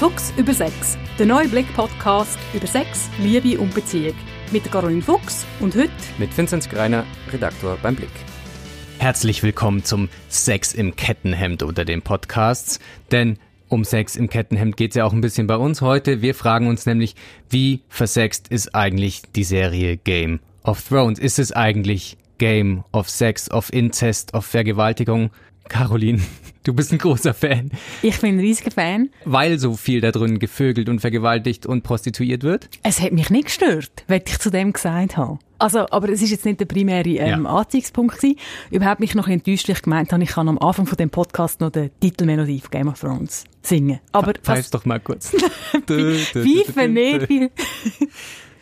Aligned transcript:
Fuchs 0.00 0.32
über 0.38 0.54
Sex, 0.54 0.96
der 1.18 1.26
neue 1.26 1.46
Blick-Podcast 1.46 2.38
über 2.54 2.66
Sex, 2.66 3.10
Liebe 3.18 3.60
und 3.60 3.74
Beziehung. 3.74 4.14
Mit 4.50 4.64
Caroline 4.72 5.02
Fuchs 5.02 5.44
und 5.60 5.76
heute 5.76 5.90
mit 6.16 6.34
Vinzenz 6.34 6.70
Greiner, 6.70 7.04
Redaktor 7.30 7.76
beim 7.82 7.96
Blick. 7.96 8.08
Herzlich 8.98 9.42
willkommen 9.42 9.84
zum 9.84 10.08
Sex 10.30 10.72
im 10.72 10.96
Kettenhemd 10.96 11.62
unter 11.62 11.84
den 11.84 12.00
Podcasts, 12.00 12.80
denn 13.10 13.36
um 13.68 13.84
Sex 13.84 14.16
im 14.16 14.30
Kettenhemd 14.30 14.78
geht 14.78 14.92
es 14.92 14.94
ja 14.94 15.04
auch 15.04 15.12
ein 15.12 15.20
bisschen 15.20 15.46
bei 15.46 15.56
uns 15.56 15.82
heute. 15.82 16.22
Wir 16.22 16.34
fragen 16.34 16.68
uns 16.68 16.86
nämlich, 16.86 17.14
wie 17.50 17.82
versext 17.90 18.48
ist 18.48 18.74
eigentlich 18.74 19.20
die 19.36 19.44
Serie 19.44 19.98
Game 19.98 20.40
of 20.62 20.82
Thrones? 20.82 21.18
Ist 21.18 21.38
es 21.38 21.52
eigentlich 21.52 22.16
Game 22.38 22.84
of 22.92 23.10
Sex, 23.10 23.50
of 23.50 23.70
Incest, 23.70 24.32
of 24.32 24.46
Vergewaltigung? 24.46 25.28
Caroline, 25.68 26.20
du 26.64 26.72
bist 26.72 26.92
ein 26.92 26.98
großer 26.98 27.34
Fan. 27.34 27.70
Ich 28.02 28.20
bin 28.20 28.36
ein 28.36 28.40
riesiger 28.40 28.70
Fan. 28.70 29.10
Weil 29.24 29.58
so 29.58 29.74
viel 29.74 30.00
da 30.00 30.10
drin 30.10 30.38
gevögelt 30.38 30.88
und 30.88 31.00
vergewaltigt 31.00 31.66
und 31.66 31.82
prostituiert 31.82 32.42
wird? 32.42 32.68
Es 32.82 33.00
hat 33.00 33.12
mich 33.12 33.30
nicht 33.30 33.46
gestört, 33.46 33.90
wenn 34.08 34.22
ich 34.26 34.38
zu 34.38 34.50
dem 34.50 34.72
gesagt 34.72 35.16
habe. 35.16 35.38
Also, 35.58 35.86
aber 35.90 36.08
es 36.08 36.22
ist 36.22 36.30
jetzt 36.30 36.46
nicht 36.46 36.58
der 36.58 36.64
primäre 36.64 37.08
ähm, 37.08 37.44
ja. 37.44 37.50
Anziehungspunkt 37.50 38.16
gewesen. 38.16 38.36
Überhaupt 38.70 39.00
mich 39.00 39.14
noch 39.14 39.28
enttäuscht, 39.28 39.68
ich 39.68 39.82
gemeint 39.82 40.12
habe, 40.12 40.22
ich 40.22 40.30
kann 40.30 40.48
am 40.48 40.58
Anfang 40.58 40.86
von 40.86 40.96
dem 40.96 41.10
Podcast 41.10 41.60
noch 41.60 41.70
die 41.70 41.90
Titelmelodie 42.00 42.60
von 42.60 42.70
Game 42.70 42.88
of 42.88 42.98
Thrones 42.98 43.44
singen. 43.62 44.00
Aber 44.12 44.32
Pfeif's 44.32 44.70
doch 44.70 44.86
mal 44.86 45.00
kurz. 45.00 45.30
Pfeifen 45.86 46.94
nicht. 46.94 47.52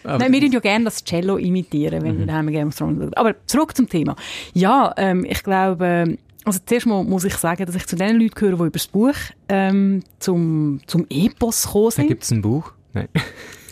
Aber 0.05 0.19
Nein, 0.19 0.33
wir 0.33 0.41
würden 0.41 0.52
ja 0.52 0.60
gerne 0.60 0.85
das 0.87 1.05
Cello 1.05 1.37
imitieren, 1.37 2.02
wenn 2.02 2.21
mhm. 2.21 2.46
wir 2.46 2.52
Game 2.52 2.69
of 2.69 2.77
Thrones 2.77 2.99
schauen. 2.99 3.15
Aber 3.15 3.35
zurück 3.46 3.77
zum 3.77 3.88
Thema. 3.88 4.16
Ja, 4.55 4.93
ähm, 4.96 5.24
ich 5.29 5.43
glaube, 5.43 6.16
also 6.45 6.60
zuerst 6.65 6.87
mal 6.87 7.05
muss 7.05 7.24
ich 7.24 7.37
sagen, 7.37 7.66
dass 7.66 7.74
ich 7.74 7.87
zu 7.87 7.97
den 7.97 8.19
Leuten 8.19 8.34
gehöre, 8.34 8.56
die 8.56 8.62
über 8.62 8.70
das 8.70 8.87
Buch 8.87 9.15
ähm, 9.48 10.02
zum, 10.19 10.80
zum 10.87 11.06
Epos 11.10 11.66
gekommen 11.66 11.90
sind. 11.90 12.09
Gibt 12.09 12.24
es 12.24 12.30
ein 12.30 12.43
Buch? 12.43 12.73
Nein. 12.93 13.09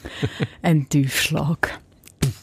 ein 0.62 0.88
Tiefschlag. 0.88 1.78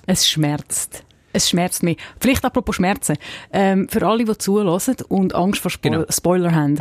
Es 0.05 0.27
schmerzt. 0.27 1.03
Es 1.33 1.49
schmerzt 1.49 1.83
mich. 1.83 1.97
Vielleicht 2.19 2.45
apropos 2.45 2.75
Schmerzen. 2.75 3.17
Ähm, 3.51 3.87
für 3.89 4.05
alle, 4.05 4.23
die 4.23 4.37
zulassen 4.37 4.95
und 5.07 5.33
Angst 5.33 5.61
vor 5.61 5.71
Spo 5.71 5.89
genau. 5.89 6.05
Spoiler 6.09 6.53
haben. 6.53 6.79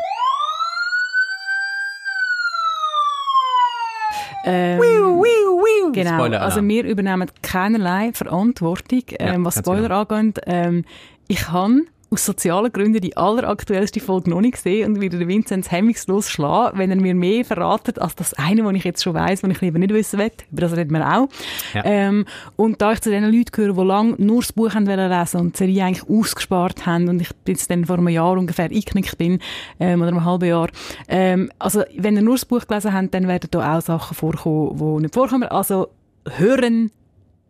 Ähm, 4.45 4.78
wiu, 4.78 5.22
wiu, 5.22 5.62
wiu. 5.62 5.92
Genau, 5.92 6.24
also 6.24 6.67
wir 6.67 6.84
übernehmen 6.84 7.30
keinerlei 7.42 8.12
Verantwortung, 8.12 9.02
ähm, 9.19 9.41
ja, 9.41 9.45
was 9.45 9.58
Spoiler 9.58 10.05
genau. 10.05 10.19
angeht. 10.19 10.41
Ähm, 10.47 10.84
ich 11.28 11.48
habe 11.48 11.83
aus 12.12 12.27
sozialen 12.27 12.70
Gründen 12.72 13.00
die 13.00 13.16
alleraktuellste 13.16 14.00
Folge 14.00 14.30
noch 14.30 14.42
nicht 14.42 14.55
gesehen 14.55 14.92
und 14.92 15.00
wieder 15.00 15.18
den 15.18 15.28
Vinzenz 15.28 15.70
hemmungslos 15.70 16.28
schlagen, 16.28 16.78
wenn 16.78 16.91
er 16.91 16.96
mir 16.96 17.14
mehr 17.14 17.44
verratet 17.44 17.98
als 17.98 18.14
das 18.14 18.34
eine, 18.34 18.64
was 18.64 18.74
ich 18.74 18.84
jetzt 18.84 19.02
schon 19.02 19.14
weiss, 19.14 19.42
was 19.42 19.50
ich 19.50 19.60
lieber 19.62 19.78
nicht 19.78 19.92
wissen 19.94 20.18
will. 20.18 20.30
Über 20.50 20.60
das 20.60 20.77
reden 20.77 20.92
wir 20.92 21.06
auch. 21.06 21.28
Ja. 21.72 21.83
Ähm, 21.84 22.27
und 22.56 22.83
da 22.83 22.92
ich 22.92 23.00
zu 23.00 23.10
den 23.10 23.24
Leuten 23.24 23.50
gehöre, 23.50 23.72
die 23.72 23.83
lange 23.83 24.14
nur 24.18 24.42
das 24.42 24.52
Buch 24.52 24.74
haben 24.74 24.84
lesen 24.84 25.40
und 25.40 25.55
die 25.55 25.58
Serie 25.58 25.84
eigentlich 25.84 26.08
ausgespart 26.08 26.84
haben 26.84 27.08
und 27.08 27.22
ich 27.22 27.30
jetzt 27.46 27.70
dann 27.70 27.86
vor 27.86 27.96
einem 27.96 28.08
Jahr 28.08 28.33
ungefähr 28.33 28.66
eingeknickt 28.66 29.16
bin, 29.16 29.38
ähm, 29.80 30.02
oder 30.02 30.08
einem 30.08 30.24
halben 30.24 30.48
Jahr, 30.48 30.68
ähm, 31.08 31.50
also 31.58 31.83
wenn 31.96 32.16
ihr 32.16 32.22
nur 32.22 32.34
das 32.34 32.44
Buch 32.44 32.66
gelesen 32.66 32.92
habt, 32.92 33.14
dann 33.14 33.27
werden 33.27 33.48
da 33.50 33.78
auch 33.78 33.80
Sachen 33.80 34.14
vorkommen, 34.14 34.77
die 34.77 35.02
nicht 35.02 35.14
vorkommen. 35.14 35.44
Also 35.44 35.88
hören, 36.28 36.90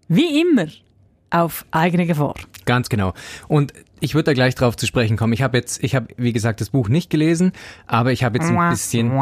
wie 0.08 0.40
immer, 0.40 0.66
auf 1.33 1.64
eigene 1.70 2.06
Gefahr. 2.06 2.34
Ganz 2.64 2.88
genau. 2.88 3.14
Und 3.48 3.72
ich 4.00 4.14
würde 4.14 4.25
da 4.25 4.33
gleich 4.34 4.55
drauf 4.55 4.77
zu 4.77 4.86
sprechen 4.86 5.16
kommen. 5.16 5.33
Ich 5.33 5.42
habe 5.42 5.56
jetzt, 5.56 5.83
ich 5.83 5.94
habe, 5.94 6.08
wie 6.16 6.33
gesagt, 6.33 6.61
das 6.61 6.70
Buch 6.70 6.89
nicht 6.89 7.08
gelesen, 7.08 7.52
aber 7.86 8.12
ich 8.12 8.24
habe 8.24 8.39
jetzt 8.39 8.50
ein 8.50 8.70
bisschen, 8.70 9.12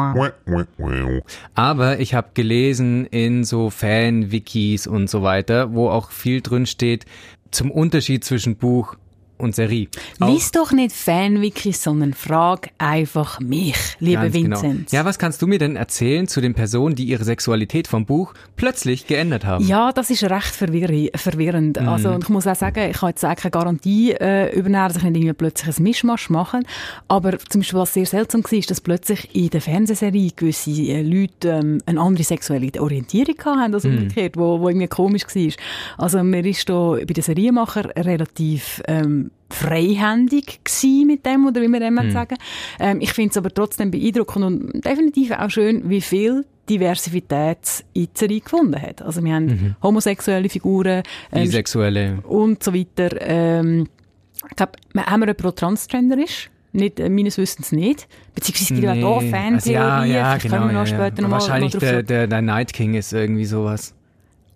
aber 1.53 1.99
ich 1.99 2.13
habe 2.13 2.29
gelesen 2.33 3.05
in 3.05 3.43
so 3.43 3.69
Fan-Wikis 3.69 4.87
und 4.87 5.09
so 5.09 5.21
weiter, 5.21 5.73
wo 5.73 5.89
auch 5.89 6.11
viel 6.11 6.41
drin 6.41 6.65
steht 6.65 7.05
zum 7.51 7.69
Unterschied 7.69 8.23
zwischen 8.23 8.55
Buch 8.55 8.95
und 9.41 9.55
Serie. 9.55 9.87
Lies 10.19 10.51
doch 10.51 10.71
nicht 10.71 10.95
Fanwikis, 10.95 11.83
sondern 11.83 12.13
frag 12.13 12.69
einfach 12.77 13.39
mich, 13.39 13.75
liebe 13.99 14.21
Ganz 14.21 14.33
genau. 14.33 14.61
Vincent. 14.61 14.89
Genau. 14.89 15.01
Ja, 15.01 15.05
was 15.05 15.19
kannst 15.19 15.41
du 15.41 15.47
mir 15.47 15.59
denn 15.59 15.75
erzählen 15.75 16.27
zu 16.27 16.41
den 16.41 16.53
Personen, 16.53 16.95
die 16.95 17.05
ihre 17.05 17.23
Sexualität 17.23 17.87
vom 17.87 18.05
Buch 18.05 18.33
plötzlich 18.55 19.07
geändert 19.07 19.45
haben? 19.45 19.65
Ja, 19.65 19.91
das 19.91 20.09
ist 20.09 20.23
recht 20.23 20.55
verwirrend. 20.55 21.81
Mhm. 21.81 21.87
Also, 21.87 22.17
ich 22.17 22.29
muss 22.29 22.47
auch 22.47 22.55
sagen, 22.55 22.89
ich 22.89 22.97
kann 22.97 23.09
jetzt 23.09 23.25
auch 23.25 23.35
keine 23.35 23.51
Garantie 23.51 24.11
äh, 24.11 24.55
übernehmen, 24.57 24.87
dass 24.87 24.97
ich 24.97 25.03
nicht 25.03 25.15
irgendwie 25.15 25.33
plötzlich 25.33 25.77
ein 25.77 25.83
Mischmasch 25.83 26.29
mache. 26.29 26.59
Aber 27.07 27.37
zum 27.39 27.61
Beispiel, 27.61 27.79
was 27.79 27.93
sehr 27.93 28.05
seltsam 28.05 28.43
war, 28.43 28.53
ist, 28.53 28.69
dass 28.69 28.81
plötzlich 28.81 29.33
in 29.35 29.49
der 29.49 29.61
Fernsehserie 29.61 30.31
gewisse 30.35 30.71
äh, 30.71 31.01
Leute 31.01 31.49
ähm, 31.49 31.79
eine 31.85 31.99
andere 31.99 32.23
sexuelle 32.23 32.71
Orientierung 32.79 33.35
hatten 33.59 33.73
als 33.73 33.83
mhm. 33.83 33.97
umgekehrt, 33.97 34.37
wo, 34.37 34.59
wo 34.59 34.69
irgendwie 34.69 34.87
komisch 34.87 35.23
war. 35.23 35.53
Also, 35.97 36.23
mir 36.23 36.45
ist 36.45 36.69
da 36.69 36.91
bei 36.91 37.05
den 37.05 37.23
Serienmacher 37.23 37.89
relativ 37.95 38.81
ähm, 38.87 39.30
freihändig 39.53 40.63
gewesen 40.63 41.07
mit 41.07 41.25
dem, 41.25 41.47
oder 41.47 41.61
wie 41.61 41.67
wir 41.67 41.81
immer 41.81 42.03
hm. 42.03 42.11
sagen. 42.11 42.35
Ähm, 42.79 43.01
ich 43.01 43.13
finde 43.13 43.31
es 43.31 43.37
aber 43.37 43.53
trotzdem 43.53 43.91
beeindruckend 43.91 44.45
und 44.45 44.85
definitiv 44.85 45.31
auch 45.31 45.49
schön, 45.49 45.89
wie 45.89 46.01
viel 46.01 46.45
Diversität 46.69 47.83
in 47.93 48.07
Serie 48.13 48.39
gefunden 48.39 48.81
hat. 48.81 49.01
Also 49.01 49.23
wir 49.23 49.33
haben 49.33 49.45
mhm. 49.45 49.75
homosexuelle 49.81 50.47
Figuren, 50.47 51.03
ähm, 51.31 51.43
bisexuelle 51.43 52.19
und 52.23 52.63
so 52.63 52.73
weiter. 52.73 53.09
Ähm, 53.19 53.87
ich 54.49 54.55
glaube, 54.55 54.73
haben 54.95 55.19
wir 55.21 55.27
jemanden, 55.27 55.43
der 55.43 55.55
transgender 55.55 56.17
ist? 56.17 56.49
Nicht, 56.73 56.99
äh, 56.99 57.09
meines 57.09 57.37
Wissens 57.37 57.71
nicht. 57.71 58.07
Beziehungsweise 58.33 58.73
es 58.73 58.81
gibt 58.81 58.93
nee. 58.93 59.03
auch 59.03 59.21
Fantheorien. 59.21 59.57
Also 59.57 59.71
ja, 59.71 60.05
ja, 60.05 60.37
genau, 60.37 60.55
können 60.55 60.67
wir 60.69 60.73
noch 60.73 60.87
ja, 60.87 60.95
später 60.95 61.15
ja. 61.17 61.21
Noch 61.23 61.31
Wahrscheinlich 61.31 61.71
der, 61.73 62.03
der, 62.03 62.27
der 62.27 62.41
Night 62.41 62.73
King 62.73 62.93
ist 62.93 63.11
irgendwie 63.11 63.45
sowas. 63.45 63.93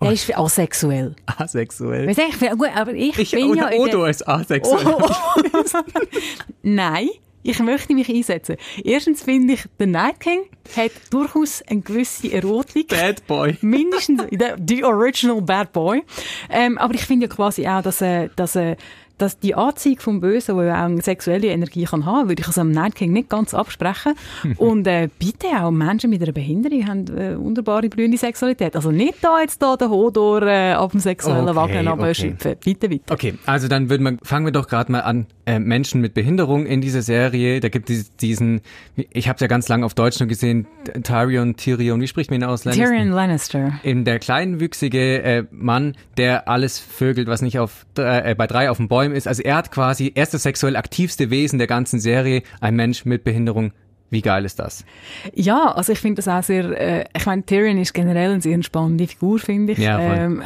Der 0.05 0.13
ist 0.13 0.37
asexuell. 0.37 1.15
Asexuell. 1.25 2.07
Weißt 2.07 2.41
du, 2.41 2.57
gut, 2.57 2.69
aber 2.75 2.93
ich, 2.93 3.17
ich 3.17 3.31
bin 3.31 3.55
ja... 3.55 3.71
Odo 3.71 4.05
ist 4.05 4.27
asexuell. 4.27 4.85
Oh, 4.85 5.01
oh. 5.01 5.79
Nein, 6.61 7.09
ich 7.47 7.59
möchte 7.59 7.93
mich 7.93 8.09
einsetzen. 8.09 8.57
Erstens 8.83 9.21
finde 9.21 9.53
ich, 9.53 9.65
der 9.79 9.85
Night 9.85 10.19
King 10.19 10.45
hat 10.75 10.91
durchaus 11.11 11.61
eine 11.67 11.81
gewisse 11.81 12.31
Erotik. 12.31 12.87
Bad 12.87 13.27
Boy. 13.27 13.55
Mindestens, 13.61 14.23
the 14.67 14.83
original 14.83 15.41
Bad 15.41 15.71
Boy. 15.71 16.03
Ähm, 16.49 16.79
aber 16.79 16.95
ich 16.95 17.05
finde 17.05 17.27
ja 17.27 17.33
quasi 17.33 17.67
auch, 17.67 17.83
dass, 17.83 18.01
äh, 18.01 18.29
dass 18.35 18.55
äh, 18.55 18.75
dass 19.17 19.39
die 19.39 19.55
Anziehung 19.55 19.99
vom 19.99 20.19
Bösen, 20.19 20.57
die 20.57 20.65
ja 20.65 20.81
auch 20.81 20.85
eine 20.85 21.01
sexuelle 21.01 21.47
Energie 21.47 21.85
kann 21.85 22.05
haben, 22.05 22.29
würde 22.29 22.41
ich 22.41 22.47
also 22.47 22.61
am 22.61 22.71
Night 22.71 22.95
King 22.95 23.13
nicht 23.13 23.29
ganz 23.29 23.53
absprechen. 23.53 24.13
und 24.57 24.87
äh, 24.87 25.09
bitte 25.19 25.47
auch 25.61 25.71
Menschen 25.71 26.09
mit 26.09 26.21
einer 26.21 26.31
Behinderung 26.31 26.87
haben 26.87 27.17
äh, 27.17 27.37
wunderbare 27.37 27.89
blühende 27.89 28.17
Sexualität. 28.17 28.75
Also 28.75 28.91
nicht 28.91 29.23
da 29.23 29.41
jetzt 29.41 29.61
da 29.61 29.75
den 29.77 29.89
Hodor 29.89 30.41
äh, 30.43 30.75
auf 30.75 30.91
dem 30.91 30.99
sexuellen 30.99 31.49
okay, 31.49 31.55
Wagen. 31.55 31.87
Okay. 31.87 32.57
Bitte, 32.63 32.89
bitte. 32.89 33.13
Okay, 33.13 33.35
also 33.45 33.67
dann 33.67 33.89
würden 33.89 34.03
wir, 34.03 34.17
fangen 34.23 34.45
wir 34.45 34.51
doch 34.51 34.67
gerade 34.67 34.91
mal 34.91 35.01
an. 35.01 35.27
Äh, 35.47 35.59
Menschen 35.59 36.01
mit 36.01 36.15
Behinderung 36.15 36.65
in 36.65 36.81
dieser 36.81 37.03
Serie, 37.03 37.59
da 37.59 37.69
gibt 37.69 37.91
es 37.91 38.15
diesen, 38.15 38.61
ich 38.95 39.27
habe 39.27 39.35
es 39.35 39.41
ja 39.41 39.47
ganz 39.47 39.69
lange 39.69 39.85
auf 39.85 39.93
Deutsch 39.93 40.19
nur 40.19 40.27
gesehen, 40.27 40.65
Tyrion, 41.03 41.55
Tyrion, 41.55 42.01
wie 42.01 42.07
spricht 42.07 42.31
man 42.31 42.41
ihn 42.41 42.45
aus? 42.45 42.63
Tyrion 42.63 43.09
Lannister. 43.09 43.79
In 43.83 44.05
der 44.05 44.17
kleinwüchsige 44.17 45.21
äh, 45.21 45.43
Mann, 45.51 45.95
der 46.17 46.47
alles 46.47 46.79
vögelt, 46.79 47.27
was 47.27 47.43
nicht 47.43 47.59
auf 47.59 47.85
äh, 47.95 48.33
bei 48.33 48.47
drei 48.47 48.71
auf 48.71 48.77
dem 48.77 48.87
Bäumen 48.87 49.15
ist. 49.15 49.27
Also 49.27 49.43
er 49.43 49.57
hat 49.57 49.71
quasi, 49.71 50.11
er 50.15 50.23
ist 50.23 50.33
das 50.33 50.41
sexuell 50.41 50.75
aktivste 50.75 51.29
Wesen 51.29 51.59
der 51.59 51.67
ganzen 51.67 51.99
Serie, 51.99 52.41
ein 52.59 52.75
Mensch 52.75 53.05
mit 53.05 53.23
Behinderung 53.23 53.71
wie 54.11 54.21
geil 54.21 54.45
ist 54.45 54.59
das? 54.59 54.85
Ja, 55.33 55.71
also 55.71 55.91
ich 55.91 55.99
finde 55.99 56.21
das 56.21 56.27
auch 56.27 56.43
sehr, 56.43 56.65
äh, 56.79 57.05
ich 57.17 57.25
meine, 57.25 57.43
Tyrion 57.43 57.79
ist 57.79 57.91
generell 57.91 58.31
eine 58.31 58.41
sehr 58.41 58.61
spannende 58.61 59.07
Figur, 59.07 59.39
finde 59.39 59.73
ich. 59.73 59.79
Ja, 59.79 59.99
ähm, 59.99 60.43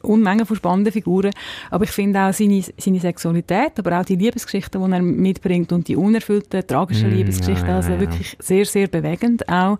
Unmengen 0.00 0.46
von 0.46 0.56
spannenden 0.56 0.92
Figuren. 0.92 1.32
Aber 1.70 1.84
ich 1.84 1.90
finde 1.90 2.20
auch 2.20 2.32
seine, 2.32 2.62
seine 2.78 2.98
Sexualität, 2.98 3.72
aber 3.78 4.00
auch 4.00 4.04
die 4.06 4.16
Liebesgeschichten, 4.16 4.82
die 4.82 4.92
er 4.92 5.02
mitbringt 5.02 5.70
und 5.70 5.86
die 5.86 5.96
unerfüllten, 5.96 6.66
tragischen 6.66 7.10
mm, 7.10 7.14
Liebesgeschichten, 7.14 7.68
ja, 7.68 7.72
ja, 7.72 7.76
also 7.76 8.00
wirklich 8.00 8.36
sehr, 8.38 8.64
sehr 8.64 8.88
bewegend 8.88 9.46
auch. 9.50 9.78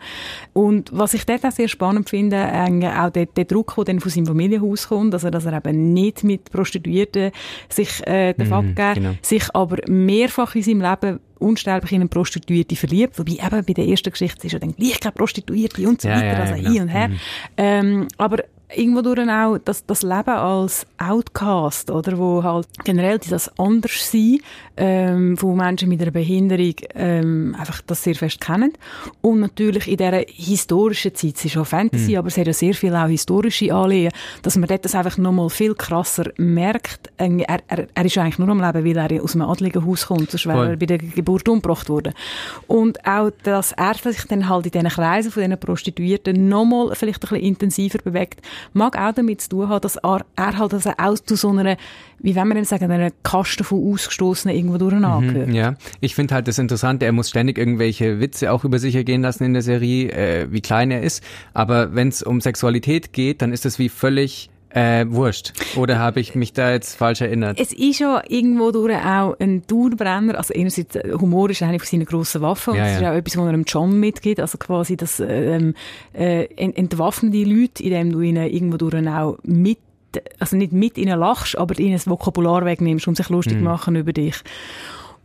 Und 0.52 0.90
was 0.92 1.14
ich 1.14 1.24
dort 1.24 1.46
auch 1.46 1.50
sehr 1.50 1.68
spannend 1.68 2.10
finde, 2.10 2.36
äh, 2.36 2.88
auch 2.88 3.10
der, 3.10 3.24
der 3.24 3.46
Druck, 3.46 3.74
der 3.74 3.84
dann 3.86 4.00
von 4.00 4.10
seinem 4.10 4.26
Familienhaus 4.26 4.88
kommt, 4.88 5.14
also 5.14 5.30
dass 5.30 5.46
er 5.46 5.56
eben 5.56 5.94
nicht 5.94 6.24
mit 6.24 6.52
Prostituierten 6.52 7.32
sich 7.70 8.06
äh, 8.06 8.34
den 8.34 8.50
mm, 8.50 8.74
genau. 8.74 9.10
sich 9.22 9.44
aber 9.54 9.78
mehrfach 9.88 10.54
in 10.54 10.62
seinem 10.62 10.82
Leben 10.82 11.20
unsterblich 11.42 11.92
in 11.92 12.02
eine 12.02 12.08
Prostituierte 12.08 12.76
verliebt, 12.76 13.18
wobei 13.18 13.32
eben 13.32 13.64
bei 13.64 13.72
der 13.72 13.86
ersten 13.86 14.10
Geschichte 14.10 14.46
ist 14.46 14.52
ja 14.52 14.58
dann 14.58 14.74
gleich 14.74 15.00
keine 15.00 15.12
Prostituierte 15.12 15.86
und 15.88 16.00
so 16.00 16.08
ja, 16.08 16.16
weiter, 16.16 16.26
ja, 16.26 16.40
also 16.40 16.54
genau. 16.54 16.70
hin 16.70 16.82
und 16.82 16.88
her. 16.88 17.08
Mhm. 17.08 17.18
Ähm, 17.56 18.08
aber 18.16 18.44
irgendwo 18.74 19.02
durch 19.02 19.28
auch 19.28 19.58
das, 19.58 19.86
das 19.86 20.02
Leben 20.02 20.30
als 20.30 20.86
Outcast, 20.98 21.90
oder, 21.90 22.18
wo 22.18 22.42
halt 22.42 22.66
generell 22.84 23.18
das 23.18 23.50
Anderssein, 23.58 24.38
ähm, 24.76 25.36
wo 25.40 25.54
Menschen 25.54 25.88
mit 25.88 26.00
einer 26.00 26.10
Behinderung 26.10 26.74
ähm, 26.94 27.56
einfach 27.58 27.80
das 27.86 28.02
sehr 28.02 28.14
fest 28.14 28.40
kennen. 28.40 28.72
Und 29.20 29.40
natürlich 29.40 29.88
in 29.88 29.96
dieser 29.96 30.24
historischen 30.26 31.14
Zeit, 31.14 31.36
es 31.36 31.44
ist 31.44 31.56
auch 31.56 31.66
Fantasy, 31.66 32.12
mhm. 32.12 32.18
aber 32.18 32.28
es 32.28 32.38
hat 32.38 32.46
ja 32.46 32.52
sehr 32.52 32.74
viel 32.74 32.94
auch 32.94 33.06
historische 33.06 33.74
Anliegen, 33.74 34.12
dass 34.42 34.56
man 34.56 34.68
dort 34.68 34.84
das 34.84 34.94
einfach 34.94 35.18
nochmal 35.18 35.50
viel 35.50 35.74
krasser 35.74 36.30
merkt. 36.36 37.10
Er, 37.18 37.60
er, 37.68 37.86
er 37.94 38.04
ist 38.04 38.18
eigentlich 38.18 38.38
nur 38.38 38.48
am 38.48 38.60
Leben, 38.60 38.84
weil 38.84 39.12
er 39.12 39.22
aus 39.22 39.34
einem 39.34 39.48
adligen 39.48 39.86
Haus 39.86 40.06
kommt, 40.06 40.30
sonst 40.30 40.46
wäre 40.46 40.70
er 40.70 40.76
bei 40.76 40.86
der 40.86 40.98
Geburt 40.98 41.48
umgebracht 41.48 41.88
worden. 41.88 42.14
Und 42.66 43.04
auch, 43.06 43.30
dass 43.42 43.72
er 43.72 43.94
sich 43.94 44.24
dann 44.26 44.48
halt 44.48 44.66
in 44.66 44.72
diesen 44.72 44.88
Kreisen 44.88 45.32
von 45.32 45.42
diesen 45.42 45.58
Prostituierten 45.58 46.48
nochmal 46.48 46.94
vielleicht 46.94 47.24
ein 47.24 47.28
bisschen 47.28 47.46
intensiver 47.46 47.98
bewegt, 47.98 48.40
mag 48.72 48.98
auch 48.98 49.12
damit 49.12 49.40
zu 49.40 49.48
tun 49.50 49.68
haben, 49.68 49.80
dass 49.80 49.96
er, 49.96 50.24
er 50.36 50.58
halt 50.58 50.74
also 50.74 50.90
auch 50.96 51.14
zu 51.14 51.36
so 51.36 51.50
einer, 51.50 51.76
wie 52.18 52.34
wenn 52.34 52.48
man 52.48 52.56
denn 52.56 52.64
sagen, 52.64 52.90
einer 52.90 53.10
Kaste 53.22 53.64
von 53.64 53.92
Ausgestoßenen 53.92 54.56
irgendwo 54.56 54.78
durcheinander 54.78 55.46
mhm, 55.46 55.54
Ja, 55.54 55.74
ich 56.00 56.14
finde 56.14 56.34
halt 56.34 56.48
das 56.48 56.58
Interessante, 56.58 57.06
er 57.06 57.12
muss 57.12 57.28
ständig 57.28 57.58
irgendwelche 57.58 58.20
Witze 58.20 58.52
auch 58.52 58.64
über 58.64 58.78
sich 58.78 58.94
ergehen 58.94 59.22
lassen 59.22 59.44
in 59.44 59.52
der 59.52 59.62
Serie, 59.62 60.10
äh, 60.12 60.52
wie 60.52 60.60
klein 60.60 60.90
er 60.90 61.02
ist. 61.02 61.22
Aber 61.54 61.94
wenn 61.94 62.08
es 62.08 62.22
um 62.22 62.40
Sexualität 62.40 63.12
geht, 63.12 63.42
dann 63.42 63.52
ist 63.52 63.64
das 63.64 63.78
wie 63.78 63.88
völlig 63.88 64.50
äh, 64.74 65.04
wurscht. 65.08 65.52
Oder 65.76 65.98
habe 65.98 66.20
ich 66.20 66.34
mich 66.34 66.52
da 66.52 66.72
jetzt 66.72 66.96
falsch 66.96 67.20
erinnert? 67.20 67.58
Es 67.60 67.72
ist 67.72 67.98
ja 67.98 68.22
irgendwo 68.28 68.70
durch 68.70 68.94
auch 68.96 69.36
ein 69.38 69.66
Dauerbrenner. 69.66 70.36
Also 70.36 70.54
einerseits, 70.54 70.96
äh, 70.96 71.12
Humor 71.12 71.50
ist 71.50 71.62
eine 71.62 71.78
von 71.78 71.86
seinen 71.86 72.04
grossen 72.04 72.42
Waffen. 72.42 72.74
Ja, 72.74 72.84
das 72.84 72.92
ja. 72.92 72.98
ist 72.98 73.12
auch 73.12 73.18
etwas, 73.18 73.36
was 73.36 73.46
er 73.46 73.52
dem 73.52 73.64
John 73.64 74.00
mitgibt. 74.00 74.40
Also 74.40 74.58
quasi 74.58 74.96
das 74.96 75.20
ähm, 75.20 75.74
äh, 76.12 76.44
entwaffnen 76.56 77.32
die 77.32 77.44
Leute, 77.44 77.82
indem 77.82 78.12
du 78.12 78.20
ihnen 78.20 78.46
irgendwo 78.48 78.76
durch 78.76 78.92
auch 79.08 79.38
mit 79.42 79.78
also 80.38 80.56
nicht 80.56 80.72
mit 80.72 80.98
ihnen 80.98 81.18
lachst, 81.18 81.56
aber 81.56 81.78
ihnen 81.78 81.94
das 81.94 82.06
Vokabular 82.06 82.66
wegnimmst 82.66 83.08
und 83.08 83.16
sich 83.16 83.30
lustig 83.30 83.58
mhm. 83.58 83.64
machen 83.64 83.96
über 83.96 84.12
dich. 84.12 84.36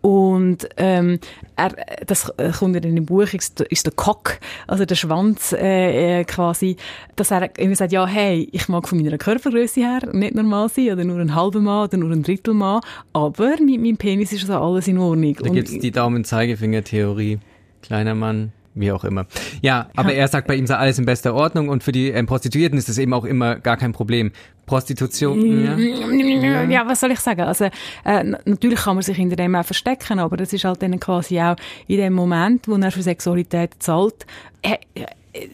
Und 0.02 0.70
ähm, 0.78 1.20
er, 1.56 1.76
das 2.06 2.32
kommt 2.60 2.76
ja 2.76 2.82
in 2.82 2.96
dem 2.96 3.06
Buch, 3.06 3.34
ist, 3.34 3.60
ist 3.62 3.86
der 3.86 3.94
Cock, 3.94 4.40
also 4.68 4.86
der 4.86 4.96
Schwanz 4.96 5.54
äh, 5.54 6.20
äh, 6.20 6.24
quasi, 6.24 6.78
dass 7.16 7.32
er 7.32 7.58
immer 7.58 7.76
sagt, 7.76 7.92
ja, 7.92 8.06
hey, 8.06 8.48
ich 8.52 8.70
mag 8.70 8.88
von 8.88 9.02
meiner 9.02 9.18
Körpergröße 9.18 9.82
her 9.82 10.02
nicht 10.14 10.36
normal 10.36 10.70
sein 10.70 10.94
oder 10.94 11.04
nur 11.04 11.20
ein 11.20 11.36
halber 11.36 11.60
Mann 11.60 11.86
oder 11.86 11.98
nur 11.98 12.12
ein 12.12 12.24
Drittel 12.24 12.54
Mann, 12.54 12.82
aber 13.12 13.60
mit 13.60 13.82
meinem 13.82 13.98
Penis 13.98 14.32
ist 14.32 14.50
also 14.50 14.64
alles 14.64 14.88
in 14.88 14.98
Ordnung. 14.98 15.36
Da 15.42 15.50
gibt 15.50 15.68
es 15.68 15.80
die 15.80 15.92
Daumen-Zeigefinger-Theorie. 15.92 17.40
Kleiner 17.82 18.16
Mann, 18.16 18.52
wie 18.80 18.92
auch 18.92 19.04
immer. 19.04 19.26
Ja, 19.62 19.90
aber 19.96 20.14
ja. 20.14 20.20
er 20.20 20.28
sagt, 20.28 20.48
bei 20.48 20.56
ihm 20.56 20.68
sei 20.68 20.76
alles 20.76 21.00
in 21.00 21.06
bester 21.06 21.34
Ordnung 21.34 21.70
und 21.70 21.84
für 21.84 21.92
die 21.92 22.10
ähm, 22.10 22.26
Prostituierten 22.26 22.78
ist 22.78 22.90
das 22.90 22.98
eben 22.98 23.14
auch 23.14 23.26
immer 23.26 23.56
gar 23.56 23.78
kein 23.78 23.94
Problem. 23.94 24.32
Prostitution. 24.66 25.64
Ja, 25.64 26.64
ja 26.70 26.88
was 26.88 27.00
soll 27.00 27.12
ich 27.12 27.20
sagen? 27.20 27.42
Also 27.42 27.66
äh, 28.06 28.24
natürlich 28.46 28.82
kann 28.82 28.96
man 28.96 29.04
sich 29.04 29.16
hinter 29.16 29.38
dem 29.38 29.56
auch 29.56 29.66
verstecken, 29.66 30.20
aber 30.20 30.38
das 30.38 30.54
ist 30.54 30.66
halt 30.66 30.84
dann 30.84 31.00
quasi 31.00 31.40
auch 31.40 31.56
in 31.88 31.98
dem 31.98 32.14
Moment, 32.14 32.68
wo 32.68 32.76
er 32.76 32.92
für 32.92 33.02
Sexualität 33.02 33.72
zahlt, 33.80 34.26
äh, 34.62 34.76
äh, 34.94 35.06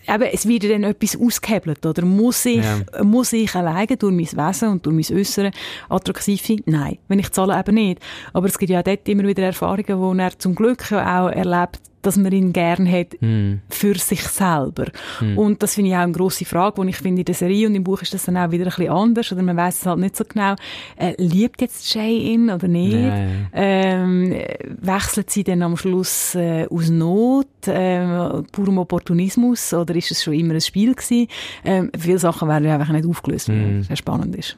eben, 0.07 0.23
es 0.23 0.47
wird 0.47 0.69
dann 0.69 0.83
etwas 0.83 1.15
ausgehebelt, 1.15 1.85
oder? 1.85 2.03
Muss 2.03 2.45
ich, 2.45 2.63
ja. 2.63 3.03
muss 3.03 3.33
ich 3.33 3.53
alleine 3.55 3.97
durch 3.97 4.13
mein 4.13 4.47
Wesen 4.47 4.69
und 4.69 4.85
durch 4.85 5.09
mein 5.09 5.19
Äußeren 5.19 5.51
attraktiv 5.89 6.45
sein? 6.45 6.61
Nein. 6.65 6.97
Wenn 7.07 7.19
ich 7.19 7.31
zahle, 7.31 7.57
eben 7.59 7.75
nicht. 7.75 8.01
Aber 8.33 8.47
es 8.47 8.57
gibt 8.57 8.71
ja 8.71 8.79
auch 8.79 8.83
dort 8.83 9.07
immer 9.07 9.23
wieder 9.23 9.43
Erfahrungen, 9.43 9.99
wo 9.99 10.13
er 10.13 10.37
zum 10.37 10.55
Glück 10.55 10.91
auch 10.91 11.29
erlebt, 11.29 11.81
dass 12.05 12.17
man 12.17 12.31
ihn 12.31 12.53
gern 12.53 12.89
hat 12.89 13.19
mm. 13.19 13.55
für 13.69 13.95
sich 13.95 14.21
selber. 14.21 14.85
Mm. 15.21 15.38
Und 15.38 15.63
das 15.63 15.75
finde 15.75 15.91
ich 15.91 15.95
auch 15.95 16.01
eine 16.01 16.11
grosse 16.11 16.45
Frage, 16.45 16.81
die 16.81 16.89
ich 16.89 16.97
finde 16.97 17.21
in 17.21 17.25
der 17.25 17.35
Serie 17.35 17.67
und 17.67 17.75
im 17.75 17.83
Buch 17.83 18.01
ist 18.01 18.13
das 18.13 18.25
dann 18.25 18.38
auch 18.38 18.51
wieder 18.51 18.65
ein 18.65 18.69
bisschen 18.69 18.91
anders 18.91 19.31
oder 19.31 19.41
man 19.41 19.57
weiß 19.57 19.79
es 19.79 19.85
halt 19.85 20.00
nicht 20.00 20.15
so 20.15 20.23
genau. 20.27 20.55
Äh, 20.97 21.15
liebt 21.17 21.61
jetzt 21.61 21.94
Jay 21.94 22.17
ihn 22.17 22.50
oder 22.50 22.67
nicht? 22.67 22.94
Ja. 22.94 23.25
Ähm, 23.53 24.35
wechselt 24.81 25.29
sie 25.29 25.44
dann 25.44 25.61
am 25.61 25.77
Schluss 25.77 26.35
äh, 26.35 26.67
aus 26.69 26.89
Not, 26.89 27.47
äh, 27.67 28.44
purem 28.51 28.77
Opportunismus 28.77 29.73
oder 29.73 29.95
ist 29.95 30.11
es 30.11 30.23
schon 30.23 30.33
immer 30.33 30.53
ein 30.53 30.61
Spiel 30.61 30.94
gewesen? 30.94 31.27
Ähm, 31.63 31.91
viele 31.97 32.19
Sachen 32.19 32.47
werden 32.47 32.67
einfach 32.69 32.91
nicht 32.94 33.07
aufgelöst, 33.07 33.49
mm. 33.49 33.79
was 33.79 33.88
sehr 33.88 33.95
spannend 33.95 34.35
ist. 34.35 34.56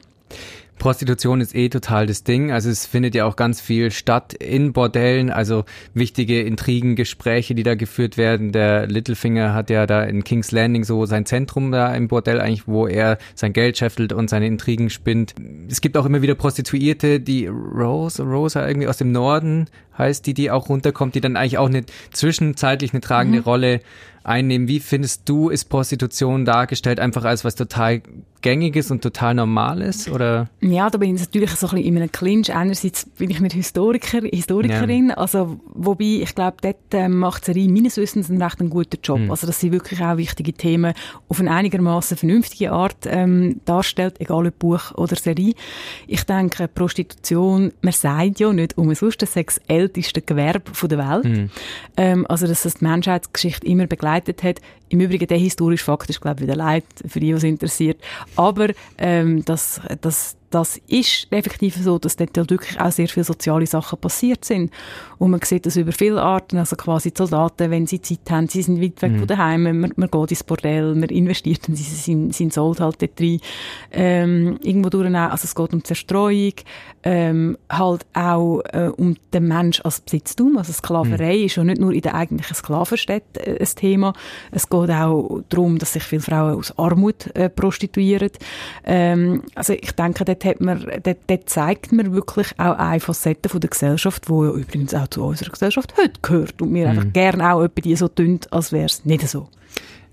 Prostitution 0.86 1.40
ist 1.40 1.52
eh 1.52 1.68
total 1.68 2.06
das 2.06 2.22
Ding. 2.22 2.52
Also 2.52 2.70
es 2.70 2.86
findet 2.86 3.16
ja 3.16 3.24
auch 3.24 3.34
ganz 3.34 3.60
viel 3.60 3.90
statt 3.90 4.34
in 4.34 4.72
Bordellen, 4.72 5.30
also 5.30 5.64
wichtige 5.94 6.42
Intrigen, 6.42 6.94
Gespräche, 6.94 7.56
die 7.56 7.64
da 7.64 7.74
geführt 7.74 8.16
werden. 8.16 8.52
Der 8.52 8.86
Littlefinger 8.86 9.52
hat 9.52 9.68
ja 9.68 9.88
da 9.88 10.04
in 10.04 10.22
King's 10.22 10.52
Landing 10.52 10.84
so 10.84 11.04
sein 11.04 11.26
Zentrum 11.26 11.72
da 11.72 11.92
im 11.92 12.06
Bordell 12.06 12.40
eigentlich, 12.40 12.68
wo 12.68 12.86
er 12.86 13.18
sein 13.34 13.52
Geld 13.52 13.78
scheffelt 13.78 14.12
und 14.12 14.30
seine 14.30 14.46
Intrigen 14.46 14.88
spinnt. 14.88 15.34
Es 15.68 15.80
gibt 15.80 15.96
auch 15.96 16.06
immer 16.06 16.22
wieder 16.22 16.36
Prostituierte, 16.36 17.18
die 17.18 17.48
Rose, 17.48 18.22
Rosa 18.22 18.64
irgendwie 18.64 18.86
aus 18.86 18.98
dem 18.98 19.10
Norden 19.10 19.66
heißt 19.98 20.26
die, 20.26 20.34
die 20.34 20.50
auch 20.50 20.68
runterkommt, 20.68 21.14
die 21.14 21.20
dann 21.20 21.36
eigentlich 21.36 21.58
auch 21.58 21.68
eine 21.68 21.84
zwischenzeitlich 22.12 22.92
eine 22.92 23.00
tragende 23.00 23.38
mhm. 23.38 23.44
Rolle 23.44 23.80
einnehmen. 24.26 24.68
Wie 24.68 24.80
findest 24.80 25.28
du, 25.28 25.48
ist 25.48 25.66
Prostitution 25.66 26.44
dargestellt 26.44 27.00
einfach 27.00 27.24
als 27.24 27.44
was 27.44 27.54
total 27.54 28.02
Gängiges 28.42 28.90
und 28.90 29.02
total 29.02 29.34
Normales? 29.34 30.08
Oder? 30.08 30.48
Ja, 30.60 30.90
da 30.90 30.98
bin 30.98 31.14
ich 31.14 31.20
natürlich 31.20 31.50
so 31.50 31.66
ein 31.66 31.76
bisschen 31.76 31.86
in 31.88 31.96
einem 31.96 32.12
Clinch. 32.12 32.54
Einerseits 32.54 33.06
bin 33.06 33.30
ich 33.30 33.40
nicht 33.40 33.54
Historiker, 33.54 34.20
Historikerin, 34.20 35.08
ja. 35.08 35.16
also 35.16 35.58
wobei 35.74 36.20
ich 36.22 36.34
glaube, 36.34 36.56
dort 36.60 36.76
äh, 36.92 37.08
macht 37.08 37.44
Serie 37.44 37.68
meines 37.68 37.96
Wissens 37.96 38.30
einen 38.30 38.40
recht 38.40 38.58
guten 38.70 38.98
Job. 39.02 39.18
Mhm. 39.18 39.30
Also 39.30 39.46
dass 39.46 39.60
sie 39.60 39.72
wirklich 39.72 40.00
auch 40.00 40.16
wichtige 40.16 40.52
Themen 40.52 40.94
auf 41.28 41.40
eine 41.40 41.50
einigermaßen 41.50 42.16
vernünftige 42.16 42.72
Art 42.72 43.06
ähm, 43.06 43.60
darstellt, 43.64 44.20
egal 44.20 44.46
ob 44.46 44.58
Buch 44.58 44.92
oder 44.94 45.16
Serie. 45.16 45.54
Ich 46.06 46.24
denke, 46.24 46.68
Prostitution, 46.68 47.72
man 47.80 47.92
sagt 47.92 48.38
ja 48.38 48.52
nicht 48.52 48.78
umsonst 48.78 49.22
das 49.22 49.32
sexälteste 49.32 50.22
Gewerbe 50.22 50.70
der 50.88 50.98
Welt. 50.98 51.24
Mhm. 51.24 51.50
Ähm, 51.96 52.26
also 52.28 52.46
dass 52.46 52.62
das 52.62 52.74
die 52.74 52.84
Menschheitsgeschichte 52.84 53.66
immer 53.66 53.86
begleitet 53.86 54.15
hat. 54.42 54.60
Im 54.88 55.00
Übrigen, 55.00 55.26
der 55.26 55.38
historische 55.38 55.84
Fakt 55.84 56.08
ist, 56.10 56.20
glaube 56.20 56.40
ich, 56.40 56.42
wieder 56.46 56.56
leid 56.56 56.84
für 57.06 57.20
die, 57.20 57.34
was 57.34 57.42
interessiert. 57.42 58.00
Aber 58.36 58.68
ähm, 58.98 59.44
das, 59.44 59.80
das, 60.00 60.36
das 60.50 60.80
ist 60.86 61.26
effektiv 61.30 61.76
so, 61.76 61.98
dass 61.98 62.16
dort 62.16 62.50
wirklich 62.50 62.80
auch 62.80 62.92
sehr 62.92 63.08
viele 63.08 63.24
soziale 63.24 63.66
Sachen 63.66 63.98
passiert 63.98 64.44
sind. 64.44 64.72
Und 65.18 65.30
man 65.30 65.40
sieht 65.42 65.66
das 65.66 65.76
über 65.76 65.92
viele 65.92 66.22
Arten, 66.22 66.58
also 66.58 66.76
quasi 66.76 67.10
die 67.10 67.18
Soldaten, 67.18 67.70
wenn 67.70 67.86
sie 67.86 68.00
Zeit 68.00 68.30
haben, 68.30 68.48
sie 68.48 68.62
sind 68.62 68.80
weit 68.80 69.00
weg 69.02 69.12
mhm. 69.12 69.18
von 69.18 69.26
daheim, 69.26 69.62
man, 69.62 69.92
man 69.96 70.10
geht 70.10 70.30
ins 70.30 70.44
Bordell, 70.44 70.94
man 70.94 71.08
investiert 71.08 71.68
in 71.68 71.76
sein, 71.76 72.30
sein 72.32 72.50
Sold 72.50 72.80
halt 72.80 73.02
dort 73.02 73.20
rein. 73.20 73.40
Ähm, 73.92 74.58
irgendwo 74.62 74.90
durch 74.90 75.06
also 75.06 75.44
es 75.44 75.54
geht 75.54 75.72
um 75.72 75.84
Zerstreuung, 75.84 76.52
ähm, 77.02 77.56
halt 77.70 78.06
auch 78.14 78.60
äh, 78.72 78.90
um 78.96 79.16
den 79.32 79.48
Mensch 79.48 79.80
als 79.82 80.00
Besitztum, 80.00 80.58
also 80.58 80.72
Sklaverei 80.72 81.38
mhm. 81.38 81.44
ist 81.44 81.56
ja 81.56 81.64
nicht 81.64 81.80
nur 81.80 81.92
in 81.92 82.02
der 82.02 82.14
eigentlichen 82.14 82.54
Sklavenstätte 82.54 83.46
äh, 83.46 83.60
ein 83.60 83.68
Thema, 83.74 84.12
es 84.50 84.68
geht 84.68 84.75
auch 84.84 85.42
darum, 85.48 85.78
dass 85.78 85.92
sich 85.92 86.02
viele 86.02 86.22
Frauen 86.22 86.56
aus 86.56 86.76
Armut 86.78 87.34
äh, 87.34 87.48
prostituieren. 87.48 88.30
Ähm, 88.84 89.42
also 89.54 89.72
ich 89.72 89.92
denke, 89.92 90.24
dort 90.24 90.44
hat 90.44 90.60
man, 90.60 90.86
dort, 91.02 91.18
dort 91.26 91.48
zeigt 91.48 91.92
man 91.92 92.12
wirklich 92.12 92.48
auch 92.58 92.76
eine 92.78 93.00
Facette 93.00 93.48
von 93.48 93.60
der 93.60 93.70
Gesellschaft, 93.70 94.28
die 94.28 94.32
ja 94.32 94.50
übrigens 94.50 94.94
auch 94.94 95.08
zu 95.08 95.24
unserer 95.24 95.50
Gesellschaft 95.50 95.94
heute 95.96 96.20
gehört 96.22 96.60
und 96.62 96.74
wir 96.74 96.84
mhm. 96.84 96.90
einfach 96.90 97.12
gerne 97.12 97.52
auch 97.52 97.62
etwa 97.62 97.80
die 97.80 97.96
so 97.96 98.08
tun, 98.08 98.40
als 98.50 98.72
wäre 98.72 98.86
es 98.86 99.04
nicht 99.04 99.26
so. 99.28 99.48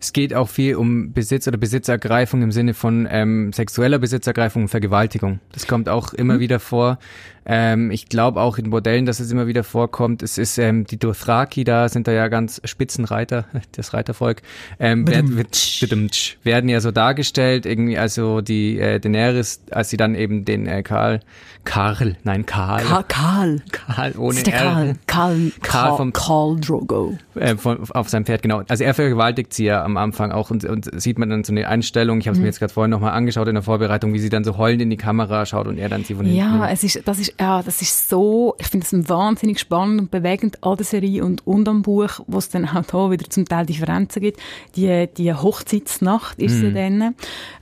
Es 0.03 0.11
geht 0.11 0.33
auch 0.33 0.49
viel 0.49 0.75
um 0.75 1.13
Besitz 1.13 1.47
oder 1.47 1.57
Besitzergreifung 1.57 2.41
im 2.41 2.51
Sinne 2.51 2.73
von 2.73 3.07
ähm, 3.09 3.53
sexueller 3.53 3.99
Besitzergreifung 3.99 4.63
und 4.63 4.67
Vergewaltigung. 4.67 5.39
Das 5.53 5.65
kommt 5.65 5.87
auch 5.87 6.13
immer 6.13 6.33
mhm. 6.33 6.39
wieder 6.41 6.59
vor. 6.59 6.99
Ähm, 7.45 7.91
ich 7.91 8.07
glaube 8.07 8.41
auch 8.41 8.57
in 8.57 8.69
Bordellen, 8.69 9.05
dass 9.05 9.19
es 9.19 9.31
immer 9.31 9.47
wieder 9.47 9.63
vorkommt. 9.63 10.23
Es 10.23 10.37
ist 10.37 10.57
ähm, 10.57 10.85
die 10.85 10.97
Dothraki, 10.97 11.63
da 11.63 11.89
sind 11.89 12.07
da 12.07 12.11
ja 12.11 12.27
ganz 12.27 12.61
Spitzenreiter, 12.63 13.45
das 13.73 13.93
Reitervolk, 13.93 14.41
ähm, 14.79 15.07
werden, 15.07 15.37
wird, 15.37 16.37
werden 16.43 16.69
ja 16.69 16.79
so 16.79 16.91
dargestellt, 16.91 17.65
irgendwie 17.65 17.97
also 17.97 18.41
die 18.41 18.79
äh, 18.79 18.99
Daenerys, 18.99 19.61
als 19.71 19.89
sie 19.89 19.97
dann 19.97 20.15
eben 20.15 20.45
den 20.45 20.67
äh, 20.67 20.83
Karl, 20.83 21.19
Karl, 21.65 22.17
nein 22.23 22.45
Karl, 22.45 22.83
Karl, 22.83 23.03
Karl, 23.07 23.61
Karl 23.71 24.13
ohne 24.17 24.37
ist 24.37 24.47
der. 24.47 24.53
Karl, 24.53 24.95
Karl, 25.07 25.51
Karl, 25.61 25.97
vom, 25.97 26.13
Karl 26.13 26.59
Drogo, 26.59 27.17
äh, 27.35 27.55
von, 27.55 27.89
auf 27.91 28.09
seinem 28.09 28.25
Pferd 28.25 28.41
genau. 28.41 28.63
Also 28.67 28.83
er 28.83 28.93
vergewaltigt 28.93 29.53
sie 29.53 29.65
ja 29.65 29.83
am 29.83 29.97
Anfang 29.97 30.31
auch 30.31 30.51
und, 30.51 30.65
und 30.65 30.89
sieht 31.01 31.17
man 31.17 31.29
dann 31.29 31.43
so 31.43 31.53
eine 31.53 31.67
Einstellung. 31.67 32.19
Ich 32.19 32.27
habe 32.27 32.33
es 32.33 32.39
mhm. 32.39 32.43
mir 32.43 32.47
jetzt 32.49 32.59
gerade 32.59 32.73
vorhin 32.73 32.91
nochmal 32.91 33.13
angeschaut 33.13 33.47
in 33.47 33.55
der 33.55 33.63
Vorbereitung, 33.63 34.13
wie 34.13 34.19
sie 34.19 34.29
dann 34.29 34.43
so 34.43 34.57
heulend 34.57 34.81
in 34.81 34.89
die 34.89 34.97
Kamera 34.97 35.45
schaut 35.45 35.67
und 35.67 35.77
er 35.77 35.89
dann 35.89 36.03
sie 36.03 36.15
von 36.15 36.25
hinten. 36.25 36.39
Ja, 36.39 36.69
es 36.69 36.83
ist, 36.83 37.01
das 37.05 37.19
ist, 37.19 37.32
ja, 37.39 37.63
das 37.63 37.81
ist 37.81 38.09
so, 38.09 38.55
ich 38.59 38.67
finde 38.67 38.87
das 38.89 39.09
wahnsinnig 39.09 39.59
spannend 39.59 40.01
und 40.01 40.11
bewegend 40.11 40.63
an 40.63 40.77
der 40.77 40.85
Serie 40.85 41.23
und, 41.23 41.45
und 41.47 41.67
am 41.67 41.81
Buch, 41.81 42.19
wo 42.27 42.37
es 42.37 42.49
dann 42.49 42.67
auch 42.67 42.85
da 42.85 43.11
wieder 43.11 43.29
zum 43.29 43.45
Teil 43.45 43.65
Differenzen 43.65 44.21
gibt. 44.21 44.39
Die, 44.75 45.07
die 45.17 45.33
Hochzeitsnacht 45.33 46.39
ist 46.39 46.55
mhm. 46.55 46.61
sie 46.61 46.73
dann. 46.73 47.15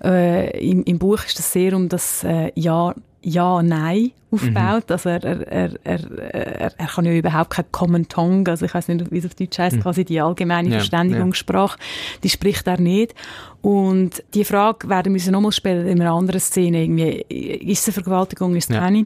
Äh, 0.03 0.69
im, 0.69 0.83
Im 0.83 0.99
Buch 0.99 1.23
ist 1.25 1.39
das 1.39 1.51
sehr 1.53 1.75
um 1.75 1.89
das 1.89 2.23
äh, 2.23 2.51
Ja, 2.55 2.93
ja, 3.21 3.61
nein 3.61 4.11
aufbaut. 4.31 4.89
Mhm. 4.89 4.93
Also 4.93 5.09
er, 5.09 5.23
er, 5.23 5.71
er, 5.83 5.99
er, 6.33 6.71
er 6.77 6.87
kann 6.87 7.05
ja 7.05 7.13
überhaupt 7.13 7.51
kein 7.51 7.65
Common 7.71 8.07
Tongue, 8.07 8.49
also 8.49 8.65
ich 8.65 8.73
weiß 8.73 8.87
nicht, 8.87 9.11
wie 9.11 9.17
es 9.17 9.25
auf 9.25 9.35
Deutsch 9.35 9.59
heißt, 9.59 9.77
mhm. 9.77 9.81
quasi 9.81 10.05
die 10.05 10.21
allgemeine 10.21 10.69
ja, 10.69 10.75
Verständigungssprache, 10.77 11.77
ja. 11.77 12.19
die 12.23 12.29
spricht 12.29 12.67
er 12.67 12.79
nicht. 12.79 13.13
Und 13.61 14.23
die 14.33 14.43
Frage 14.43 14.89
werden 14.89 15.13
wir 15.13 15.31
nochmal 15.31 15.51
stellen 15.51 15.87
in 15.87 16.01
einer 16.01 16.13
anderen 16.13 16.41
Szene. 16.41 16.81
Irgendwie, 16.81 17.21
ist 17.29 17.81
es 17.81 17.89
eine 17.89 17.93
Vergewaltigung, 17.93 18.55
ist 18.55 18.71
es 18.71 18.75
ja. 18.75 18.81
keine? 18.81 19.05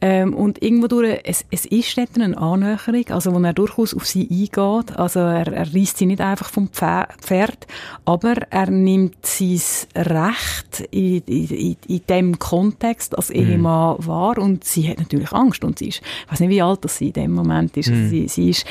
Ähm, 0.00 0.32
und 0.34 0.62
irgendwo 0.62 0.86
durch, 0.86 1.20
es, 1.24 1.44
es 1.50 1.66
ist 1.66 1.96
dort 1.98 2.14
eine 2.14 2.38
Annäherung, 2.38 3.04
also 3.10 3.34
wo 3.34 3.40
er 3.40 3.52
durchaus 3.52 3.94
auf 3.94 4.06
sie 4.06 4.28
eingeht. 4.30 4.96
Also 4.96 5.20
er, 5.20 5.52
er 5.52 5.74
reißt 5.74 5.98
sie 5.98 6.06
nicht 6.06 6.20
einfach 6.20 6.50
vom 6.50 6.68
Pferd, 6.68 7.66
aber 8.04 8.34
er 8.50 8.70
nimmt 8.70 9.26
sein 9.26 9.60
Recht 9.96 10.86
in, 10.92 11.22
in, 11.26 11.48
in, 11.48 11.76
in 11.88 12.00
dem 12.08 12.38
Kontext 12.38 13.16
als 13.16 13.30
mhm. 13.30 13.36
Ehemann 13.36 13.96
mhm. 13.96 14.06
wahr 14.06 14.38
und 14.38 14.62
sie 14.66 14.88
hat 14.88 14.98
natürlich 14.98 15.32
Angst 15.32 15.64
und 15.64 15.78
sie 15.78 15.88
ist, 15.88 16.02
ich 16.24 16.32
weiß 16.32 16.40
nicht, 16.40 16.50
wie 16.50 16.62
alt 16.62 16.84
das 16.84 16.98
sie 16.98 17.08
in 17.08 17.12
dem 17.12 17.32
Moment 17.32 17.76
ist. 17.76 17.90
Mhm. 17.90 18.08
Sie, 18.08 18.28
sie 18.28 18.50
ist, 18.50 18.66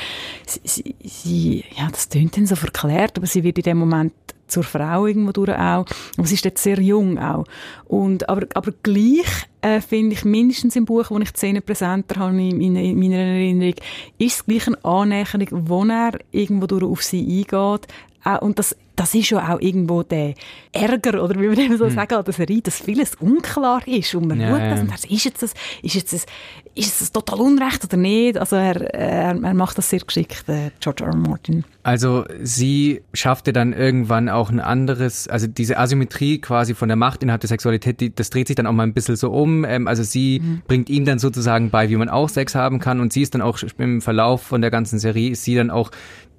sie, 0.46 0.94
sie, 1.02 1.64
ja, 1.76 1.88
das 1.90 2.08
klingt 2.08 2.36
dann 2.36 2.46
so 2.46 2.56
verklärt, 2.56 3.16
aber 3.16 3.26
sie 3.26 3.42
wird 3.42 3.58
in 3.58 3.64
dem 3.64 3.78
Moment 3.78 4.12
zur 4.46 4.62
Frau 4.62 5.06
irgendwo 5.06 5.32
durch 5.32 5.50
auch. 5.50 5.86
Aber 6.16 6.26
sie 6.26 6.34
ist 6.34 6.44
jetzt 6.44 6.62
sehr 6.62 6.80
jung 6.80 7.18
auch. 7.18 7.44
Und, 7.86 8.28
aber, 8.28 8.46
aber 8.54 8.72
gleich 8.82 9.26
äh, 9.60 9.80
finde 9.80 10.14
ich 10.14 10.24
mindestens 10.24 10.76
im 10.76 10.84
Buch, 10.84 11.10
wo 11.10 11.18
ich 11.18 11.32
die 11.32 11.38
Szene 11.38 11.60
präsenter 11.60 12.20
habe 12.20 12.40
in, 12.40 12.60
in, 12.60 12.76
in 12.76 12.98
meiner 12.98 13.16
Erinnerung, 13.16 13.74
ist 14.18 14.36
es 14.36 14.46
gleich 14.46 14.66
eine 14.66 14.84
Annäherung, 14.84 15.48
wo 15.50 15.84
er 15.84 16.18
irgendwo 16.30 16.66
durch 16.66 16.84
auf 16.84 17.02
sie 17.02 17.20
eingeht. 17.20 17.88
Äh, 18.24 18.38
und 18.38 18.58
das 18.58 18.76
das 18.96 19.14
ist 19.14 19.30
ja 19.30 19.54
auch 19.54 19.60
irgendwo 19.60 20.02
der 20.02 20.34
Ärger, 20.72 21.22
oder 21.22 21.38
wie 21.38 21.46
man 21.46 21.56
dem 21.56 21.76
so 21.76 21.86
hm. 21.86 21.94
sagen, 21.94 22.24
der 22.24 22.34
Serie, 22.34 22.62
dass 22.62 22.80
vieles 22.80 23.14
unklar 23.16 23.86
ist 23.86 24.14
und 24.14 24.26
man 24.26 24.40
ja, 24.40 24.48
schaut 24.48 24.60
das 24.60 24.80
und 24.80 24.88
sagt, 24.88 25.04
ist 25.10 25.24
jetzt 25.24 25.42
das, 25.42 25.54
ist 25.82 25.94
jetzt 25.94 26.12
das, 26.12 26.26
ist 26.74 27.00
das 27.00 27.12
total 27.12 27.40
Unrecht 27.40 27.84
oder 27.84 27.96
nicht? 27.96 28.38
Also 28.38 28.56
er, 28.56 28.94
er, 28.94 29.42
er 29.42 29.54
macht 29.54 29.78
das 29.78 29.90
sehr 29.90 30.00
geschickt, 30.00 30.48
äh, 30.48 30.70
George 30.80 31.04
R. 31.04 31.10
R. 31.10 31.16
Martin. 31.16 31.64
Also 31.82 32.24
sie 32.42 33.02
schaffte 33.12 33.52
dann 33.52 33.72
irgendwann 33.72 34.28
auch 34.28 34.50
ein 34.50 34.60
anderes, 34.60 35.28
also 35.28 35.46
diese 35.46 35.78
Asymmetrie 35.78 36.38
quasi 36.40 36.74
von 36.74 36.88
der 36.88 36.96
Macht 36.96 37.22
innerhalb 37.22 37.42
der 37.42 37.48
Sexualität, 37.48 38.00
die, 38.00 38.14
das 38.14 38.30
dreht 38.30 38.48
sich 38.48 38.56
dann 38.56 38.66
auch 38.66 38.72
mal 38.72 38.82
ein 38.82 38.94
bisschen 38.94 39.16
so 39.16 39.30
um. 39.30 39.64
Ähm, 39.64 39.86
also 39.86 40.02
sie 40.02 40.40
mhm. 40.42 40.62
bringt 40.66 40.88
ihm 40.88 41.04
dann 41.04 41.18
sozusagen 41.18 41.70
bei, 41.70 41.88
wie 41.90 41.96
man 41.96 42.08
auch 42.08 42.28
Sex 42.28 42.54
haben 42.54 42.80
kann 42.80 43.00
und 43.00 43.12
sie 43.12 43.22
ist 43.22 43.34
dann 43.34 43.42
auch 43.42 43.58
im 43.78 44.00
Verlauf 44.00 44.42
von 44.42 44.62
der 44.62 44.70
ganzen 44.70 44.98
Serie, 44.98 45.30
ist 45.30 45.44
sie 45.44 45.54
dann 45.54 45.70
auch 45.70 45.90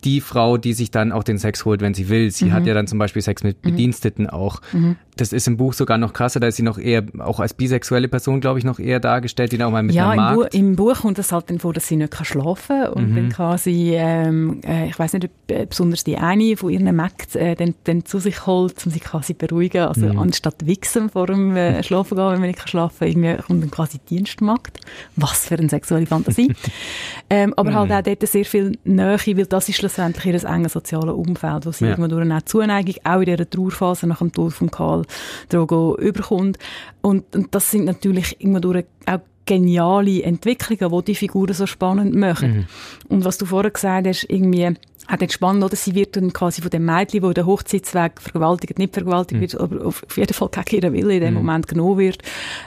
die 0.04 0.22
Frau, 0.22 0.58
die 0.58 0.74
sich 0.74 0.92
dann 0.92 1.12
auch 1.12 1.24
den 1.24 1.38
Sex 1.38 1.66
holt, 1.66 1.82
wenn 1.82 1.94
sie 1.94 2.10
will. 2.10 2.32
Sie 2.32 2.46
mhm. 2.46 2.54
hat 2.54 2.66
ja 2.66 2.74
dann 2.74 2.88
zum 2.88 3.00
Beispiel 3.00 3.22
Sex 3.22 3.44
mit 3.44 3.64
mhm. 3.64 3.72
Bediensteten 3.72 4.30
auch. 4.30 4.62
Mhm. 4.74 4.98
Das 5.18 5.34
ist 5.34 5.48
im 5.48 5.58
Buch 5.58 5.74
sogar 5.74 5.98
noch 5.98 6.14
krasser, 6.14 6.40
da 6.40 6.48
ist 6.48 6.56
sie 6.56 6.64
noch 6.64 6.78
eher, 6.78 7.04
auch 7.20 7.40
als 7.40 7.54
bisexuelle 7.54 8.08
Person, 8.08 8.40
glaube 8.40 8.60
ich, 8.60 8.66
noch 8.66 8.80
eher 8.80 9.00
dargestellt, 9.00 9.52
die 9.52 9.64
auch 9.64 9.72
mal 9.72 9.84
mit 9.84 9.96
ja, 9.96 10.10
einer 10.10 10.36
Magd. 10.36 10.54
Ja, 10.54 10.60
im, 10.60 10.76
Buch 10.76 11.02
kommt 11.02 11.20
es 11.20 11.32
halt 11.32 11.50
dann 11.50 11.60
vor, 11.60 11.74
dass 11.74 11.88
sie 11.88 11.96
nicht 11.96 12.12
kann 12.12 12.26
schlafen 12.26 12.84
kann 12.84 12.94
und 12.94 13.12
mhm. 13.12 13.16
dann 13.16 13.30
quasi, 13.30 13.94
ähm, 13.96 14.62
äh, 14.66 14.88
ich 14.88 14.98
weiß 14.98 15.14
nicht, 15.14 15.30
äh, 15.48 15.66
besonders 15.66 16.04
die 16.04 16.18
eine 16.18 16.56
von 16.56 16.70
ihren 16.70 16.96
Mägd 16.96 17.36
äh, 17.36 17.56
dann, 17.56 17.74
dann 17.84 18.06
zu 18.06 18.20
sich 18.20 18.46
holt, 18.46 18.86
um 18.86 18.92
sie 18.92 19.00
quasi 19.00 19.34
beruhigen. 19.34 19.84
Also 19.84 20.06
mhm. 20.06 20.20
anstatt 20.20 20.66
wichsen 20.66 21.10
vor 21.10 21.28
dem 21.28 21.56
äh, 21.56 21.84
Schlafen 21.88 22.16
gehen, 22.16 22.32
wenn 22.32 22.40
man 22.40 22.48
nicht 22.48 22.60
kann 22.60 22.68
schlafen 22.68 23.00
kann, 23.00 23.08
irgendwie 23.08 23.44
kommt 23.44 23.64
dann 23.64 23.72
quasi 23.72 24.00
Dienstmagd. 24.10 24.80
Was 25.16 25.48
für 25.48 25.56
eine 25.56 25.70
sexuelle 25.70 26.06
Fantasie. 26.06 26.54
ähm, 27.30 27.54
aber 27.56 27.74
halt 27.74 27.90
mhm. 27.90 27.96
auch 27.96 28.02
dort 28.04 28.28
sehr 28.28 28.46
viel 28.46 28.78
Nähe, 28.84 29.18
weil 29.26 29.46
das 29.46 29.70
ist 29.70 29.78
schlussendlich 29.78 30.26
ihr 30.26 30.44
enges 30.44 30.74
soziales 30.74 31.14
Umfeld, 31.14 31.66
wo 31.66 31.72
sie 31.72 31.86
ja. 31.86 31.92
irgendwann 31.92 32.10
durch 32.12 32.22
eine 32.22 32.46
Zuneigung 32.46 32.96
auch 33.04 33.20
in 33.20 33.26
dieser 33.26 33.50
Trauerphase 33.50 34.08
nach 34.08 34.20
dem 34.20 34.32
Tod 34.32 34.54
von 34.54 34.70
Karl 34.70 35.06
Drogo 35.50 35.98
überkommt. 35.98 36.58
Und, 37.02 37.36
und 37.36 37.54
das 37.54 37.72
sind 37.72 37.86
natürlich 37.86 38.40
irgendwann 38.40 38.62
durch 38.62 38.86
auch 39.06 39.20
geniale 39.48 40.24
Entwicklungen, 40.24 41.00
die 41.00 41.06
die 41.06 41.16
Figuren 41.16 41.54
so 41.54 41.66
spannend 41.66 42.14
machen. 42.14 42.68
Mhm. 43.10 43.16
Und 43.16 43.26
was 43.26 43.38
du 43.38 43.46
vorher 43.46 43.72
gesagt 43.72 44.06
hast, 44.06 44.26
irgendwie 44.30 44.68
auch 45.10 45.16
dann 45.16 45.30
spannend, 45.30 45.64
oder? 45.64 45.76
Sie 45.76 45.96
wird 45.96 46.18
dann 46.18 46.34
quasi 46.34 46.62
von 46.62 46.70
dem 46.70 46.86
Mädchen, 46.86 47.24
wo 47.24 47.32
der 47.32 47.46
Hochzeitsweg 47.46 48.22
vergewaltigt, 48.22 48.78
nicht 48.78 48.94
vergewaltigt 48.94 49.38
mhm. 49.38 49.42
wird, 49.42 49.60
aber 49.60 49.86
auf 49.86 50.18
jeden 50.18 50.34
Fall 50.34 50.50
gegen 50.50 50.84
ihren 50.84 50.94
Wille 50.94 51.16
in 51.16 51.22
dem 51.22 51.34
mhm. 51.34 51.40
Moment 51.40 51.68
genommen 51.68 51.98
wird, 51.98 52.22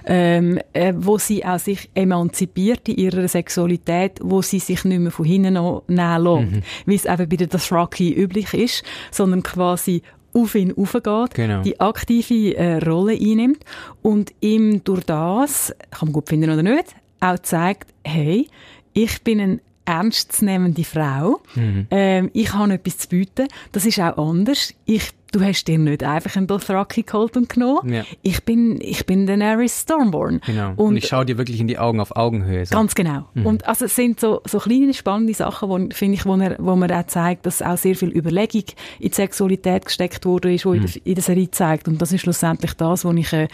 ähm, 0.07 0.59
äh, 0.73 0.95
wo 0.97 1.19
sie 1.19 1.45
auch 1.45 1.59
sich 1.59 1.91
emanzipiert 1.95 2.89
in 2.89 2.97
ihrer 2.97 3.29
Sexualität, 3.29 4.19
wo 4.23 4.41
sie 4.41 4.59
sich 4.59 4.85
nicht 4.85 5.01
mehr 5.01 5.11
von 5.11 5.27
hinten 5.27 5.55
noch 5.55 5.85
nehmen 5.87 6.25
lässt, 6.25 6.53
mhm. 6.53 6.63
wie 6.87 6.95
es 6.95 7.05
eben 7.05 7.29
bei 7.29 7.37
der 7.37 7.47
Dothraki 7.47 8.11
üblich 8.11 8.55
ist, 8.55 8.85
sondern 9.11 9.43
quasi 9.43 10.03
auf 10.33 10.55
ihn 10.55 10.73
aufgeht, 10.77 11.35
genau. 11.35 11.63
die 11.63 11.81
aktive 11.81 12.57
äh, 12.57 12.79
Rolle 12.79 13.13
einnimmt 13.13 13.65
und 14.03 14.33
ihm 14.41 14.85
durch 14.85 15.05
das, 15.05 15.75
kann 15.91 16.09
man 16.09 16.13
gut 16.13 16.29
finden 16.29 16.51
oder 16.51 16.63
nicht, 16.63 16.95
auch 17.21 17.39
zeigt, 17.39 17.93
hey, 18.05 18.49
ich 18.93 19.23
bin 19.23 19.41
ein 19.41 19.61
ernstzunehmende 19.85 20.85
Frau. 20.85 21.41
Mhm. 21.55 21.87
Ähm, 21.91 22.31
ich 22.33 22.53
habe 22.55 22.75
etwas 22.75 22.99
zu 22.99 23.09
bieten. 23.09 23.49
Das 23.73 23.87
ist 23.87 23.99
auch 23.99 24.17
anders. 24.19 24.73
Ich 24.85 25.11
du 25.33 25.41
hast 25.43 25.65
dir 25.65 25.79
nicht 25.79 26.03
einfach 26.03 26.37
einen 26.37 26.47
Dothraki 26.47 27.03
geholt 27.03 27.37
und 27.37 27.49
genommen. 27.49 27.93
Ja. 27.93 28.05
Ich 28.23 28.45
bin, 28.45 28.81
ich 28.81 29.07
bin 29.07 29.27
Daenerys 29.27 29.83
Stormborn. 29.83 30.41
Genau. 30.47 30.71
Und, 30.71 30.79
und 30.79 30.97
ich 30.97 31.07
schaue 31.07 31.25
dir 31.25 31.39
wirklich 31.39 31.61
in 31.61 31.69
die 31.69 31.79
Augen 31.79 32.01
auf 32.01 32.17
Augenhöhe. 32.17 32.67
So. 32.67 32.75
Ganz 32.75 32.95
genau. 32.95 33.29
Mhm. 33.35 33.47
Und 33.47 33.69
also 33.69 33.85
es 33.85 33.97
sind 33.97 34.21
so, 34.21 34.41
so 34.45 34.59
kleine, 34.59 34.95
spannende 34.95 35.35
Sachen, 35.35 35.69
wo, 35.69 35.79
finde 35.93 36.15
ich, 36.15 36.27
wo, 36.27 36.37
er, 36.37 36.57
wo 36.59 36.77
man 36.77 36.91
auch 36.91 37.07
zeigt, 37.07 37.47
dass 37.47 37.63
auch 37.63 37.77
sehr 37.77 37.95
viel 37.95 38.17
Überlegung 38.17 38.65
in 38.99 39.11
die 39.11 39.15
Sexualität 39.15 39.85
gesteckt 39.85 40.25
wurde, 40.27 40.53
ist, 40.53 40.67
wo 40.67 40.75
mhm. 40.75 40.87
in, 41.05 41.15
der, 41.15 41.23
Serie 41.23 41.51
zeigt. 41.51 41.89
Und 41.89 42.01
das 42.03 42.13
ist 42.13 42.23
schlussendlich 42.23 42.75
das, 42.75 43.05
wo 43.05 43.13
ich, 43.13 43.33
äh, 43.33 43.49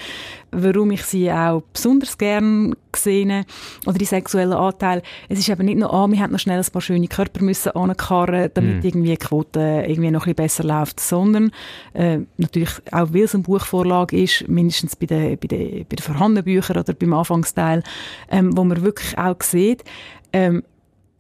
warum 0.52 0.90
ich 0.90 1.02
sie 1.02 1.30
auch 1.30 1.62
besonders 1.73 2.16
gern 2.16 2.75
gesehen 2.92 3.45
oder 3.85 3.99
die 3.99 4.04
sexuellen 4.04 4.54
Anteile. 4.54 5.02
Es 5.28 5.38
ist 5.38 5.49
eben 5.49 5.66
nicht 5.66 5.78
nur, 5.78 5.92
ah, 5.92 6.06
wir 6.09 6.18
haben 6.21 6.33
noch 6.33 6.38
schnell 6.38 6.59
ein 6.59 6.73
paar 6.73 6.80
schöne 6.80 7.09
Körper 7.09 7.42
müssen 7.42 7.73
ankarren, 7.73 8.50
damit 8.54 8.76
mhm. 8.76 8.83
irgendwie 8.83 9.11
die 9.11 9.16
Quote 9.16 9.85
irgendwie 9.87 10.11
noch 10.11 10.26
ein 10.26 10.35
bisschen 10.35 10.62
besser 10.62 10.64
läuft, 10.64 11.00
sondern 11.00 11.50
äh, 11.94 12.18
natürlich 12.37 12.73
auch 12.92 13.12
weil 13.12 13.23
es 13.23 13.35
eine 13.35 13.42
Buchvorlage 13.42 14.20
ist, 14.20 14.49
mindestens 14.49 14.96
bei 14.96 15.06
den, 15.06 15.38
bei 15.38 15.46
den, 15.49 15.87
bei 15.88 15.96
den 15.96 16.02
vorhandenen 16.02 16.44
Büchern 16.44 16.78
oder 16.78 16.94
beim 16.94 17.12
Anfangsteil, 17.12 17.82
ähm, 18.30 18.56
wo 18.56 18.64
man 18.64 18.82
wirklich 18.82 19.16
auch 19.18 19.40
sieht, 19.42 19.85
ähm, 20.32 20.62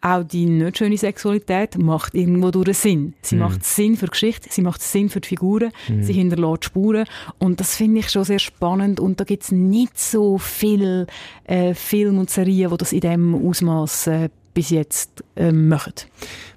auch 0.06 0.22
die 0.22 0.46
nicht 0.46 0.78
schöne 0.78 0.96
Sexualität 0.96 1.78
macht 1.78 2.14
irgendwo 2.14 2.50
durch 2.50 2.78
Sinn. 2.78 3.14
Sie 3.22 3.36
mm. 3.36 3.38
macht 3.38 3.64
Sinn 3.64 3.96
für 3.96 4.06
die 4.06 4.12
Geschichte, 4.12 4.48
sie 4.50 4.62
macht 4.62 4.82
Sinn 4.82 5.08
für 5.08 5.20
die 5.20 5.28
Figuren, 5.28 5.72
mm. 5.88 6.02
sie 6.02 6.12
hinterlässt 6.12 6.66
Spuren 6.66 7.06
und 7.38 7.60
das 7.60 7.76
finde 7.76 8.00
ich 8.00 8.10
schon 8.10 8.24
sehr 8.24 8.38
spannend 8.38 9.00
und 9.00 9.18
da 9.20 9.24
gibt 9.24 9.44
es 9.44 9.52
nicht 9.52 9.98
so 9.98 10.38
viele 10.38 11.06
äh, 11.44 11.74
Filme 11.74 12.20
und 12.20 12.30
Serien, 12.30 12.70
die 12.70 12.76
das 12.76 12.92
in 12.92 13.00
dem 13.00 13.34
Ausmaß 13.34 14.06
äh, 14.08 14.28
bis 14.54 14.70
jetzt 14.70 15.24
äh, 15.34 15.50
machen. 15.50 15.94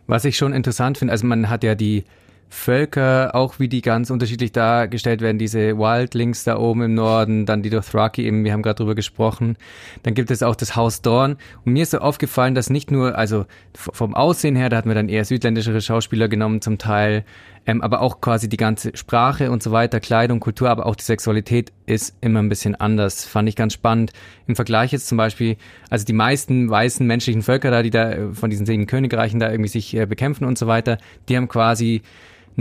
Was 0.07 0.25
ich 0.25 0.37
schon 0.37 0.53
interessant 0.53 0.97
finde, 0.97 1.11
also 1.11 1.25
man 1.25 1.49
hat 1.49 1.63
ja 1.63 1.75
die 1.75 2.03
Völker, 2.49 3.35
auch 3.35 3.59
wie 3.59 3.67
die 3.67 3.81
ganz 3.81 4.09
unterschiedlich 4.09 4.51
dargestellt 4.51 5.21
werden, 5.21 5.37
diese 5.37 5.77
Wildlings 5.77 6.43
da 6.43 6.57
oben 6.57 6.81
im 6.81 6.93
Norden, 6.95 7.45
dann 7.45 7.61
die 7.61 7.69
Dothraki 7.69 8.25
eben, 8.25 8.43
wir 8.43 8.53
haben 8.53 8.63
gerade 8.63 8.77
drüber 8.77 8.95
gesprochen. 8.95 9.55
Dann 10.01 10.15
gibt 10.15 10.31
es 10.31 10.41
auch 10.41 10.55
das 10.55 10.75
Haus 10.75 11.03
Dorn. 11.03 11.37
Und 11.63 11.73
mir 11.73 11.83
ist 11.83 11.91
so 11.91 11.99
aufgefallen, 11.99 12.55
dass 12.55 12.71
nicht 12.71 12.89
nur, 12.89 13.15
also 13.15 13.45
vom 13.75 14.15
Aussehen 14.15 14.55
her, 14.55 14.69
da 14.69 14.77
hatten 14.77 14.89
wir 14.89 14.95
dann 14.95 15.09
eher 15.09 15.25
südländischere 15.25 15.79
Schauspieler 15.79 16.27
genommen 16.27 16.61
zum 16.61 16.79
Teil, 16.79 17.23
ähm, 17.67 17.83
aber 17.83 18.01
auch 18.01 18.19
quasi 18.19 18.49
die 18.49 18.57
ganze 18.57 18.97
Sprache 18.97 19.51
und 19.51 19.61
so 19.61 19.71
weiter, 19.71 19.99
Kleidung, 19.99 20.39
Kultur, 20.39 20.71
aber 20.71 20.87
auch 20.87 20.95
die 20.95 21.03
Sexualität 21.03 21.71
ist 21.85 22.15
immer 22.19 22.41
ein 22.41 22.49
bisschen 22.49 22.73
anders. 22.73 23.25
Fand 23.25 23.47
ich 23.47 23.55
ganz 23.55 23.73
spannend. 23.73 24.11
Im 24.47 24.55
Vergleich 24.55 24.91
jetzt 24.91 25.07
zum 25.07 25.19
Beispiel, 25.19 25.55
also 25.91 26.03
die 26.03 26.13
meisten 26.13 26.67
weißen 26.67 27.05
menschlichen 27.05 27.43
Völker 27.43 27.69
da, 27.69 27.83
die 27.83 27.91
da 27.91 28.11
äh, 28.11 28.33
von 28.33 28.49
diesen 28.49 28.65
sieben 28.65 28.87
Königreichen 28.87 29.39
da 29.39 29.51
irgendwie 29.51 29.69
sich 29.69 29.95
äh, 29.95 30.07
bekämpfen 30.07 30.45
und 30.45 30.57
so 30.57 30.65
weiter, 30.65 30.97
die 31.27 31.37
haben 31.37 31.47
quasi 31.47 32.01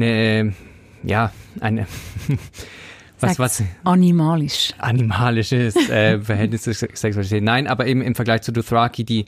eine, 0.03 0.53
ja, 1.03 1.33
eine, 1.61 1.87
was, 3.21 3.39
was? 3.39 3.63
Animalisch. 3.85 4.73
Animalisches 4.79 5.77
äh, 5.89 6.21
Verhältnis 6.21 6.63
zur 6.63 6.75
Sexualität. 6.75 7.43
Nein, 7.43 7.67
aber 7.67 7.87
eben 7.87 8.03
im 8.03 8.15
Vergleich 8.15 8.43
zu 8.43 8.53
Dothraki, 8.53 9.05
die 9.05 9.27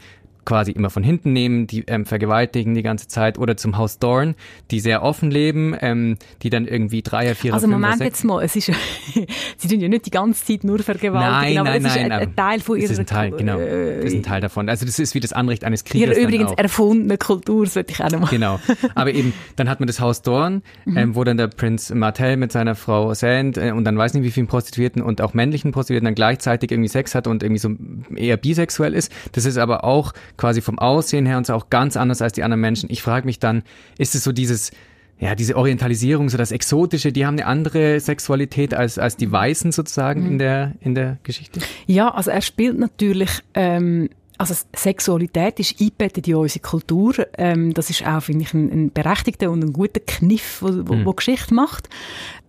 quasi 0.51 0.73
immer 0.73 0.91
von 0.91 1.05
hinten 1.05 1.33
nehmen, 1.33 1.69
die 1.69 1.85
ähm, 1.87 2.05
vergewaltigen 2.05 2.75
die 2.75 2.83
ganze 2.83 3.07
Zeit 3.07 3.39
oder 3.39 3.57
zum 3.57 3.79
Haus 3.79 4.01
Dorn, 4.01 4.35
die 4.73 4.81
sehr 4.81 5.05
offen 5.05 5.31
leben, 5.31 5.77
ähm, 5.81 6.17
die 6.43 6.51
dann 6.51 6.67
irgendwie 6.67 7.03
drei, 7.03 7.37
vier, 7.37 7.55
Also 7.55 7.69
Moment 7.69 8.01
jetzt 8.01 8.25
mal, 8.25 8.43
es 8.43 8.57
ist 8.57 8.67
sie 9.59 9.69
tun 9.69 9.79
ja 9.79 9.87
nicht 9.87 10.07
die 10.07 10.11
ganze 10.11 10.45
Zeit 10.45 10.65
nur 10.65 10.81
vergewaltigen, 10.81 11.55
nein, 11.55 11.59
aber 11.59 11.71
nein, 11.71 11.85
es 11.85 11.93
ist 11.93 11.97
nein, 11.97 12.11
ein, 12.11 12.21
ein, 12.21 12.35
Teil 12.35 12.59
von 12.59 12.79
ihrer 12.79 12.89
das 12.89 12.91
ist 12.91 12.99
ein 12.99 13.07
Teil, 13.07 13.31
genau, 13.31 13.59
das 13.59 14.07
ist 14.07 14.15
ein 14.15 14.23
Teil 14.25 14.41
davon. 14.41 14.69
Also 14.69 14.87
das 14.87 14.99
ist 14.99 15.15
wie 15.15 15.21
das 15.21 15.33
Anrecht 15.33 15.63
eines 15.63 15.85
Kriegers. 15.85 16.17
Ihre 16.17 16.21
übrigens 16.21 16.51
erfundene 16.57 17.17
Kultur, 17.17 17.65
das 17.65 17.77
würde 17.77 17.93
ich 17.93 18.03
auch 18.03 18.11
noch 18.11 18.21
mal. 18.23 18.31
Genau, 18.31 18.59
aber 18.97 19.13
eben, 19.15 19.33
dann 19.55 19.71
hat 19.71 19.79
man 19.79 19.87
das 19.87 20.01
Haus 20.01 20.23
Dorn, 20.23 20.63
mhm. 20.85 20.97
ähm, 20.97 21.15
wo 21.15 21.23
dann 21.23 21.37
der 21.37 21.47
Prinz 21.47 21.95
Martell 21.95 22.37
mit 22.37 22.51
seiner 22.51 22.75
Frau 22.75 23.15
Sand 23.15 23.57
äh, 23.57 23.71
und 23.71 23.85
dann 23.85 23.97
weiß 23.97 24.15
nicht 24.15 24.25
wie 24.25 24.33
vielen 24.33 24.49
Prostituierten 24.49 25.01
und 25.01 25.21
auch 25.21 25.33
männlichen 25.33 25.71
Prostituierten 25.71 26.07
dann 26.07 26.17
gleichzeitig 26.17 26.73
irgendwie 26.73 26.89
Sex 26.89 27.15
hat 27.15 27.29
und 27.29 27.45
irgendwie 27.45 27.61
so 27.61 27.71
eher 28.17 28.37
bisexuell 28.37 28.95
ist. 28.95 29.13
Das 29.31 29.45
ist 29.45 29.57
aber 29.57 29.85
auch 29.85 30.13
quasi 30.41 30.63
vom 30.63 30.79
Aussehen 30.79 31.27
her 31.27 31.37
und 31.37 31.47
so 31.47 31.55
auch 31.55 31.69
ganz 31.71 31.97
anders 31.97 32.23
als 32.23 32.33
die 32.33 32.43
anderen 32.43 32.61
Menschen. 32.61 32.91
Ich 32.91 33.03
frage 33.03 33.27
mich 33.27 33.39
dann, 33.39 33.63
ist 33.99 34.15
es 34.15 34.25
so 34.25 34.33
dieses, 34.33 34.73
ja, 35.19 35.35
diese 35.35 35.55
Orientalisierung, 35.55 36.31
so 36.31 36.39
das 36.39 36.51
Exotische, 36.51 37.13
die 37.13 37.27
haben 37.27 37.35
eine 37.35 37.47
andere 37.47 38.01
Sexualität 38.01 38.73
als, 38.73 38.99
als 38.99 39.17
die 39.17 39.31
Weißen 39.31 39.71
sozusagen 39.71 40.23
mhm. 40.23 40.31
in, 40.33 40.39
der, 40.39 40.73
in 40.81 40.95
der 40.95 41.19
Geschichte? 41.23 41.61
Ja, 41.87 42.09
also 42.09 42.31
er 42.31 42.41
spielt 42.41 42.79
natürlich 42.79 43.43
ähm, 43.53 44.09
also 44.39 44.55
Sexualität 44.75 45.61
ist 45.61 45.79
eingebettet 45.79 46.27
in 46.27 46.37
unsere 46.37 46.61
Kultur. 46.61 47.15
Ähm, 47.37 47.75
das 47.75 47.91
ist 47.91 48.07
auch, 48.07 48.23
finde 48.23 48.45
ich, 48.45 48.55
ein, 48.55 48.73
ein 48.73 48.91
berechtigter 48.91 49.51
und 49.51 49.63
ein 49.63 49.75
guter 49.75 50.01
Kniff, 50.01 50.63
wo, 50.63 50.69
wo, 50.89 50.95
mhm. 50.95 51.05
wo 51.05 51.13
Geschichte 51.13 51.53
macht. 51.53 51.91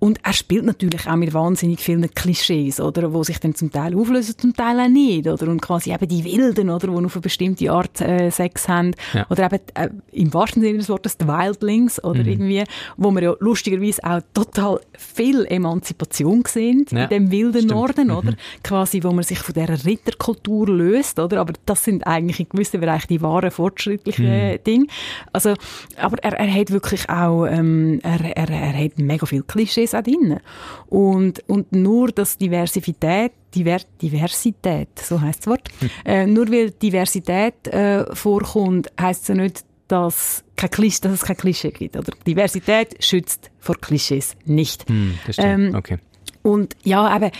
Und 0.03 0.19
er 0.23 0.33
spielt 0.33 0.65
natürlich 0.65 1.07
auch 1.07 1.15
mit 1.15 1.31
wahnsinnig 1.31 1.79
vielen 1.79 2.09
Klischees, 2.11 2.79
oder, 2.79 3.13
wo 3.13 3.23
sich 3.23 3.39
dann 3.39 3.53
zum 3.53 3.71
Teil 3.71 3.95
auflösen, 3.95 4.35
zum 4.35 4.55
Teil 4.55 4.79
auch 4.79 4.87
nicht, 4.87 5.27
oder? 5.27 5.47
Und 5.47 5.61
quasi 5.61 5.93
eben 5.93 6.07
die 6.07 6.25
Wilden, 6.25 6.71
oder, 6.71 6.87
die 6.87 7.05
auf 7.05 7.15
eine 7.15 7.21
bestimmte 7.21 7.71
Art 7.71 8.01
äh, 8.01 8.31
Sex 8.31 8.67
haben. 8.67 8.95
Ja. 9.13 9.27
Oder 9.29 9.45
eben, 9.45 9.59
äh, 9.75 9.89
im 10.11 10.33
wahrsten 10.33 10.63
Sinne 10.63 10.79
des 10.79 10.89
Wortes, 10.89 11.17
die 11.17 11.27
Wildlings, 11.27 12.03
oder 12.03 12.23
mhm. 12.23 12.29
irgendwie, 12.29 12.63
wo 12.97 13.11
wir 13.11 13.21
ja 13.21 13.35
lustigerweise 13.41 14.03
auch 14.03 14.21
total 14.33 14.79
viel 14.97 15.45
Emanzipation 15.45 16.45
sehen 16.47 16.87
ja. 16.89 17.03
in 17.03 17.09
dem 17.09 17.31
wilden 17.31 17.61
Stimmt. 17.61 17.71
Norden, 17.71 18.07
mhm. 18.07 18.15
oder? 18.15 18.33
Quasi, 18.63 19.03
wo 19.03 19.11
man 19.11 19.23
sich 19.23 19.37
von 19.37 19.53
dieser 19.53 19.85
Ritterkultur 19.85 20.67
löst, 20.67 21.19
oder? 21.19 21.39
Aber 21.41 21.53
das 21.67 21.83
sind 21.83 22.07
eigentlich 22.07 22.39
in 22.39 22.49
gewissen 22.49 22.81
Bereichen 22.81 23.07
die 23.07 23.21
wahren, 23.21 23.51
fortschrittlichen 23.51 24.25
mhm. 24.25 24.63
Dinge. 24.63 24.87
Also, 25.31 25.53
aber 25.95 26.17
er, 26.23 26.39
er 26.39 26.51
hat 26.51 26.71
wirklich 26.71 27.07
auch, 27.07 27.45
ähm, 27.45 27.99
er, 28.01 28.35
er, 28.35 28.49
er 28.49 28.83
hat 28.83 28.97
mega 28.97 29.27
viel 29.27 29.43
Klischees 29.43 29.90
alles 29.93 29.95
auch 29.95 30.03
drin. 30.03 30.39
Und, 30.87 31.47
und 31.47 31.71
nur, 31.71 32.09
dass 32.09 32.37
Diversität 32.37 33.33
Diver 33.53 33.79
Diversität, 34.01 34.89
so 34.97 35.19
heißt 35.19 35.39
das 35.39 35.47
Wort. 35.47 35.69
Äh, 36.05 36.25
nur 36.25 36.49
weil 36.51 36.71
Diversität 36.71 37.67
äh, 37.67 38.15
vorkommt, 38.15 38.91
heißt 38.99 39.23
es 39.23 39.27
ja 39.27 39.35
nicht, 39.35 39.65
dass, 39.87 40.43
kein 40.55 40.69
Klischee, 40.69 41.01
dass 41.01 41.11
es 41.13 41.21
kein 41.21 41.37
Klischee 41.37 41.71
gibt. 41.71 41.97
Oder 41.97 42.13
Diversität 42.25 43.03
schützt 43.03 43.51
vor 43.59 43.75
Klischees 43.75 44.35
nicht. 44.45 44.87
Hm, 44.87 45.19
das 45.27 45.35
stimmt. 45.35 45.69
Ähm, 45.69 45.75
okay. 45.75 45.97
Und 46.43 46.75
ja, 46.83 47.15
eben, 47.15 47.31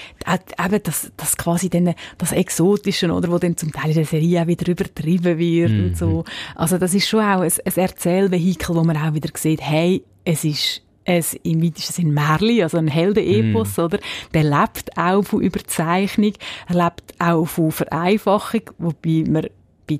eben 0.64 0.84
das, 0.84 1.12
das 1.18 1.38
quasi 1.38 1.70
dann, 1.70 1.96
das 2.18 2.34
Exotische, 2.34 3.12
oder, 3.12 3.32
wo 3.32 3.40
dann 3.40 3.58
zum 3.58 3.72
Teil 3.72 3.90
in 3.90 3.96
der 3.96 4.06
Serie 4.06 4.44
auch 4.44 4.48
wieder 4.48 4.68
übertrieben 4.68 5.40
wird 5.40 5.72
mhm. 5.72 5.86
und 5.86 5.98
so. 5.98 6.24
Also 6.56 6.78
das 6.78 6.94
ist 6.94 7.08
schon 7.08 7.22
auch 7.22 7.42
ein, 7.42 7.52
ein 7.66 7.74
Erzählvehikel, 7.76 8.76
wo 8.76 8.84
man 8.84 8.98
auch 8.98 9.14
wieder 9.14 9.30
sieht, 9.34 9.62
hey, 9.62 10.04
es 10.24 10.44
ist 10.44 10.84
ein 11.12 11.24
im 11.44 11.64
weitesten 11.64 11.94
Sinne 11.94 12.12
Märli, 12.12 12.64
also 12.64 12.78
ein 12.78 12.88
Heldenepos, 12.88 13.78
mm. 13.78 13.82
oder? 13.82 14.00
Der 14.34 14.44
lebt 14.44 14.98
auch 14.98 15.24
von 15.24 15.42
Überzeichnung, 15.42 16.34
er 16.68 16.76
lebt 16.76 17.14
auch 17.20 17.46
von 17.46 17.72
Vereinfachung, 17.72 18.62
wobei 18.78 19.24
man 19.28 19.48
bei 19.88 20.00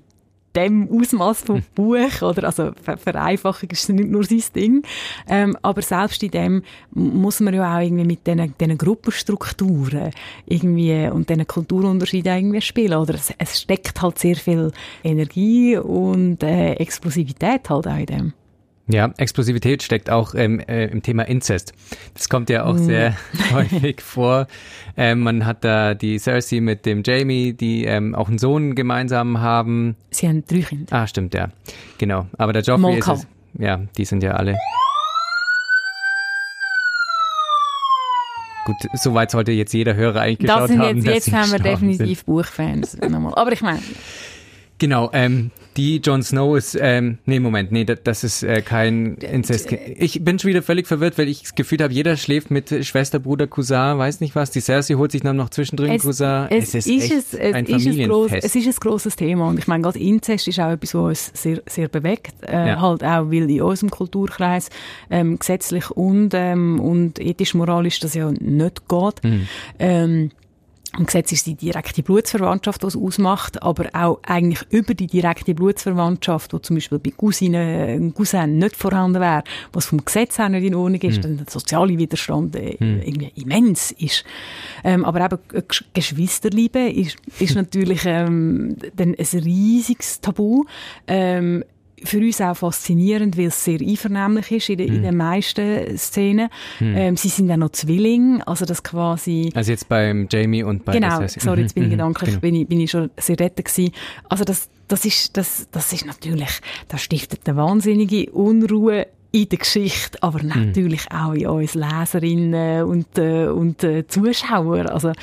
dem 0.56 0.90
Ausmaß 0.92 1.42
vom 1.42 1.58
hm. 1.58 1.64
Buch, 1.76 2.22
oder? 2.22 2.46
Also, 2.46 2.72
Vereinfachung 2.82 3.70
ist 3.70 3.90
nicht 3.90 4.10
nur 4.10 4.24
sein 4.24 4.44
Ding. 4.56 4.84
Ähm, 5.30 5.58
aber 5.62 5.82
selbst 5.82 6.22
in 6.24 6.32
dem 6.32 6.64
muss 6.92 7.40
man 7.40 7.54
ja 7.54 7.76
auch 7.76 7.82
irgendwie 7.82 8.06
mit 8.06 8.28
diesen, 8.28 8.54
diesen 8.58 8.78
Gruppenstrukturen 8.78 10.12
irgendwie 10.46 11.08
und 11.08 11.30
diesen 11.30 11.48
Kulturunterschieden 11.48 12.36
irgendwie 12.36 12.62
spielen, 12.62 12.98
oder? 12.98 13.16
Es, 13.16 13.34
es 13.38 13.62
steckt 13.62 14.02
halt 14.02 14.20
sehr 14.20 14.36
viel 14.36 14.72
Energie 15.04 15.78
und 15.78 16.44
äh, 16.44 16.74
Explosivität 16.74 17.70
halt 17.70 17.88
auch 17.88 17.98
in 17.98 18.06
dem. 18.06 18.34
Ja, 18.92 19.14
Explosivität 19.18 19.84
steckt 19.84 20.10
auch 20.10 20.36
ähm, 20.36 20.60
äh, 20.60 20.86
im 20.88 21.02
Thema 21.02 21.24
Inzest. 21.24 21.74
Das 22.14 22.30
kommt 22.30 22.50
ja 22.50 22.66
auch 22.66 22.74
mm. 22.74 22.84
sehr 22.84 23.18
häufig 23.54 24.02
vor. 24.02 24.48
Ähm, 24.98 25.22
man 25.22 25.46
hat 25.46 25.64
da 25.64 25.94
die 25.94 26.20
Cersei 26.20 26.60
mit 26.60 26.86
dem 26.86 27.04
Jamie, 27.06 27.54
die 27.54 27.86
ähm, 27.86 28.16
auch 28.16 28.28
einen 28.28 28.38
Sohn 28.38 28.76
gemeinsam 28.76 29.40
haben. 29.40 29.96
Sie 30.10 30.28
haben 30.28 30.44
drei 30.46 30.62
Kinder. 30.62 30.94
Ah, 30.94 31.08
stimmt, 31.08 31.34
ja. 31.34 31.50
Genau. 31.98 32.28
Aber 32.38 32.54
der 32.54 32.64
Joffrey 32.64 32.98
ist 32.98 33.08
es, 33.08 33.28
Ja, 33.58 33.80
die 33.98 34.06
sind 34.06 34.24
ja 34.24 34.32
alle. 34.32 34.58
Gut, 38.66 38.76
soweit 38.94 39.32
sollte 39.32 39.52
jetzt 39.54 39.74
jeder 39.74 39.96
Hörer 39.96 40.22
eigentlich 40.22 40.40
geschaut 40.40 40.62
das 40.62 40.70
sind 40.70 40.80
haben. 40.82 40.98
Jetzt, 40.98 41.28
jetzt 41.28 41.34
haben 41.34 41.52
wir 41.52 41.60
definitiv. 41.60 42.26
Buchfans. 42.26 42.98
Aber 43.02 43.52
ich 43.52 43.62
meine, 43.62 43.80
Genau, 44.82 45.12
ähm, 45.14 45.52
die 45.78 45.98
Jon 45.98 46.22
Snow 46.22 46.58
ist, 46.58 46.78
ähm, 46.80 47.20
nee, 47.26 47.40
Moment, 47.40 47.72
nee, 47.72 47.86
das, 47.86 48.00
das 48.04 48.24
ist 48.24 48.44
äh, 48.44 48.62
kein 48.62 49.16
Inzest. 49.16 49.72
Ich 49.72 50.24
bin 50.24 50.38
schon 50.38 50.50
wieder 50.50 50.62
völlig 50.62 50.88
verwirrt, 50.88 51.18
weil 51.18 51.30
ich 51.30 51.42
das 51.42 51.56
Gefühl 51.56 51.80
habe, 51.80 51.94
jeder 51.94 52.18
schläft 52.18 52.52
mit 52.52 52.86
Schwester, 52.86 53.20
Bruder, 53.20 53.48
Cousin, 53.48 53.98
weiß 53.98 54.20
nicht 54.20 54.36
was. 54.36 54.52
Die 54.52 54.60
Cersei 54.60 54.96
holt 54.96 55.12
sich 55.12 55.22
dann 55.22 55.38
noch 55.38 55.50
zwischendrin 55.50 55.92
es, 55.92 56.02
Cousin. 56.02 56.48
Es, 56.50 56.74
es 56.74 56.88
ist, 56.88 57.12
ist 57.12 57.34
es, 57.34 57.34
es 57.34 57.54
ein 57.54 57.66
ist 57.66 57.88
ein 57.88 58.10
groß, 58.10 58.32
Es 58.34 58.56
ist 58.56 58.68
ein 58.68 58.74
grosses 58.80 59.16
Thema 59.16 59.48
und 59.48 59.60
ich 59.60 59.68
meine, 59.68 59.84
gerade 59.84 60.00
Inzest 60.00 60.48
ist 60.48 60.60
auch 60.60 60.72
etwas, 60.72 60.94
was 60.94 61.02
uns 61.02 61.32
sehr, 61.42 61.62
sehr 61.68 61.88
bewegt. 61.88 62.34
Äh, 62.46 62.70
ja. 62.70 62.82
Halt 62.82 63.04
auch, 63.04 63.32
weil 63.32 63.50
in 63.50 63.62
unserem 63.62 63.92
Kulturkreis 63.92 64.70
ähm, 65.10 65.40
gesetzlich 65.40 65.90
und, 65.92 66.34
ähm, 66.34 66.80
und 66.80 67.20
ethisch-moralisch 67.20 68.00
das 68.00 68.14
ja 68.14 68.32
nicht 68.32 68.90
geht. 68.90 69.24
Mhm. 69.24 69.48
Ähm, 69.80 70.32
im 70.98 71.06
Gesetz 71.06 71.32
ist 71.32 71.46
die 71.46 71.56
direkte 71.56 72.04
Blutsverwandtschaft, 72.04 72.84
die 72.84 72.88
es 72.88 72.98
ausmacht, 72.98 73.62
aber 73.64 73.90
auch 73.94 74.20
eigentlich 74.24 74.62
über 74.72 74.94
die 74.94 75.08
direkte 75.08 75.54
Blutsverwandtschaft, 75.54 76.52
die 76.52 76.62
zum 76.62 76.76
Beispiel 76.76 77.00
bei 77.00 77.12
Cousinen, 77.12 78.14
Cousin 78.14 78.58
nicht 78.58 78.76
vorhanden 78.76 79.22
wäre, 79.22 79.44
was 79.72 79.86
vom 79.86 80.04
Gesetz 80.04 80.38
her 80.38 80.50
nicht 80.50 80.66
in 80.66 80.76
Ordnung 80.76 81.02
ist, 81.02 81.18
mhm. 81.18 81.22
dann 81.22 81.38
der 81.38 81.46
soziale 81.50 81.98
Widerstand 81.98 82.56
äh, 82.56 82.76
mhm. 82.80 83.02
irgendwie 83.04 83.32
immens 83.36 83.92
ist. 83.92 84.26
Ähm, 84.84 85.06
aber 85.06 85.26
eben 85.26 85.40
Geschwisterliebe 85.94 86.90
ist, 86.90 87.18
ist 87.40 87.56
natürlich 87.56 88.02
ähm, 88.06 88.76
dann 88.96 89.16
ein 89.16 89.40
riesiges 89.40 90.20
Tabu. 90.20 90.66
Ähm, 91.08 91.64
für 92.04 92.18
uns 92.20 92.42
auch 92.42 92.56
faszinierend, 92.56 93.38
weil 93.38 93.48
es 93.48 93.64
sehr 93.64 93.80
einvernehmlich 93.80 94.52
ist 94.52 94.70
in, 94.70 94.78
de, 94.78 94.88
mm. 94.88 94.94
in 94.94 95.00
mhm. 95.00 95.04
den 95.04 95.18
meisten 95.18 95.98
Szenen. 95.98 96.50
Mm. 96.80 96.96
Ähm, 96.96 97.18
sie 97.18 97.30
sind 97.30 97.52
auch 97.52 97.58
noch 97.58 97.72
Zwillinge, 97.72 98.46
also 98.48 98.66
das 98.66 98.84
quasi... 98.84 99.52
Also 99.54 99.72
jetzt 99.72 99.88
beim 99.90 100.28
Jamie 100.32 100.64
und 100.64 100.86
bei 100.86 100.94
Genau, 100.94 101.22
sorry, 101.28 101.62
jetzt 101.62 101.76
bin 101.76 101.84
ich 101.84 101.90
mhm. 101.90 101.94
gedanklich, 101.94 102.30
genau. 102.30 102.42
bin, 102.42 102.56
ich, 102.56 102.68
bin 102.68 102.80
ich 102.80 102.92
schon 102.92 103.10
sehr 103.18 103.40
retten 103.40 103.64
gewesen. 103.64 103.94
Also 104.30 104.44
das, 104.44 104.70
das 104.88 105.06
ist, 105.06 105.38
das, 105.38 105.68
das 105.72 105.94
ist 105.94 106.06
natürlich, 106.06 106.60
das 106.88 107.02
stiftet 107.02 107.48
eine 107.48 107.58
wahnsinnige 107.58 108.32
Unruhe 108.32 109.08
in 109.32 109.48
der 109.48 109.60
Geschichte, 109.60 110.22
aber 110.22 110.44
mhm. 110.44 110.50
natürlich 110.50 111.06
mm. 111.10 111.16
auch 111.16 111.34
in 111.34 111.48
uns 111.48 111.74
Leserinnen 111.74 112.84
und, 112.84 113.18
äh, 113.18 113.48
und 113.48 113.84
äh, 113.84 114.06
Zuschauer. 114.08 114.92
Also, 114.92 115.14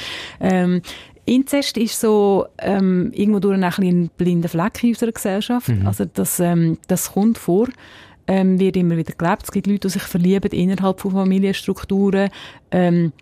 ähm, 0.40 0.80
Inzest 1.28 1.76
ist 1.76 2.00
so 2.00 2.46
ähm, 2.58 3.10
irgendwo 3.14 3.40
durch 3.40 3.56
ein, 3.56 3.64
ein 3.64 4.10
blinder 4.16 4.48
Fleck 4.48 4.82
in 4.82 4.90
unserer 4.90 5.12
Gesellschaft. 5.12 5.68
Mhm. 5.68 5.86
Also 5.86 6.04
das, 6.04 6.40
ähm, 6.40 6.78
das 6.88 7.12
kommt 7.12 7.38
vor, 7.38 7.68
ähm, 8.26 8.58
wird 8.58 8.76
immer 8.76 8.96
wieder 8.96 9.14
gelebt. 9.14 9.42
Es 9.44 9.52
gibt 9.52 9.66
Leute, 9.66 9.88
die 9.88 9.92
sich 9.92 10.02
verlieben 10.02 10.50
innerhalb 10.50 11.00
von 11.00 11.12
Familienstrukturen. 11.12 12.30
Ähm, 12.70 13.12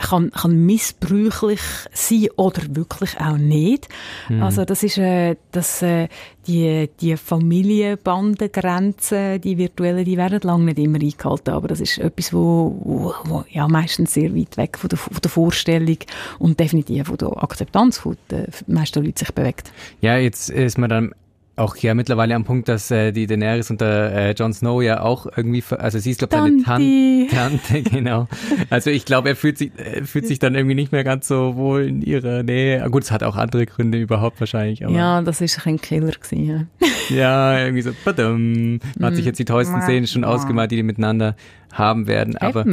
kann, 0.00 0.30
kann 0.30 0.64
missbräuchlich 0.64 1.60
sein 1.92 2.28
oder 2.36 2.62
wirklich 2.70 3.20
auch 3.20 3.36
nicht. 3.36 3.88
Mhm. 4.28 4.42
Also 4.42 4.64
das 4.64 4.82
ist 4.82 4.96
äh, 4.98 5.36
das, 5.52 5.82
äh, 5.82 6.08
die, 6.46 6.88
die 7.00 7.16
Familienbandengrenzen, 7.16 9.40
die 9.40 9.56
virtuellen, 9.58 10.04
die 10.04 10.16
werden 10.16 10.40
lange 10.42 10.66
nicht 10.66 10.78
immer 10.78 11.00
eingehalten, 11.00 11.50
aber 11.50 11.66
das 11.68 11.80
ist 11.80 11.98
etwas, 11.98 12.32
wo, 12.32 12.76
wo, 12.82 13.14
wo 13.24 13.44
ja 13.50 13.66
meistens 13.68 14.14
sehr 14.14 14.34
weit 14.34 14.56
weg 14.56 14.78
von 14.78 14.88
der, 14.88 14.98
von 14.98 15.18
der 15.22 15.30
Vorstellung 15.30 15.98
und 16.38 16.58
definitiv 16.60 17.08
von 17.08 17.18
der 17.18 17.42
Akzeptanz 17.42 17.98
von 17.98 18.16
den 18.30 18.46
meisten 18.66 19.04
Leuten 19.04 19.18
sich 19.18 19.32
bewegt. 19.32 19.70
Ja, 20.00 20.16
jetzt 20.16 20.48
ist 20.50 20.78
man 20.78 20.90
dann 20.90 21.12
auch 21.58 21.76
ja 21.76 21.94
mittlerweile 21.94 22.34
am 22.34 22.44
Punkt, 22.44 22.68
dass 22.68 22.90
äh, 22.90 23.12
die 23.12 23.26
Daenerys 23.26 23.70
und 23.70 23.80
der 23.80 24.12
äh, 24.12 24.32
Jon 24.32 24.52
Snow 24.52 24.82
ja 24.82 25.00
auch 25.00 25.26
irgendwie, 25.36 25.62
also 25.76 25.98
sie 25.98 26.10
ist 26.10 26.18
glaube 26.18 26.36
ich 26.36 26.42
eine 26.42 26.62
Tante, 26.62 27.26
Tante, 27.30 27.82
genau. 27.90 28.28
Also 28.70 28.90
ich 28.90 29.04
glaube, 29.04 29.30
er 29.30 29.36
fühlt 29.36 29.58
sich, 29.58 29.72
äh, 29.78 30.04
fühlt 30.04 30.26
sich 30.26 30.38
dann 30.38 30.54
irgendwie 30.54 30.74
nicht 30.74 30.92
mehr 30.92 31.04
ganz 31.04 31.28
so 31.28 31.56
wohl 31.56 31.84
in 31.84 32.02
ihrer 32.02 32.42
Nähe. 32.42 32.88
Gut, 32.90 33.04
es 33.04 33.10
hat 33.10 33.22
auch 33.22 33.36
andere 33.36 33.66
Gründe 33.66 33.98
überhaupt 33.98 34.40
wahrscheinlich. 34.40 34.84
Aber 34.84 34.94
ja, 34.94 35.22
das 35.22 35.40
ist 35.40 35.66
ein 35.66 35.80
Killer 35.80 36.12
gewesen. 36.12 36.68
Ja, 36.78 36.86
ja 37.08 37.58
irgendwie 37.64 37.82
so, 37.82 37.90
badum. 38.04 38.80
Man 38.98 39.10
hat 39.10 39.16
sich 39.16 39.24
jetzt 39.24 39.38
die 39.38 39.44
tollsten 39.44 39.80
Szenen 39.82 40.06
schon 40.06 40.24
ausgemalt, 40.24 40.70
die 40.70 40.76
die 40.76 40.82
miteinander 40.82 41.36
haben 41.72 42.06
werden. 42.06 42.36
Aber 42.36 42.64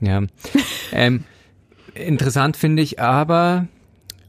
ja, 0.00 0.22
ähm, 0.92 1.24
interessant 1.94 2.56
finde 2.56 2.82
ich 2.82 3.00
aber 3.00 3.66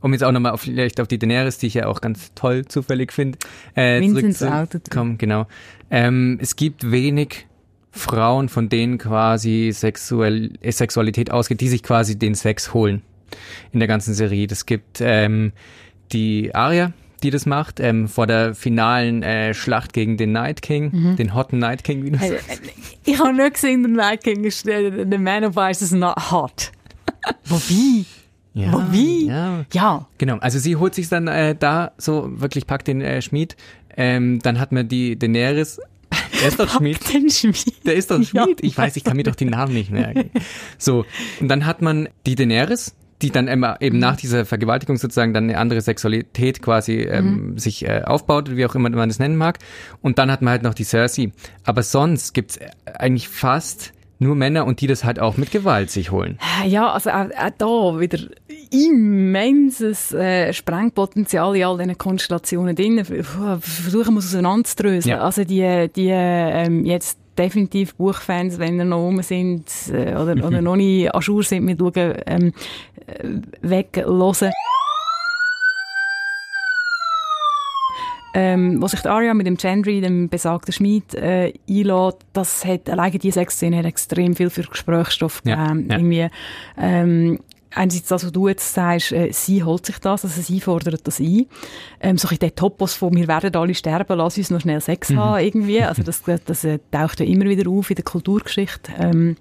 um 0.04 0.12
jetzt 0.12 0.24
auch 0.24 0.34
nochmal 0.34 0.52
auf, 0.52 0.62
vielleicht 0.62 1.00
auf 1.00 1.08
die 1.08 1.18
Daenerys, 1.18 1.58
die 1.58 1.68
ich 1.68 1.76
ja 1.76 1.88
auch 1.88 2.02
ganz 2.02 2.34
toll 2.36 2.66
zufällig 2.66 3.13
finde, 3.13 3.39
äh, 3.74 4.02
zurückzukommen. 4.06 5.18
Genau. 5.18 5.48
Ähm, 5.89 6.38
es 6.42 6.58
gibt 6.58 6.92
wenig 6.92 7.48
Frauen, 7.92 8.50
von 8.50 8.68
denen 8.68 8.98
quasi 8.98 9.72
Sexuell, 9.74 10.52
äh, 10.62 10.74
Sexualität 10.74 11.32
ausgeht, 11.32 11.62
die 11.62 11.70
sich 11.70 11.84
quasi 11.84 12.20
den 12.20 12.36
Sex 12.36 12.74
holen 12.74 13.02
in 13.72 13.80
der 13.80 13.88
ganzen 13.88 14.13
Serie. 14.13 14.46
Das 14.46 14.66
gibt 14.66 15.00
ähm, 15.00 15.54
die 16.12 16.54
Aria, 16.54 16.92
die 17.24 17.30
das 17.30 17.46
macht, 17.46 17.80
ähm, 17.80 18.10
vor 18.10 18.28
der 18.28 18.56
finalen 18.56 19.24
äh, 19.24 19.54
Schlacht 19.54 19.94
gegen 19.94 20.18
den 20.18 20.34
Night 20.34 20.62
King, 20.62 20.92
mhm. 20.92 21.16
den 21.16 21.34
Hotten 21.34 21.60
Night 21.60 21.86
King, 21.86 22.04
wie 22.04 22.12
du 22.12 22.18
sagst. 22.18 22.62
Ich 23.06 23.18
habe 23.18 23.34
nicht 23.34 23.54
gesehen, 23.54 23.84
der 23.84 23.92
Night 23.92 24.26
King 24.26 24.44
ist, 24.44 24.68
äh, 24.68 25.06
the 25.10 25.18
man 25.18 25.46
of 25.46 25.56
ice 25.56 25.82
is 25.82 25.92
not 25.92 26.30
hot. 26.30 26.74
Wobei, 27.46 28.06
ja, 28.54 28.88
Wie? 28.92 29.28
Ja. 29.28 29.66
ja. 29.74 30.08
Genau. 30.18 30.38
Also 30.38 30.60
sie 30.60 30.76
holt 30.76 30.94
sich 30.94 31.10
dann 31.10 31.28
äh, 31.28 31.56
da 31.58 31.92
so 31.98 32.30
wirklich 32.39 32.68
packt 32.68 32.88
den 32.88 33.02
äh, 33.02 33.22
Schmied. 33.22 33.56
Ähm, 33.96 34.39
dann 34.42 34.60
hat 34.60 34.72
man 34.72 34.88
die 34.88 35.18
Daenerys 35.18 35.80
Der 36.42 36.48
ist 36.48 36.60
doch 36.60 36.70
Schmied. 36.70 37.00
Schmied. 37.04 37.86
Der 37.86 37.96
ist 37.96 38.12
doch 38.12 38.22
Schmied. 38.22 38.60
Ich 38.62 38.78
weiß, 38.78 38.96
ich 38.96 39.04
kann 39.04 39.16
mir 39.18 39.24
doch 39.24 39.36
die 39.36 39.46
Namen 39.46 39.74
nicht 39.74 39.92
merken. 39.92 40.30
So, 40.78 41.06
und 41.39 41.48
dann 41.48 41.66
hat 41.66 41.82
man 41.82 42.10
die 42.26 42.36
Daenerys, 42.36 42.96
die 43.22 43.32
dann 43.32 43.48
immer 43.48 43.82
eben 43.82 44.00
nach 44.00 44.18
dieser 44.18 44.46
Vergewaltigung 44.46 44.98
sozusagen 44.98 45.34
dann 45.34 45.46
eine 45.46 45.58
andere 45.58 45.82
Sexualität 45.82 46.62
quasi 46.62 47.02
ähm, 47.02 47.52
mhm. 47.52 47.58
sich 47.58 47.86
äh, 47.88 48.02
aufbaut, 48.04 48.56
wie 48.56 48.66
auch 48.66 48.76
immer 48.76 48.89
man 48.89 49.10
das 49.10 49.20
nennen 49.20 49.38
mag. 49.38 49.60
Und 50.02 50.20
dann 50.20 50.32
hat 50.32 50.42
man 50.42 50.52
halt 50.52 50.63
noch 50.63 50.74
die 50.74 50.84
Cersei. 50.84 51.32
Aber 51.63 51.84
sonst 51.84 52.34
gibt's 52.34 52.60
eigentlich 52.86 53.30
fast 53.30 53.94
nur 54.23 54.36
Männer 54.36 54.65
und 54.65 54.81
die 54.81 54.88
das 54.88 55.03
halt 55.03 55.19
auch 55.19 55.38
mit 55.38 55.51
Gewalt 55.51 55.91
sich 55.91 56.12
holen. 56.12 56.39
Ja, 56.65 56.91
also 56.91 57.09
auch, 57.09 57.25
auch 57.38 57.49
da 57.57 57.99
wieder 57.99 58.19
immenses 58.71 60.13
äh, 60.13 60.51
Sprengpotenzial 60.53 61.55
in 61.55 61.63
all 61.63 61.77
diesen 61.77 61.97
Konstellationen 61.97 62.75
drin. 62.75 63.03
Versuchen 63.05 64.13
wir 64.15 64.19
es 64.19 64.27
auseinanderzudröseln. 64.27 65.17
Ja. 65.17 65.21
Also 65.21 65.43
die, 65.43 65.89
die 65.95 66.09
ähm, 66.09 66.86
jetzt 66.86 67.19
definitiv 67.38 67.95
Buchfans, 67.95 68.59
wenn 68.59 68.77
ihr 68.77 68.86
noch 68.86 68.97
rum 68.97 69.21
sind 69.21 69.65
äh, 69.91 70.15
oder, 70.15 70.45
oder 70.45 70.62
noch 70.62 70.75
nicht 70.75 71.13
an 71.13 71.21
sind 71.43 71.65
mit 71.65 71.79
Schauen, 71.79 72.15
ähm, 72.25 72.53
äh, 73.07 73.27
weglosen. 73.62 74.51
Ähm, 78.34 78.82
wo 78.82 78.88
sich 78.88 79.02
die 79.02 79.08
Aria 79.08 79.34
mit 79.34 79.48
dem 79.48 79.58
Gendry, 79.58 80.02
dem 80.02 80.30
besagten 80.30 80.74
Schmied, 80.74 81.13
äh, 81.13 81.54
einlädt, 81.69 82.17
das 82.34 82.65
hat, 82.65 82.89
alleine 82.89 83.19
diese 83.19 83.36
sechs 83.36 83.56
Szene 83.56 83.78
hat 83.78 83.86
extrem 83.86 84.36
viel 84.36 84.50
für 84.50 84.63
Gesprächsstoff 84.63 85.43
gegeben. 85.43 85.88
Ja, 85.89 85.96
ja. 85.96 86.00
Irgendwie, 86.00 86.28
ähm, 86.78 87.39
einerseits 87.76 88.08
das, 88.08 88.24
was 88.24 88.32
du 88.32 88.48
jetzt 88.48 88.74
sagst, 88.74 89.12
äh, 89.12 89.32
sie 89.32 89.63
holt 89.63 89.86
sich 89.86 90.00
das, 90.00 90.24
also 90.24 90.41
sie 90.41 90.60
fordert 90.60 91.06
das 91.08 91.19
ein. 91.19 91.46
Ähm, 92.00 92.17
so 92.17 92.28
ein 92.28 92.39
der 92.39 92.56
Topos 92.56 92.93
von 92.93 93.15
«Wir 93.15 93.28
werden 93.28 93.56
alle 93.56 93.76
sterben, 93.76 94.17
lass 94.17 94.38
uns 94.38 94.50
noch 94.50 94.62
schnell 94.62 94.82
Sex 94.82 95.10
mhm. 95.10 95.19
haben» 95.19 95.43
irgendwie. 95.43 95.84
Also 95.84 96.04
das, 96.04 96.24
das, 96.24 96.43
das 96.43 96.63
äh, 96.63 96.80
taucht 96.91 97.19
ja 97.19 97.26
immer 97.26 97.46
wieder 97.46 97.69
auf 97.69 97.89
in 97.89 97.96
der 97.96 98.06
Kulturgeschichte. 98.06 98.91
Ähm, 99.00 99.36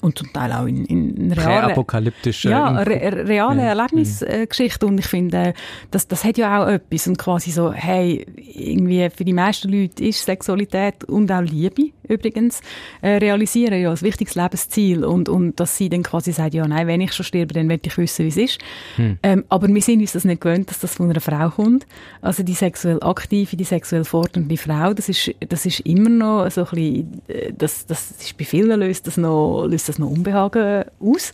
und 0.00 0.18
zum 0.18 0.32
Teil 0.32 0.52
auch 0.52 0.66
in, 0.66 0.84
in 0.86 1.32
realen, 1.32 1.70
apokalyptische 1.70 2.50
ja, 2.50 2.68
re, 2.80 3.26
reale 3.26 3.62
ja. 3.62 3.68
Erlebnisgeschichten 3.68 4.88
und 4.88 4.98
ich 4.98 5.06
finde, 5.06 5.54
das, 5.90 6.08
das 6.08 6.24
hat 6.24 6.38
ja 6.38 6.62
auch 6.62 6.68
etwas 6.68 7.06
und 7.06 7.18
quasi 7.18 7.50
so, 7.50 7.72
hey, 7.72 8.26
irgendwie 8.36 9.08
für 9.10 9.24
die 9.24 9.32
meisten 9.32 9.68
Leute 9.68 10.04
ist 10.04 10.24
Sexualität 10.24 11.04
und 11.04 11.30
auch 11.30 11.42
Liebe 11.42 11.90
übrigens 12.10 12.60
äh, 13.02 13.16
realisieren 13.16 13.80
ja 13.80 13.90
als 13.90 14.02
wichtiges 14.02 14.34
Lebensziel 14.34 15.04
und, 15.04 15.28
und 15.28 15.60
dass 15.60 15.76
sie 15.76 15.88
dann 15.88 16.02
quasi 16.02 16.32
sagt, 16.32 16.54
ja 16.54 16.66
nein, 16.66 16.86
wenn 16.86 17.00
ich 17.00 17.12
schon 17.12 17.24
sterbe, 17.24 17.54
dann 17.54 17.68
will 17.68 17.80
ich 17.82 17.96
wissen, 17.96 18.24
wie 18.24 18.28
es 18.28 18.36
ist. 18.36 18.58
Hm. 18.96 19.18
Ähm, 19.22 19.44
aber 19.48 19.68
wir 19.68 19.82
sind 19.82 20.00
uns 20.00 20.12
das 20.12 20.24
nicht 20.24 20.40
gewöhnt, 20.40 20.70
dass 20.70 20.80
das 20.80 20.96
von 20.96 21.10
einer 21.10 21.20
Frau 21.20 21.50
kommt. 21.50 21.86
Also 22.20 22.42
die 22.42 22.54
sexuell 22.54 22.98
aktive, 23.02 23.56
die 23.56 23.64
sexuell 23.64 24.04
fordernde 24.04 24.56
Frau, 24.56 24.92
das 24.92 25.08
ist, 25.08 25.30
das 25.48 25.66
ist 25.66 25.80
immer 25.80 26.10
noch 26.10 26.50
so 26.50 26.62
ein 26.62 26.70
bisschen, 26.70 27.22
äh, 27.28 27.52
das, 27.56 27.86
das 27.86 28.10
ist 28.10 28.36
bei 28.36 28.44
vielen 28.44 28.80
löst 28.80 29.06
das 29.06 29.16
noch, 29.16 29.66
löst 29.66 29.88
das 29.90 29.98
noch 29.98 30.10
Unbehagen 30.10 30.84
aus. 31.00 31.32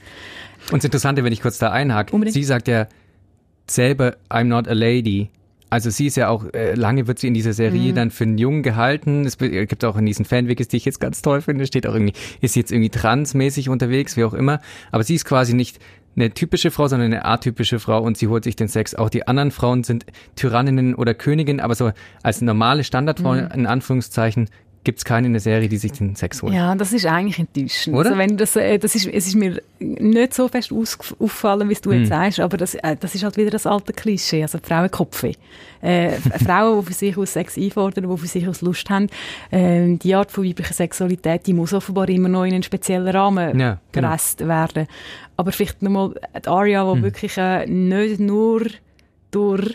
Und 0.71 0.79
das 0.79 0.85
Interessante, 0.85 1.25
wenn 1.25 1.33
ich 1.33 1.43
kurz 1.43 1.59
da 1.59 1.71
einhake, 1.71 2.13
Unbedingt. 2.13 2.35
sie 2.35 2.45
sagt 2.45 2.69
ja 2.69 2.89
selber, 3.69 4.17
I'm 4.29 4.45
not 4.45 4.69
a 4.69 4.73
lady. 4.73 5.31
Also 5.69 5.91
sie 5.91 6.07
ist 6.07 6.17
ja 6.17 6.29
auch, 6.29 6.45
äh, 6.55 6.75
lange 6.75 7.09
wird 7.09 7.19
sie 7.19 7.27
in 7.27 7.35
dieser 7.35 7.53
Serie 7.53 7.91
mhm. 7.91 7.97
dann 7.97 8.11
für 8.11 8.25
einen 8.25 8.39
Jungen 8.39 8.63
gehalten. 8.63 9.25
Es 9.25 9.37
gibt 9.39 9.85
auch 9.85 9.97
in 9.97 10.07
diesen 10.07 10.25
Fanwigs, 10.25 10.69
die 10.69 10.77
ich 10.77 10.85
jetzt 10.85 11.01
ganz 11.01 11.23
toll 11.23 11.41
finde, 11.41 11.67
steht 11.67 11.87
auch 11.87 11.95
irgendwie, 11.95 12.15
ist 12.41 12.55
jetzt 12.55 12.71
irgendwie 12.71 12.91
transmäßig 12.91 13.69
unterwegs, 13.69 14.17
wie 14.17 14.25
auch 14.25 14.35
immer. 14.35 14.61
Aber 14.93 15.03
sie 15.03 15.17
ist 15.17 15.25
quasi 15.25 15.55
nicht 15.55 15.81
eine 16.15 16.31
typische 16.31 16.71
Frau, 16.71 16.89
sondern 16.89 17.13
eine 17.13 17.25
atypische 17.25 17.79
Frau 17.79 18.01
und 18.01 18.17
sie 18.17 18.29
holt 18.29 18.45
sich 18.45 18.57
den 18.57 18.69
Sex. 18.69 18.95
Auch 18.95 19.11
die 19.11 19.27
anderen 19.29 19.51
Frauen 19.51 19.85
sind 19.85 20.07
Tyranninnen 20.35 20.95
oder 20.95 21.15
Königinnen, 21.15 21.61
aber 21.61 21.75
so 21.75 21.93
als 22.23 22.41
normale 22.41 22.85
Standardfrau 22.85 23.35
mhm. 23.35 23.51
in 23.53 23.67
Anführungszeichen 23.67 24.49
gibt 24.87 24.99
es 24.99 25.05
keine 25.05 25.27
in 25.27 25.33
der 25.33 25.41
Serie, 25.41 25.69
die 25.69 25.79
sich 25.79 25.93
den 25.93 26.15
Sex 26.15 26.43
holt. 26.43 26.55
Ja, 26.55 26.73
das 26.77 26.93
ist 26.93 27.05
eigentlich 27.07 27.41
enttäuschend. 27.41 27.97
Oder? 27.97 28.11
Also 28.11 28.19
wenn 28.19 28.37
das, 28.37 28.55
äh, 28.55 28.79
das 28.79 28.95
ist, 28.95 29.09
es 29.09 29.27
ist 29.27 29.35
mir 29.35 29.61
nicht 29.81 30.33
so 30.33 30.47
fest 30.47 30.73
auffallen, 30.73 31.69
wie 31.69 31.75
du 31.75 31.91
jetzt 31.91 32.03
hm. 32.03 32.07
sagst, 32.07 32.41
aber 32.41 32.57
das, 32.57 32.77
äh, 32.77 32.97
das 32.99 33.17
ist 33.17 33.25
halt 33.25 33.37
wieder 33.37 33.51
das 33.51 33.67
alte 33.67 33.93
Klischee, 33.93 34.43
also 34.43 34.59
Frauenkopf. 34.63 35.25
Äh, 35.83 36.13
Frauen, 36.45 36.81
die 36.81 36.87
für 36.87 36.93
sich 36.93 37.19
aus 37.19 37.33
Sex 37.33 37.59
einfordern, 37.59 38.09
die 38.09 38.17
für 38.17 38.27
sich 38.29 38.47
aus 38.47 38.63
Lust 38.63 38.89
haben, 38.89 39.09
äh, 39.51 39.97
die 39.97 40.15
Art 40.15 40.31
von 40.31 40.45
weiblicher 40.45 40.73
Sexualität, 40.73 41.49
die 41.49 41.53
muss 41.53 41.75
offenbar 41.75 42.09
immer 42.09 42.29
noch 42.29 42.45
in 42.45 42.55
einen 42.55 42.63
speziellen 42.63 43.09
Rahmen 43.09 43.59
ja, 43.59 43.81
genau. 43.91 44.09
gepresst 44.09 44.47
werden. 44.47 44.87
Aber 45.37 45.51
vielleicht 45.51 45.83
nochmal 45.83 46.15
die 46.45 46.49
Aria, 46.49 46.85
die 46.85 46.97
hm. 46.97 47.03
wirklich 47.03 47.37
äh, 47.37 47.67
nicht 47.67 48.21
nur 48.21 48.63
durch... 49.33 49.75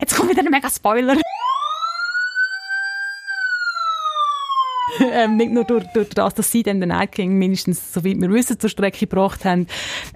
Jetzt 0.00 0.16
kommt 0.16 0.30
wieder 0.30 0.42
ein 0.42 0.50
mega 0.50 0.70
Spoiler. 0.70 1.16
ähm, 5.12 5.36
nicht 5.36 5.52
nur 5.52 5.64
durch, 5.64 5.84
durch 5.94 6.08
das, 6.10 6.34
dass 6.34 6.50
sie 6.50 6.62
dann 6.62 6.80
den 6.80 6.90
Night 6.90 7.12
King 7.12 7.38
mindestens, 7.38 7.92
soweit 7.92 8.20
wir 8.20 8.30
wissen, 8.30 8.58
zur 8.58 8.70
Strecke 8.70 9.06
gebracht 9.06 9.44
haben. 9.44 9.66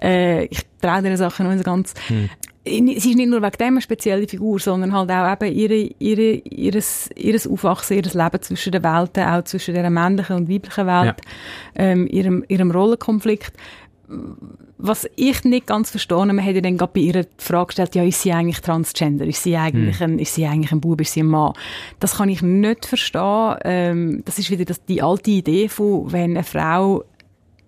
Äh, 0.01 0.45
ich 0.45 0.61
traue 0.81 1.01
dieser 1.01 1.17
Sache 1.17 1.43
noch 1.43 1.63
ganz. 1.63 1.93
Hm. 2.07 2.29
Sie 2.65 2.93
ist 2.93 3.05
nicht 3.05 3.29
nur 3.29 3.41
wegen 3.41 3.57
dem 3.57 3.67
eine 3.67 3.81
spezielle 3.81 4.27
Figur, 4.27 4.59
sondern 4.59 4.93
halt 4.93 5.09
auch 5.09 5.41
eben 5.41 5.55
ihre, 5.55 5.89
ihre, 5.99 6.31
ihres, 6.43 7.09
ihres 7.15 7.47
Aufwachsen, 7.47 7.95
ihres 7.95 8.13
Leben 8.13 8.41
zwischen 8.41 8.73
den 8.73 8.83
Welten, 8.83 9.23
auch 9.23 9.43
zwischen 9.45 9.73
der 9.73 9.89
männlichen 9.89 10.35
und 10.35 10.49
weiblichen 10.49 10.85
Welt, 10.85 11.15
ja. 11.15 11.15
ähm, 11.75 12.07
ihrem, 12.07 12.43
ihrem 12.49 12.71
Rollenkonflikt 12.71 13.53
was 14.77 15.09
ich 15.15 15.43
nicht 15.43 15.67
ganz 15.67 15.89
verstehe, 15.91 16.25
man 16.25 16.43
hat 16.43 16.55
ja 16.55 16.61
dann 16.61 16.77
gerade 16.77 16.93
bei 16.93 17.01
ihr 17.01 17.23
die 17.23 17.27
Frage 17.37 17.67
gestellt, 17.67 17.95
ja, 17.95 18.03
ist 18.03 18.21
sie 18.21 18.31
eigentlich 18.31 18.61
transgender? 18.61 19.25
Ist 19.25 19.43
sie 19.43 19.57
eigentlich, 19.57 19.99
hm. 19.99 20.13
ein, 20.13 20.19
ist 20.19 20.35
sie 20.35 20.45
eigentlich 20.45 20.71
ein 20.71 20.79
Bub? 20.79 21.01
Ist 21.01 21.13
sie 21.13 21.23
ein 21.23 21.27
Mann? 21.27 21.53
Das 21.99 22.17
kann 22.17 22.29
ich 22.29 22.41
nicht 22.41 22.85
verstehen. 22.85 23.55
Ähm, 23.65 24.21
das 24.25 24.39
ist 24.39 24.49
wieder 24.49 24.65
das, 24.65 24.85
die 24.85 25.01
alte 25.01 25.31
Idee 25.31 25.67
von, 25.67 26.11
wenn 26.11 26.31
eine 26.31 26.43
Frau 26.43 27.03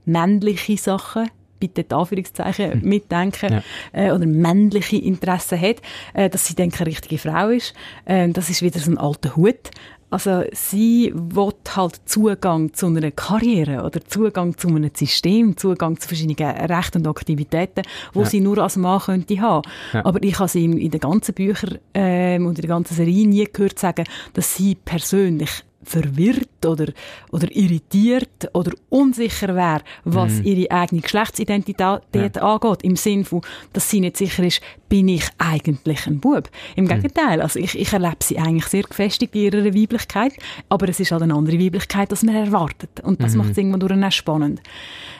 männliche 0.05 0.77
Sachen 0.77 1.29
bitte 1.59 1.83
die 1.83 1.93
Anführungszeichen 1.93 2.73
hm. 2.73 2.81
mitdenken, 2.87 3.53
ja. 3.53 3.63
äh, 3.91 4.11
oder 4.11 4.25
männliche 4.25 4.95
Interessen 4.95 5.59
hat, 5.59 5.81
äh, 6.13 6.29
dass 6.29 6.47
sie 6.47 6.55
dann 6.55 6.71
keine 6.71 6.87
richtige 6.87 7.17
Frau 7.17 7.49
ist. 7.49 7.73
Äh, 8.05 8.29
das 8.29 8.49
ist 8.49 8.61
wieder 8.61 8.79
so 8.79 8.91
ein 8.91 8.97
alter 8.97 9.35
Hut. 9.35 9.71
Also 10.09 10.43
sie 10.51 11.11
will 11.13 11.53
halt 11.75 12.01
Zugang 12.05 12.73
zu 12.73 12.87
einer 12.87 13.11
Karriere 13.11 13.83
oder 13.83 14.03
Zugang 14.05 14.57
zu 14.57 14.67
einem 14.67 14.89
System, 14.93 15.55
Zugang 15.55 15.99
zu 15.99 16.07
verschiedenen 16.07 16.49
Rechten 16.49 16.99
und 16.99 17.07
Aktivitäten, 17.07 17.83
wo 18.13 18.21
ja. 18.21 18.25
sie 18.25 18.39
nur 18.39 18.57
als 18.57 18.75
Mann 18.75 18.99
könnte 18.99 19.39
haben. 19.39 19.69
Ja. 19.93 20.05
Aber 20.05 20.21
ich 20.23 20.39
habe 20.39 20.49
sie 20.49 20.65
in 20.65 20.91
den 20.91 20.99
ganzen 20.99 21.35
Büchern 21.35 21.77
ähm, 21.93 22.45
und 22.45 22.57
in 22.57 22.63
der 22.63 22.69
ganzen 22.69 22.95
Serie 22.95 23.27
nie 23.27 23.45
gehört 23.45 23.77
sagen, 23.77 24.05
dass 24.33 24.55
sie 24.55 24.75
persönlich 24.75 25.63
verwirrt 25.83 26.65
oder, 26.65 26.87
oder 27.31 27.47
irritiert 27.55 28.49
oder 28.53 28.71
unsicher 28.89 29.55
wäre, 29.55 29.81
was 30.03 30.33
mhm. 30.33 30.45
ihre 30.45 30.71
eigene 30.71 31.01
Geschlechtsidentität 31.01 32.01
ja. 32.13 32.27
angeht. 32.41 32.83
Im 32.83 32.95
Sinn 32.95 33.25
von, 33.25 33.41
dass 33.73 33.89
sie 33.89 34.01
nicht 34.01 34.17
sicher 34.17 34.43
ist, 34.43 34.61
bin 34.89 35.07
ich 35.07 35.25
eigentlich 35.37 36.07
ein 36.07 36.19
Bub? 36.19 36.49
Im 36.75 36.85
mhm. 36.85 36.89
Gegenteil. 36.89 37.41
Also 37.41 37.59
ich, 37.59 37.77
ich 37.77 37.93
erlebe 37.93 38.17
sie 38.21 38.37
eigentlich 38.39 38.65
sehr 38.65 38.83
gefestigt 38.83 39.35
in 39.35 39.41
ihrer 39.41 39.65
Weiblichkeit, 39.65 40.33
aber 40.67 40.89
es 40.89 40.99
ist 40.99 41.11
halt 41.11 41.21
eine 41.21 41.33
andere 41.33 41.59
Weiblichkeit, 41.59 42.11
als 42.11 42.23
man 42.23 42.35
erwartet. 42.35 42.99
Und 43.03 43.21
das 43.21 43.33
mhm. 43.33 43.39
macht 43.39 43.51
es 43.51 43.57
irgendwann 43.57 43.79
durch 43.79 44.15
spannend. 44.15 44.61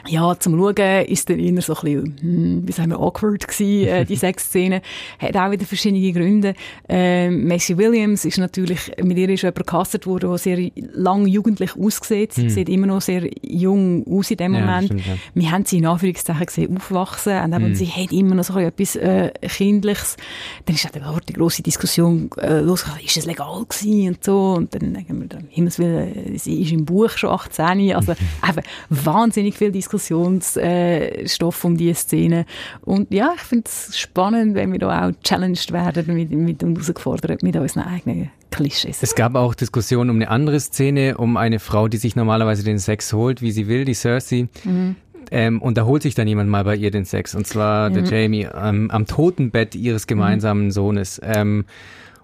Ja, 0.07 0.37
zum 0.39 0.57
Schauen 0.57 1.05
ist 1.05 1.29
dann 1.29 1.39
eher 1.39 1.61
so 1.61 1.75
ein 1.75 1.81
bisschen, 1.81 2.17
hm, 2.19 2.67
wie 2.67 2.71
sagen 2.71 2.89
wir, 2.89 2.99
awkward 2.99 3.47
gewesen, 3.47 3.87
äh, 3.87 4.05
die 4.05 4.15
Sexszene. 4.17 4.81
Hat 5.19 5.37
auch 5.37 5.51
wieder 5.51 5.65
verschiedene 5.65 6.11
Gründe. 6.11 6.53
Äh, 6.87 7.29
Macy 7.29 7.77
Williams 7.77 8.25
ist 8.25 8.37
natürlich, 8.37 8.91
mit 9.01 9.17
ihr 9.17 9.29
ist 9.29 9.43
jemand 9.43 9.57
gecastet 9.57 10.07
worden, 10.07 10.29
der 10.29 10.37
sehr 10.55 10.71
lang 10.93 11.27
jugendlich 11.27 11.75
aussieht. 11.75 12.33
Sie 12.33 12.43
mhm. 12.43 12.49
sieht 12.49 12.69
immer 12.69 12.87
noch 12.87 13.01
sehr 13.01 13.29
jung 13.41 14.05
aus 14.07 14.31
in 14.31 14.37
dem 14.37 14.53
ja, 14.53 14.59
Moment. 14.59 14.85
Stimmt, 14.85 15.05
ja. 15.05 15.13
Wir 15.33 15.51
haben 15.51 15.65
sie 15.65 15.77
in 15.77 15.85
Anführungszeichen 15.85 16.45
gesehen 16.45 16.77
aufwachsen 16.77 17.43
und 17.43 17.53
eben, 17.53 17.69
mhm. 17.69 17.75
sie 17.75 17.87
hat 17.87 18.11
immer 18.11 18.35
noch 18.35 18.43
so 18.43 18.57
etwas 18.57 18.95
äh, 18.95 19.31
Kindliches. 19.41 20.17
Dann 20.65 20.75
ist 20.75 20.87
auch 21.05 21.19
die 21.19 21.33
grosse 21.33 21.63
Diskussion 21.63 22.29
äh, 22.37 22.59
los, 22.59 22.85
ist 23.03 23.17
es 23.17 23.25
legal 23.25 23.63
gewesen 23.67 24.09
und 24.09 24.23
so. 24.23 24.53
Und 24.53 24.73
dann 24.73 24.93
denken 24.93 25.21
wir, 25.21 25.27
dann, 25.27 25.47
Himmels 25.49 25.79
Willen, 25.79 26.37
sie 26.37 26.61
ist 26.61 26.71
im 26.71 26.85
Buch 26.85 27.09
schon 27.11 27.31
18. 27.31 27.93
Also 27.93 28.13
einfach 28.41 28.63
wahnsinnig 28.89 29.57
viel 29.57 29.71
Diskussionsstoff 29.71 31.63
äh, 31.63 31.67
um 31.67 31.77
diese 31.77 31.95
Szene. 31.95 32.45
Und 32.81 33.13
ja, 33.13 33.33
ich 33.35 33.41
finde 33.41 33.65
es 33.67 33.97
spannend, 33.97 34.55
wenn 34.55 34.71
wir 34.71 34.79
da 34.79 35.07
auch 35.07 35.11
challenged 35.23 35.71
werden 35.71 36.13
mit, 36.15 36.31
mit 36.31 36.63
und 36.63 36.75
herausgefordert 36.75 37.43
mit 37.43 37.55
unseren 37.55 37.83
eigenen 37.83 38.31
Klischees. 38.51 39.01
Es 39.01 39.15
gab 39.15 39.35
auch 39.35 39.55
Diskussionen 39.55 40.09
um 40.09 40.15
eine 40.17 40.29
andere 40.29 40.59
Szene, 40.59 41.17
um 41.17 41.37
eine 41.37 41.59
Frau, 41.59 41.87
die 41.87 41.97
sich 41.97 42.15
normalerweise 42.15 42.63
den 42.63 42.79
Sex 42.79 43.13
holt, 43.13 43.41
wie 43.41 43.51
sie 43.51 43.67
will, 43.67 43.85
die 43.85 43.93
Cersei. 43.93 44.47
Mhm. 44.63 44.95
Ähm, 45.31 45.61
und 45.61 45.77
da 45.77 45.85
holt 45.85 46.01
sich 46.01 46.15
dann 46.15 46.27
jemand 46.27 46.49
mal 46.49 46.63
bei 46.63 46.75
ihr 46.75 46.91
den 46.91 47.05
Sex, 47.05 47.35
und 47.35 47.45
zwar 47.45 47.89
mhm. 47.89 47.93
der 47.93 48.03
Jamie 48.03 48.47
ähm, 48.53 48.89
am 48.89 49.05
Totenbett 49.05 49.75
ihres 49.75 50.07
gemeinsamen 50.07 50.65
mhm. 50.65 50.71
Sohnes. 50.71 51.21
Ähm, 51.23 51.65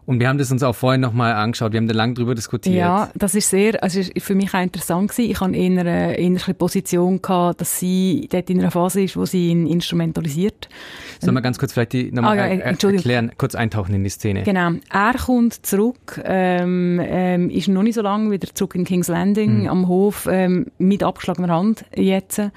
Und 0.07 0.19
wir 0.19 0.29
haben 0.29 0.37
das 0.37 0.51
uns 0.51 0.61
auch 0.61 0.75
vorhin 0.75 1.01
nochmal 1.01 1.33
angeschaut, 1.33 1.71
wir 1.71 1.79
haben 1.79 1.87
da 1.87 1.95
lange 1.95 2.13
drüber 2.13 2.35
diskutiert. 2.35 2.75
Ja, 2.75 3.09
das 3.15 3.33
ist 3.33 3.49
sehr, 3.49 3.81
also 3.81 3.99
ist 3.99 4.11
für 4.23 4.35
mich 4.35 4.53
auch 4.53 4.61
interessant 4.61 5.09
gewesen. 5.09 5.31
Ich 5.31 5.41
hatte 5.41 5.55
eher 5.55 5.79
eine, 5.79 6.15
eine 6.15 6.53
Position 6.53 7.23
gehabt, 7.23 7.61
dass 7.61 7.79
sie 7.79 8.27
dort 8.31 8.49
in 8.51 8.59
einer 8.59 8.69
Phase 8.69 9.01
ist, 9.01 9.17
wo 9.17 9.25
sie 9.25 9.49
ihn 9.49 9.65
instrumentalisiert. 9.65 10.69
Sollen 11.19 11.35
wir 11.35 11.41
ganz 11.41 11.57
kurz 11.57 11.73
vielleicht 11.73 11.93
die 11.93 12.11
nochmal 12.11 12.39
ah, 12.39 12.53
ja, 12.53 12.59
erklären, 12.61 13.31
kurz 13.37 13.55
eintauchen 13.55 13.93
in 13.95 14.03
die 14.03 14.09
Szene? 14.09 14.43
Genau. 14.43 14.71
Er 14.91 15.13
kommt 15.13 15.65
zurück, 15.65 16.21
ähm, 16.23 17.01
ähm, 17.03 17.49
ist 17.49 17.67
noch 17.67 17.83
nicht 17.83 17.95
so 17.95 18.01
lange 18.01 18.31
wieder 18.31 18.47
zurück 18.53 18.75
in 18.75 18.85
King's 18.85 19.07
Landing 19.07 19.61
mhm. 19.61 19.69
am 19.69 19.87
Hof, 19.87 20.27
ähm, 20.29 20.67
mit 20.77 21.03
abgeschlagener 21.03 21.53
Hand 21.53 21.85
jetzt, 21.95 22.39
in 22.39 22.51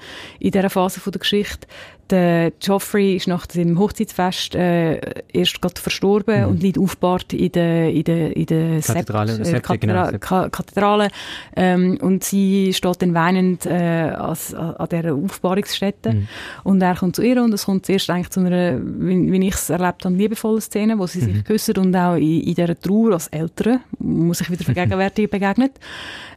dieser 0.51 0.69
Phase 0.69 0.99
von 0.99 1.11
der 1.11 1.19
Geschichte. 1.19 1.67
Der 2.09 2.51
Geoffrey 2.59 3.15
ist 3.15 3.27
nach 3.27 3.45
dem 3.45 3.77
Hochzeitsfest 3.77 4.55
äh, 4.55 4.99
erst 5.31 5.61
gerade 5.61 5.79
verstorben 5.79 6.41
mhm. 6.41 6.49
und 6.49 6.63
liegt 6.63 6.79
aufgebahrt 6.79 7.33
in 7.33 7.51
der, 7.51 7.91
in 7.91 8.03
der, 8.03 8.35
in 8.35 8.45
der 8.47 8.81
Kathedrale, 8.81 9.45
Sept, 9.45 9.47
äh, 9.47 9.59
Kathedra 9.59 10.11
genau, 10.11 10.49
Kathedrale 10.49 11.09
ähm, 11.55 11.99
und 12.01 12.23
sie 12.23 12.73
steht 12.73 13.03
dann 13.03 13.13
weinend 13.13 13.67
äh, 13.67 14.11
als, 14.17 14.55
an 14.55 14.87
dieser 14.89 15.13
Aufbahrungsstätte 15.13 16.13
mhm. 16.13 16.27
und 16.63 16.81
er 16.81 16.95
kommt 16.95 17.15
zu 17.15 17.21
ihr 17.21 17.43
und 17.43 17.53
es 17.53 17.65
kommt 17.65 17.85
zuerst 17.85 18.09
eigentlich 18.09 18.31
zu 18.31 18.39
einer, 18.39 18.57
wie, 18.83 19.31
wie 19.31 19.47
ich 19.47 19.55
es 19.55 19.69
erlebt 19.69 20.05
habe, 20.05 20.15
liebevollen 20.15 20.61
Szene, 20.61 20.97
wo 20.99 21.07
sie 21.07 21.19
mhm. 21.19 21.33
sich 21.33 21.45
küssen 21.45 21.77
und 21.77 21.95
auch 21.95 22.15
in, 22.15 22.41
in 22.41 22.55
dieser 22.55 22.79
Trauer 22.79 23.13
als 23.13 23.27
Eltern, 23.27 23.81
muss 23.99 24.41
ich 24.41 24.49
wieder 24.49 24.63
vergegenwärtigen, 24.63 25.29
begegnet. 25.31 25.73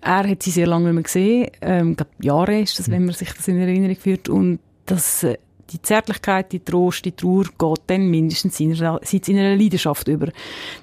Er 0.00 0.28
hat 0.28 0.42
sie 0.42 0.50
sehr 0.50 0.66
lange 0.66 0.87
nicht 0.87 0.94
mehr 0.94 1.02
gesehen, 1.02 1.50
ähm, 1.61 1.96
Jahre 2.20 2.61
ist 2.61 2.78
das, 2.78 2.88
mhm. 2.88 2.92
wenn 2.92 3.04
man 3.06 3.14
sich 3.14 3.32
das 3.32 3.48
in 3.48 3.58
Erinnerung 3.58 3.96
führt 3.96 4.28
und 4.28 4.58
das 4.87 5.22
äh, 5.24 5.37
die 5.72 5.80
Zärtlichkeit, 5.80 6.52
die 6.52 6.61
Trost, 6.61 7.04
die 7.04 7.12
Trauer 7.12 7.44
geht 7.44 7.82
dann 7.87 8.08
mindestens 8.08 8.58
seit 8.58 9.28
in 9.28 9.38
einer 9.38 9.56
Leidenschaft 9.56 10.06
über. 10.08 10.28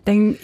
Dann, 0.05 0.35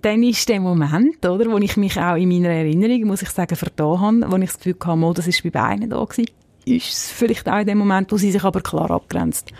dann 0.00 0.22
ist 0.22 0.48
der 0.48 0.60
Moment, 0.60 1.24
oder, 1.24 1.50
wo 1.50 1.58
ich 1.58 1.76
mich 1.76 1.98
auch 1.98 2.16
in 2.16 2.28
meiner 2.28 2.50
Erinnerung, 2.50 3.04
muss 3.04 3.22
ich 3.22 3.30
sagen, 3.30 3.56
vertan 3.56 4.00
habe, 4.00 4.32
wo 4.32 4.36
ich 4.36 4.50
das 4.50 4.58
Gefühl 4.58 4.76
hatte, 4.84 5.14
das 5.14 5.26
ist 5.26 5.42
bei 5.42 5.50
beiden 5.50 5.90
da 5.90 6.02
gewesen, 6.02 6.30
ist 6.64 6.88
es 6.88 7.10
vielleicht 7.10 7.48
auch 7.48 7.58
in 7.58 7.66
dem 7.66 7.78
Moment, 7.78 8.10
wo 8.12 8.16
sie 8.16 8.32
sich 8.32 8.44
aber 8.44 8.60
klar 8.60 8.90
abgrenzt. 8.90 9.52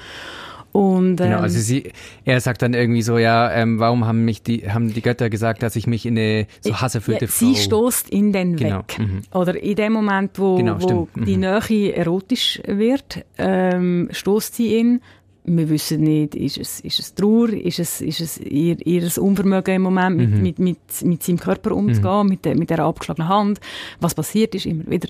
Und, 0.72 1.20
ähm, 1.20 1.28
genau, 1.28 1.38
also 1.40 1.56
ähm, 1.56 1.62
sie, 1.62 1.92
er 2.24 2.40
sagt 2.40 2.62
dann 2.62 2.72
irgendwie 2.72 3.02
so, 3.02 3.18
ja, 3.18 3.52
ähm, 3.52 3.78
warum 3.78 4.06
haben 4.06 4.24
mich 4.24 4.42
die, 4.42 4.70
haben 4.70 4.92
die 4.92 5.02
Götter 5.02 5.28
gesagt, 5.28 5.62
dass 5.62 5.76
ich 5.76 5.86
mich 5.86 6.06
in 6.06 6.18
eine 6.18 6.46
so 6.62 6.80
hasserfüllte 6.80 7.26
ja, 7.26 7.30
Frau... 7.30 7.46
Sie 7.46 7.56
stoßt 7.56 8.12
ihn 8.12 8.32
dann 8.32 8.56
genau. 8.56 8.78
weg. 8.78 8.98
Mhm. 8.98 9.20
Oder 9.34 9.62
in 9.62 9.76
dem 9.76 9.92
Moment, 9.92 10.38
wo, 10.38 10.56
genau, 10.56 10.80
wo 10.80 11.08
die 11.14 11.36
mhm. 11.36 11.40
Nähe 11.68 11.94
erotisch 11.94 12.60
wird, 12.66 13.24
ähm, 13.36 14.08
stoßt 14.10 14.54
sie 14.54 14.78
ihn. 14.78 15.02
Wir 15.44 15.68
wissen 15.68 16.02
nicht, 16.02 16.36
ist 16.36 16.56
es, 16.56 16.80
ist 16.80 17.00
es 17.00 17.14
Trauer, 17.16 17.48
ist 17.48 17.80
es, 17.80 18.00
ist 18.00 18.20
es 18.20 18.38
ihr, 18.38 18.76
ihr 18.86 19.10
Unvermögen 19.18 19.74
im 19.74 19.82
Moment, 19.82 20.16
mit, 20.16 20.30
mhm. 20.30 20.42
mit, 20.42 20.58
mit, 20.60 20.78
mit 21.02 21.22
seinem 21.22 21.40
Körper 21.40 21.72
umzugehen, 21.72 22.22
mhm. 22.22 22.28
mit, 22.28 22.44
der, 22.44 22.56
mit 22.56 22.70
der 22.70 22.78
abgeschlagenen 22.78 23.28
Hand. 23.28 23.60
Was 24.00 24.14
passiert 24.14 24.54
ist, 24.54 24.66
immer 24.66 24.84
wieder 24.86 25.08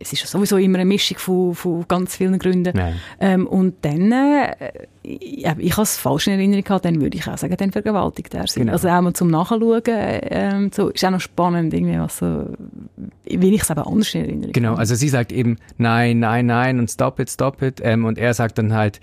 es 0.00 0.14
ist 0.14 0.26
sowieso 0.26 0.56
immer 0.56 0.78
eine 0.78 0.86
Mischung 0.86 1.18
von, 1.18 1.54
von 1.54 1.84
ganz 1.86 2.16
vielen 2.16 2.38
Gründen. 2.38 2.72
Ähm, 3.20 3.46
und 3.46 3.74
dann, 3.82 4.10
äh, 4.10 4.70
ja, 5.02 5.54
ich 5.58 5.72
habe 5.72 5.82
es 5.82 5.98
falsch 5.98 6.26
in 6.26 6.32
Erinnerung 6.34 6.64
gehabt, 6.64 6.84
dann 6.86 7.00
würde 7.00 7.18
ich 7.18 7.28
auch 7.28 7.36
sagen, 7.36 7.54
dann 7.56 7.70
vergewaltigt 7.70 8.34
er 8.34 8.46
sie. 8.46 8.60
Genau. 8.60 8.72
Also 8.72 8.88
auch 8.88 9.00
mal 9.02 9.12
zum 9.12 9.28
Nachschauen, 9.28 9.84
äh, 9.84 10.68
so, 10.72 10.88
ist 10.88 11.04
auch 11.04 11.10
noch 11.10 11.20
spannend, 11.20 11.74
irgendwie, 11.74 11.98
was 11.98 12.18
so, 12.18 12.46
wie 13.26 13.54
ich 13.54 13.62
es 13.62 13.70
aber 13.70 13.86
anders 13.86 14.14
in 14.14 14.22
Erinnerung 14.22 14.52
Genau, 14.52 14.74
also 14.74 14.94
sie 14.94 15.08
sagt 15.10 15.32
eben, 15.32 15.58
nein, 15.76 16.18
nein, 16.18 16.46
nein 16.46 16.78
und 16.78 16.90
stop 16.90 17.20
it, 17.20 17.30
stop 17.30 17.60
it, 17.60 17.80
ähm, 17.82 18.06
und 18.06 18.16
er 18.16 18.32
sagt 18.32 18.56
dann 18.56 18.72
halt, 18.72 19.00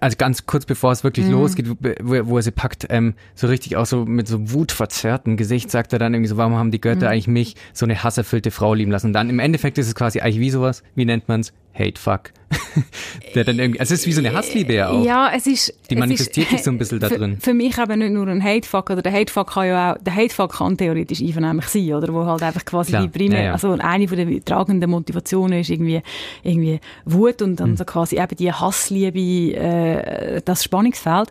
also 0.00 0.16
ganz 0.16 0.46
kurz 0.46 0.66
bevor 0.66 0.92
es 0.92 1.04
wirklich 1.04 1.26
mhm. 1.26 1.32
losgeht, 1.32 1.68
wo, 1.68 2.26
wo, 2.26 2.36
er 2.36 2.42
sie 2.42 2.50
packt, 2.50 2.86
ähm, 2.90 3.14
so 3.34 3.46
richtig 3.46 3.76
auch 3.76 3.86
so 3.86 4.04
mit 4.04 4.28
so 4.28 4.52
wutverzerrtem 4.52 5.36
Gesicht 5.36 5.70
sagt 5.70 5.92
er 5.92 5.98
dann 5.98 6.14
irgendwie 6.14 6.28
so, 6.28 6.36
warum 6.36 6.54
haben 6.56 6.70
die 6.70 6.80
Götter 6.80 7.06
mhm. 7.06 7.12
eigentlich 7.12 7.28
mich 7.28 7.56
so 7.72 7.86
eine 7.86 8.02
hasserfüllte 8.02 8.50
Frau 8.50 8.74
lieben 8.74 8.90
lassen? 8.90 9.08
Und 9.08 9.12
dann 9.12 9.30
im 9.30 9.38
Endeffekt 9.38 9.78
ist 9.78 9.86
es 9.86 9.94
quasi 9.94 10.20
eigentlich 10.20 10.40
wie 10.40 10.50
sowas, 10.50 10.82
wie 10.94 11.04
nennt 11.04 11.28
man's? 11.28 11.52
Hate 11.78 12.00
Fuck. 12.00 12.32
der 13.34 13.44
dann 13.44 13.58
irgendwie, 13.58 13.80
also 13.80 13.94
es 13.94 14.00
ist 14.00 14.06
wie 14.06 14.12
so 14.12 14.20
eine 14.20 14.32
Hassliebe 14.32 14.88
auch. 14.88 15.04
Ja, 15.04 15.32
es 15.34 15.46
ist. 15.46 15.74
Die 15.90 15.96
manifestiert 15.96 16.48
sich 16.48 16.62
so 16.62 16.70
ein 16.70 16.78
bisschen 16.78 17.00
da 17.00 17.08
drin. 17.10 17.38
Für, 17.40 17.54
mich 17.54 17.76
aber 17.78 17.96
nicht 17.96 18.12
nur 18.12 18.26
ein 18.28 18.42
Hate 18.42 18.66
Fuck, 18.66 18.90
oder 18.90 19.02
der 19.02 19.12
Hate 19.12 19.32
Fuck 19.32 19.52
kann 19.52 19.66
ja 19.66 19.92
auch, 19.92 19.98
der 19.98 20.14
Hate 20.14 20.32
Fuck 20.32 20.52
kann 20.54 20.76
theoretisch 20.76 21.20
einvernehmlich 21.20 21.66
sein, 21.66 21.92
oder? 21.92 22.12
Wo 22.14 22.24
halt 22.24 22.42
einfach 22.42 22.64
quasi 22.64 22.92
Klar. 22.92 23.02
die 23.02 23.08
primär, 23.08 23.38
ja, 23.38 23.44
ja. 23.46 23.52
also 23.52 23.72
eine 23.72 24.06
von 24.06 24.16
den 24.16 24.44
tragenden 24.44 24.90
Motivationen 24.90 25.60
ist 25.60 25.70
irgendwie, 25.70 26.02
irgendwie 26.42 26.80
Wut 27.04 27.42
und 27.42 27.56
dann 27.56 27.70
mhm. 27.70 27.76
so 27.76 27.84
quasi 27.84 28.16
eben 28.16 28.36
die 28.36 28.52
Hassliebe, 28.52 29.56
äh, 29.56 30.40
das 30.44 30.62
Spannungsfeld. 30.62 31.30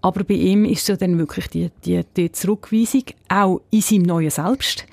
Aber 0.00 0.24
bei 0.24 0.34
ihm 0.34 0.64
ist 0.64 0.86
so 0.86 0.96
dann 0.96 1.18
wirklich 1.18 1.48
die, 1.48 1.70
die, 1.84 2.02
die 2.16 2.32
Zurückweisung 2.32 3.04
auch 3.28 3.60
in 3.70 3.80
seinem 3.82 4.02
neuen 4.02 4.30
Selbst 4.30 4.86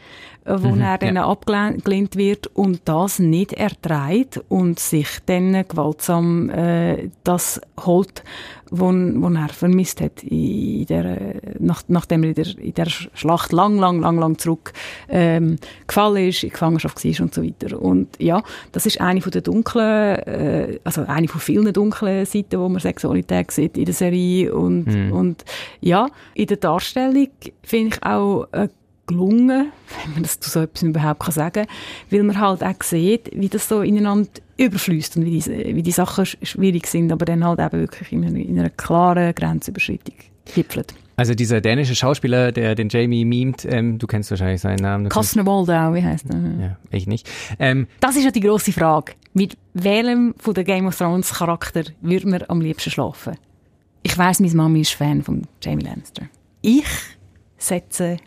wo 0.46 0.70
mhm, 0.70 0.82
er 0.82 0.98
dann 0.98 1.16
ja. 1.16 1.28
abgelehnt 1.28 2.16
wird 2.16 2.48
und 2.48 2.82
das 2.86 3.20
nicht 3.20 3.54
erträgt 3.54 4.42
und 4.50 4.80
sich 4.80 5.08
dann 5.26 5.68
gewaltsam 5.68 6.50
äh, 6.50 7.10
das 7.24 7.62
holt, 7.86 8.24
wo, 8.72 8.88
wo 8.88 9.30
er 9.30 9.50
vermisst 9.50 10.02
hat 10.02 10.24
in 10.24 10.86
der, 10.88 11.36
nach, 11.60 11.84
nachdem 11.90 12.24
er 12.24 12.30
in 12.30 12.36
der, 12.36 12.58
in 12.58 12.74
der 12.74 12.88
Schlacht 12.88 13.52
lang, 13.52 13.78
lang, 13.78 14.00
lang, 14.00 14.18
lang 14.18 14.38
zurück 14.40 14.74
ähm, 15.10 15.58
gefallen 15.86 16.30
ist, 16.30 16.44
in 16.44 16.50
Gefangenschaft 16.50 17.04
war 17.04 17.22
und 17.22 17.34
so 17.34 17.44
weiter. 17.44 17.80
Und 17.80 18.08
ja, 18.18 18.42
das 18.72 18.86
ist 18.86 19.00
eine 19.00 19.22
von 19.22 19.32
der 19.32 19.42
dunklen, 19.42 20.16
äh, 20.26 20.80
also 20.84 21.04
eine 21.06 21.28
von 21.28 21.42
vielen 21.42 21.72
dunklen 21.72 22.26
Seiten, 22.26 22.60
wo 22.60 22.68
man 22.68 22.80
Sexualität 22.80 23.52
sieht 23.52 23.78
in 23.78 23.86
der 23.86 23.94
Serie 23.94 24.56
und, 24.56 24.88
mhm. 24.88 25.12
und 25.12 25.46
ja, 25.82 26.08
in 26.34 26.48
der 26.48 26.58
Darstellung 26.58 27.28
finde 27.62 27.96
ich 27.96 28.04
auch 28.04 28.48
äh, 28.54 28.70
gelungen, 29.12 29.72
wenn 30.04 30.14
man 30.14 30.24
das 30.24 30.40
zu 30.40 30.50
so 30.50 30.62
etwas 30.62 30.84
überhaupt 30.84 31.22
kann 31.22 31.32
sagen 31.32 31.66
kann, 31.66 31.76
weil 32.10 32.24
man 32.24 32.40
halt 32.40 32.64
auch 32.64 32.84
sieht, 32.84 33.30
wie 33.34 33.50
das 33.50 33.68
so 33.68 33.82
ineinander 33.82 34.30
überfließt 34.58 35.18
und 35.18 35.26
wie 35.26 35.40
die, 35.40 35.76
wie 35.76 35.84
die 35.84 35.92
Sachen 35.92 36.26
schwierig 36.26 36.88
sind, 36.88 37.12
aber 37.12 37.26
dann 37.26 37.44
halt 37.44 37.60
eben 37.60 37.82
wirklich 37.82 38.12
in 38.12 38.26
einer, 38.26 38.40
in 38.40 38.60
einer 38.60 38.70
klaren 38.70 39.34
Grenzüberschreitung 39.34 40.16
gipfelt. 40.54 40.94
Also 41.18 41.36
dieser 41.36 41.62
dänische 41.62 41.94
Schauspieler, 41.94 42.52
der 42.52 42.74
den 42.74 42.90
Jamie 42.90 43.26
memt, 43.26 43.66
ähm, 43.66 44.00
du 44.00 44.08
kennst 44.08 44.32
wahrscheinlich 44.32 44.62
seinen 44.62 44.82
Namen. 44.82 45.10
Kostner 45.10 45.46
Waldau, 45.46 45.94
wie 45.94 46.04
heißt 46.04 46.26
er? 46.30 46.36
Ja, 46.60 46.78
ich 46.90 47.06
nicht. 47.06 47.30
Ähm, 47.60 47.88
das 48.00 48.16
ist 48.16 48.24
ja 48.24 48.32
die 48.32 48.40
grosse 48.40 48.72
Frage. 48.72 49.14
Mit 49.34 49.56
welchem 49.74 50.34
von 50.40 50.54
der 50.54 50.64
Game 50.64 50.88
of 50.88 50.98
Thrones 50.98 51.32
Charakter 51.32 51.84
würde 52.02 52.28
man 52.28 52.44
am 52.48 52.62
liebsten 52.62 52.90
schlafen? 52.90 53.36
Ich 54.04 54.18
weiss, 54.18 54.40
meine 54.40 54.56
Mami 54.56 54.82
ist 54.82 54.94
Fan 54.94 55.22
von 55.22 55.44
Jamie 55.62 55.84
Lannister. 55.84 56.24
Ich 56.62 56.86
setze 57.58 58.18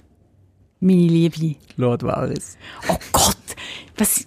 meine 0.84 1.08
Liebe. 1.08 1.56
Lord 1.76 2.02
Varys. 2.02 2.56
Oh 2.88 2.96
Gott, 3.12 3.36
was, 3.96 4.26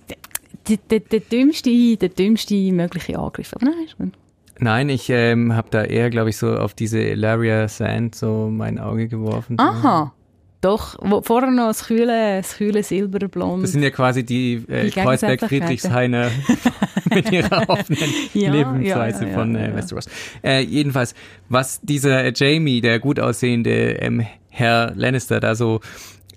der, 0.68 0.78
der, 0.78 1.00
der, 1.00 1.20
dümmste, 1.20 1.98
der 1.98 2.10
dümmste 2.10 2.56
mögliche 2.72 3.18
Angriff. 3.18 3.54
Aber 3.54 3.66
nein, 3.66 3.86
ist 3.86 3.98
gut. 3.98 4.14
Nein, 4.60 4.90
ich 4.90 5.10
ähm, 5.10 5.56
habe 5.56 5.68
da 5.70 5.84
eher, 5.84 6.10
glaube 6.10 6.32
ich, 6.32 6.38
so 6.38 6.58
auf 6.58 6.74
diese 6.74 7.14
Laria 7.14 7.68
Sand 7.68 8.16
so 8.16 8.50
mein 8.52 8.80
Auge 8.80 9.08
geworfen. 9.08 9.60
Aha. 9.60 10.14
Doch, 10.62 10.98
wo, 11.00 11.22
vorher 11.22 11.52
noch 11.52 11.68
das 11.68 11.86
kühle, 11.86 12.38
das 12.38 12.58
kühle 12.58 12.82
Silberblond. 12.82 13.64
Das 13.64 13.74
sind 13.74 13.84
ja 13.84 13.92
quasi 13.92 14.24
die, 14.24 14.64
äh, 14.68 14.90
Kreuzberg-Friedrichshainer 14.90 16.32
mit 17.14 17.32
ihrer 17.32 17.70
offenen 17.70 18.10
ja, 18.34 18.52
Lebensweise 18.52 19.26
ja, 19.26 19.30
ja, 19.30 19.36
von 19.36 19.56
äh, 19.56 19.76
Westeros. 19.76 20.06
Äh, 20.44 20.62
jedenfalls, 20.62 21.14
was 21.48 21.80
dieser 21.82 22.34
Jamie, 22.34 22.82
der 22.82 22.98
gut 23.00 23.20
aussehende 23.20 24.00
ähm, 24.02 24.26
Herr 24.50 24.94
Lannister, 24.96 25.40
da 25.40 25.54
so 25.54 25.82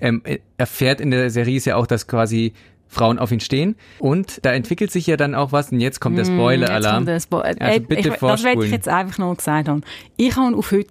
ähm, 0.00 0.22
erfährt 0.56 1.00
in 1.00 1.10
der 1.10 1.30
Serie 1.30 1.56
ist 1.56 1.66
ja 1.66 1.76
auch, 1.76 1.86
dass 1.86 2.06
quasi 2.06 2.52
Frauen 2.90 3.18
auf 3.18 3.30
ihn 3.30 3.40
stehen. 3.40 3.76
Und 4.00 4.44
da 4.44 4.52
entwickelt 4.52 4.90
sich 4.90 5.06
ja 5.06 5.16
dann 5.16 5.34
auch 5.34 5.52
was. 5.52 5.70
Und 5.70 5.80
jetzt 5.80 6.00
kommt 6.00 6.18
der 6.18 6.26
hm, 6.26 6.34
Spoiler-Alarm. 6.34 7.20
Spo 7.20 7.38
also 7.38 7.80
bitte 7.82 8.08
ich, 8.08 8.16
Das 8.16 8.42
werde 8.42 8.64
ich 8.64 8.72
jetzt 8.72 8.88
einfach 8.88 9.18
noch 9.18 9.36
gesagt 9.36 9.68
haben. 9.68 9.82
Ich 10.16 10.36
habe 10.36 10.56
auf 10.56 10.72
heute 10.72 10.90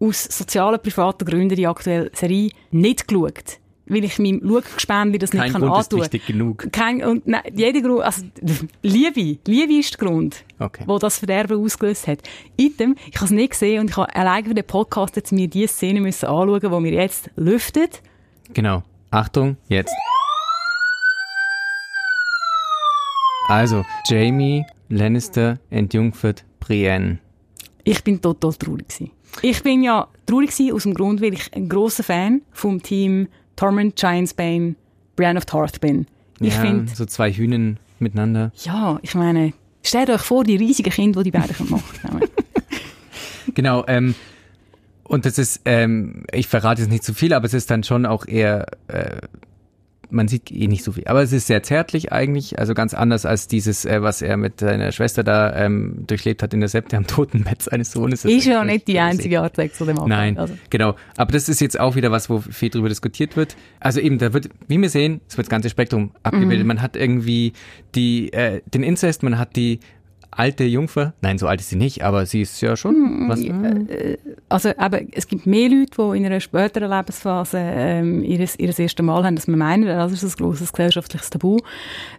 aus 0.00 0.24
sozialen, 0.24 0.80
privaten 0.80 1.24
Gründen 1.24 1.54
die 1.54 1.66
aktuelle 1.66 2.10
Serie 2.12 2.50
nicht 2.72 3.06
geschaut. 3.06 3.58
Weil 3.86 4.04
ich 4.04 4.18
meinem 4.18 4.40
Schaugespännchen 4.46 5.18
das 5.18 5.30
Kein 5.30 5.40
nicht 5.40 5.52
kann 5.52 5.62
Grund 5.62 5.76
antun. 5.76 6.00
Ist 6.00 6.12
wichtig 6.12 6.26
genug. 6.26 6.72
Kein, 6.72 7.02
und 7.02 7.26
nein, 7.26 7.40
jeder 7.54 7.80
Grund, 7.80 8.02
also, 8.02 8.22
Liebe, 8.82 9.38
Liebe 9.46 9.72
ist 9.78 9.98
der 9.98 10.06
Grund, 10.06 10.44
okay. 10.58 10.84
wo 10.86 10.98
das 10.98 11.18
Verderben 11.18 11.64
ausgelöst 11.64 12.06
hat. 12.06 12.18
Item, 12.58 12.96
ich 13.10 13.16
habe 13.16 13.26
es 13.26 13.30
nicht 13.30 13.50
gesehen 13.52 13.80
und 13.80 13.90
ich 13.90 13.96
habe 13.96 14.14
allein 14.14 14.44
für 14.44 14.54
den 14.54 14.66
Podcast 14.66 15.16
jetzt 15.16 15.32
mir 15.32 15.48
diese 15.48 15.72
Szene 15.72 16.02
müssen 16.02 16.26
anschauen, 16.26 16.60
die 16.60 16.80
mir 16.80 16.92
jetzt 16.92 17.30
lüftet. 17.36 18.02
Genau. 18.54 18.82
Achtung, 19.10 19.56
jetzt. 19.68 19.94
Also, 23.48 23.84
Jamie 24.06 24.64
Lannister 24.88 25.58
entjungfert 25.70 26.44
Brienne. 26.60 27.18
Ich 27.84 28.04
bin 28.04 28.20
total 28.20 28.52
traurig 28.54 28.88
gewesen. 28.88 29.10
Ich 29.42 29.62
bin 29.62 29.82
ja 29.82 30.06
traurig 30.26 30.50
gewesen 30.50 30.74
aus 30.74 30.82
dem 30.82 30.94
Grund, 30.94 31.22
weil 31.22 31.32
ich 31.32 31.52
ein 31.54 31.68
großer 31.68 32.02
Fan 32.02 32.42
vom 32.52 32.82
Team 32.82 33.28
Tormund, 33.56 33.96
Giantsbane, 33.96 34.76
Brienne 35.16 35.38
of 35.38 35.46
Tarth 35.46 35.80
bin. 35.80 36.06
Ich 36.40 36.54
ja, 36.54 36.60
find, 36.60 36.94
so 36.94 37.06
zwei 37.06 37.32
Hühnen 37.32 37.80
miteinander. 37.98 38.52
Ja, 38.62 38.98
ich 39.02 39.14
meine, 39.14 39.52
stellt 39.82 40.10
euch 40.10 40.20
vor, 40.20 40.44
die 40.44 40.56
riesigen 40.56 40.90
Kinder, 40.90 41.22
die 41.22 41.30
die 41.30 41.38
beiden 41.38 41.56
machen 41.70 41.98
können. 42.00 42.28
genau, 43.54 43.84
ähm, 43.88 44.14
Und 45.08 45.26
das 45.26 45.38
ist, 45.38 45.62
ähm, 45.64 46.24
ich 46.32 46.46
verrate 46.46 46.82
jetzt 46.82 46.90
nicht 46.90 47.02
zu 47.02 47.14
viel, 47.14 47.32
aber 47.32 47.46
es 47.46 47.54
ist 47.54 47.70
dann 47.70 47.82
schon 47.82 48.06
auch 48.06 48.26
eher 48.26 48.66
äh, 48.88 49.16
man 50.10 50.28
sieht 50.28 50.50
eh 50.50 50.66
nicht 50.66 50.84
so 50.84 50.92
viel. 50.92 51.04
Aber 51.06 51.22
es 51.22 51.32
ist 51.32 51.46
sehr 51.46 51.62
zärtlich 51.62 52.12
eigentlich, 52.12 52.58
also 52.58 52.74
ganz 52.74 52.94
anders 52.94 53.26
als 53.26 53.48
dieses, 53.48 53.84
äh, 53.84 54.02
was 54.02 54.22
er 54.22 54.36
mit 54.36 54.60
seiner 54.60 54.92
Schwester 54.92 55.22
da 55.22 55.54
ähm, 55.54 56.04
durchlebt 56.06 56.42
hat 56.42 56.54
in 56.54 56.60
der 56.60 56.68
Septe 56.68 56.96
am 56.96 57.06
Totenbett 57.06 57.62
seines 57.62 57.92
Sohnes. 57.92 58.24
Ist 58.24 58.46
ja 58.46 58.64
nicht 58.64 58.88
die 58.88 58.98
einzige 58.98 59.40
Art 59.40 59.56
Sex, 59.56 59.78
dem 59.78 59.90
Anfang. 59.90 60.08
Nein, 60.08 60.38
also. 60.38 60.54
genau. 60.70 60.94
Aber 61.16 61.32
das 61.32 61.48
ist 61.48 61.60
jetzt 61.60 61.78
auch 61.78 61.96
wieder 61.96 62.10
was, 62.10 62.30
wo 62.30 62.40
viel 62.40 62.70
drüber 62.70 62.88
diskutiert 62.88 63.36
wird. 63.36 63.56
Also 63.80 64.00
eben, 64.00 64.18
da 64.18 64.32
wird, 64.32 64.48
wie 64.66 64.80
wir 64.80 64.90
sehen, 64.90 65.20
es 65.28 65.36
wird 65.36 65.46
das 65.46 65.50
ganze 65.50 65.70
Spektrum 65.70 66.12
abgebildet. 66.22 66.64
Mhm. 66.64 66.68
Man 66.68 66.82
hat 66.82 66.96
irgendwie 66.96 67.52
die, 67.94 68.32
äh, 68.32 68.62
den 68.66 68.82
Inzest, 68.82 69.22
man 69.22 69.38
hat 69.38 69.56
die 69.56 69.80
alte 70.38 70.64
Jungfer. 70.64 71.14
Nein, 71.20 71.36
so 71.36 71.48
alt 71.48 71.60
ist 71.60 71.70
sie 71.70 71.76
nicht, 71.76 72.04
aber 72.04 72.24
sie 72.24 72.42
ist 72.42 72.60
ja 72.60 72.76
schon. 72.76 72.94
Hm, 72.94 73.28
was, 73.28 73.40
äh, 73.40 74.16
also, 74.48 74.70
aber 74.76 75.00
es 75.12 75.26
gibt 75.26 75.46
mehr 75.46 75.68
Leute, 75.68 75.90
die 75.96 76.16
in 76.18 76.26
einer 76.26 76.40
späteren 76.40 76.90
Lebensphase 76.90 77.58
ähm, 77.58 78.22
ihres, 78.22 78.56
ihres 78.58 78.78
erste 78.78 79.02
Mal 79.02 79.24
haben, 79.24 79.34
dass 79.34 79.48
man 79.48 79.58
meinen, 79.58 79.86
das 79.86 80.12
ist 80.12 80.22
ein 80.22 80.44
grosses 80.44 80.72
gesellschaftliches 80.72 81.30
Tabu. 81.30 81.58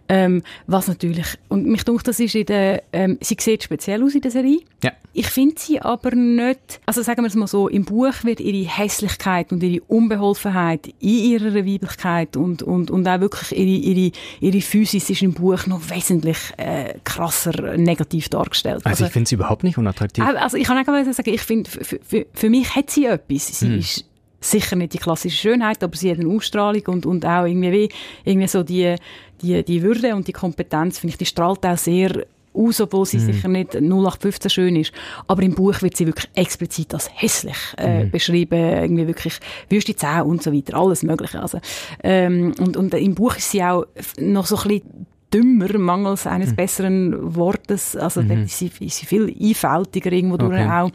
Ähm, 0.08 0.42
was 0.66 0.88
natürlich, 0.88 1.38
und 1.48 1.66
mich 1.66 1.84
denkt, 1.84 2.06
das 2.06 2.20
ist 2.20 2.34
in 2.34 2.46
der, 2.46 2.82
ähm, 2.92 3.16
sie 3.22 3.36
sieht 3.40 3.62
speziell 3.62 4.02
aus 4.02 4.14
in 4.14 4.20
der 4.20 4.30
Serie. 4.30 4.60
Ja. 4.84 4.92
Ich 5.12 5.26
finde 5.26 5.56
sie 5.58 5.80
aber 5.80 6.14
nicht, 6.14 6.80
also 6.86 7.02
sagen 7.02 7.22
wir 7.22 7.28
es 7.28 7.34
mal 7.34 7.46
so, 7.46 7.68
im 7.68 7.84
Buch 7.84 8.12
wird 8.22 8.38
ihre 8.38 8.68
Hässlichkeit 8.68 9.50
und 9.50 9.62
ihre 9.62 9.82
Unbeholfenheit 9.84 10.88
in 11.00 11.08
ihrer 11.08 11.54
Weiblichkeit 11.54 12.36
und, 12.36 12.62
und, 12.62 12.90
und 12.90 13.08
auch 13.08 13.20
wirklich 13.20 13.58
ihre, 13.58 13.66
ihre, 13.66 14.12
ihre 14.40 14.60
Physis 14.60 15.10
ist 15.10 15.22
im 15.22 15.32
Buch 15.32 15.66
noch 15.66 15.90
wesentlich 15.90 16.38
äh, 16.58 16.94
krasser 17.02 17.76
negativ 17.76 18.09
dargestellt. 18.30 18.84
Also, 18.84 18.88
also 18.88 19.04
ich 19.06 19.12
finde 19.12 19.28
sie 19.28 19.34
überhaupt 19.36 19.64
nicht 19.64 19.78
unattraktiv. 19.78 20.24
Also 20.24 20.56
ich 20.56 20.64
kann 20.64 20.78
auch 20.78 20.84
sagen, 21.12 21.30
ich 21.34 21.42
finde, 21.42 21.70
für, 21.70 21.98
für, 22.02 22.26
für 22.32 22.50
mich 22.50 22.74
hat 22.74 22.90
sie 22.90 23.06
etwas. 23.06 23.58
Sie 23.58 23.66
hm. 23.66 23.78
ist 23.78 24.04
sicher 24.40 24.76
nicht 24.76 24.94
die 24.94 24.98
klassische 24.98 25.36
Schönheit, 25.36 25.82
aber 25.82 25.96
sie 25.96 26.10
hat 26.10 26.18
eine 26.18 26.28
Ausstrahlung 26.28 26.82
und, 26.86 27.06
und 27.06 27.26
auch 27.26 27.44
irgendwie, 27.44 27.90
irgendwie 28.24 28.48
so 28.48 28.62
die, 28.62 28.96
die, 29.42 29.62
die 29.62 29.82
Würde 29.82 30.14
und 30.14 30.28
die 30.28 30.32
Kompetenz, 30.32 30.98
finde 30.98 31.12
ich, 31.12 31.18
die 31.18 31.26
strahlt 31.26 31.64
auch 31.64 31.78
sehr 31.78 32.24
aus, 32.52 32.80
obwohl 32.80 33.06
sie 33.06 33.18
mhm. 33.18 33.32
sicher 33.32 33.48
nicht 33.48 33.74
0815 33.76 34.50
schön 34.50 34.76
ist. 34.76 34.92
Aber 35.28 35.42
im 35.42 35.54
Buch 35.54 35.82
wird 35.82 35.96
sie 35.96 36.06
wirklich 36.06 36.28
explizit 36.34 36.92
als 36.94 37.08
hässlich 37.14 37.56
äh, 37.78 38.04
mhm. 38.04 38.10
beschrieben, 38.10 38.58
irgendwie 38.58 39.06
wirklich 39.06 39.38
wüste 39.68 39.94
Zähne 39.94 40.24
und 40.24 40.42
so 40.42 40.52
weiter, 40.52 40.76
alles 40.76 41.02
Mögliche. 41.02 41.40
Also, 41.40 41.60
ähm, 42.02 42.52
und, 42.58 42.76
und 42.76 42.94
im 42.94 43.14
Buch 43.14 43.36
ist 43.36 43.50
sie 43.50 43.62
auch 43.62 43.84
noch 44.18 44.46
so 44.46 44.56
ein 44.56 44.68
bisschen 44.68 45.06
dümmer, 45.32 45.78
mangels 45.78 46.26
eines 46.26 46.50
mhm. 46.50 46.56
besseren 46.56 47.36
Wortes. 47.36 47.96
Also, 47.96 48.22
mhm. 48.22 48.44
ist, 48.44 48.58
sie, 48.58 48.70
ist 48.80 48.96
sie 48.96 49.06
viel 49.06 49.34
einfältiger 49.40 50.12
irgendwo 50.12 50.34
okay. 50.34 50.68
auch. 50.68 50.90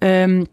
Ähm, 0.00 0.46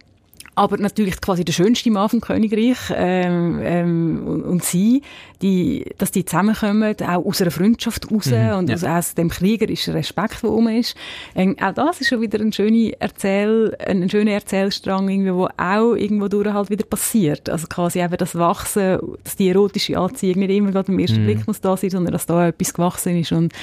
aber 0.58 0.78
natürlich 0.78 1.22
quasi 1.22 1.46
der 1.46 1.54
schönste 1.54 1.92
Mann 1.92 2.10
vom 2.10 2.20
Königreich 2.20 2.78
ähm, 2.92 3.60
ähm, 3.62 4.24
und, 4.26 4.44
und, 4.44 4.64
sie, 4.64 5.04
die, 5.42 5.86
dass 5.98 6.12
die 6.12 6.26
zusammenkommen, 6.26 6.96
auch 7.02 7.26
aus 7.26 7.42
einer 7.42 7.52
Freundschaft 7.52 8.12
raus 8.12 8.28
mhm, 8.28 8.58
und 8.58 8.70
ja. 8.70 8.98
aus, 8.98 9.14
dem 9.14 9.30
kriegerischen 9.30 9.94
Respekt, 9.94 10.44
der 10.44 10.50
rum 10.50 10.68
ist. 10.68 10.96
Ähm, 11.36 11.56
auch 11.62 11.74
das 11.74 12.02
ist 12.02 12.10
schon 12.10 12.22
wieder 12.22 12.40
ein 12.40 12.52
schöner 12.52 12.92
Erzähl, 13.00 13.76
ein, 13.86 14.10
schöner 14.10 14.32
Erzählstrang, 14.32 15.10
irgendwie, 15.10 15.34
wo 15.34 15.48
auch 15.58 15.96
irgendwo 15.96 16.28
durch 16.28 16.48
halt 16.48 16.70
wieder 16.70 16.86
passiert. 16.86 17.50
Also 17.50 17.68
quasi 17.68 18.02
eben 18.02 18.18
das 18.18 18.36
Wachsen, 18.36 19.00
dass 19.24 19.36
die 19.36 19.50
erotische 19.50 19.98
Anziehung 19.98 20.40
nicht 20.40 20.52
immer 20.52 20.72
gerade 20.72 20.92
im 20.92 21.00
ersten 21.00 21.22
mhm. 21.22 21.26
Blick 21.26 21.48
muss 21.48 21.62
da 21.62 21.78
sein, 21.78 21.90
sondern 21.90 22.14
dass 22.14 22.26
da 22.26 22.48
etwas 22.48 22.74
gewachsen 22.74 23.18
ist 23.18 23.32
und 23.32 23.54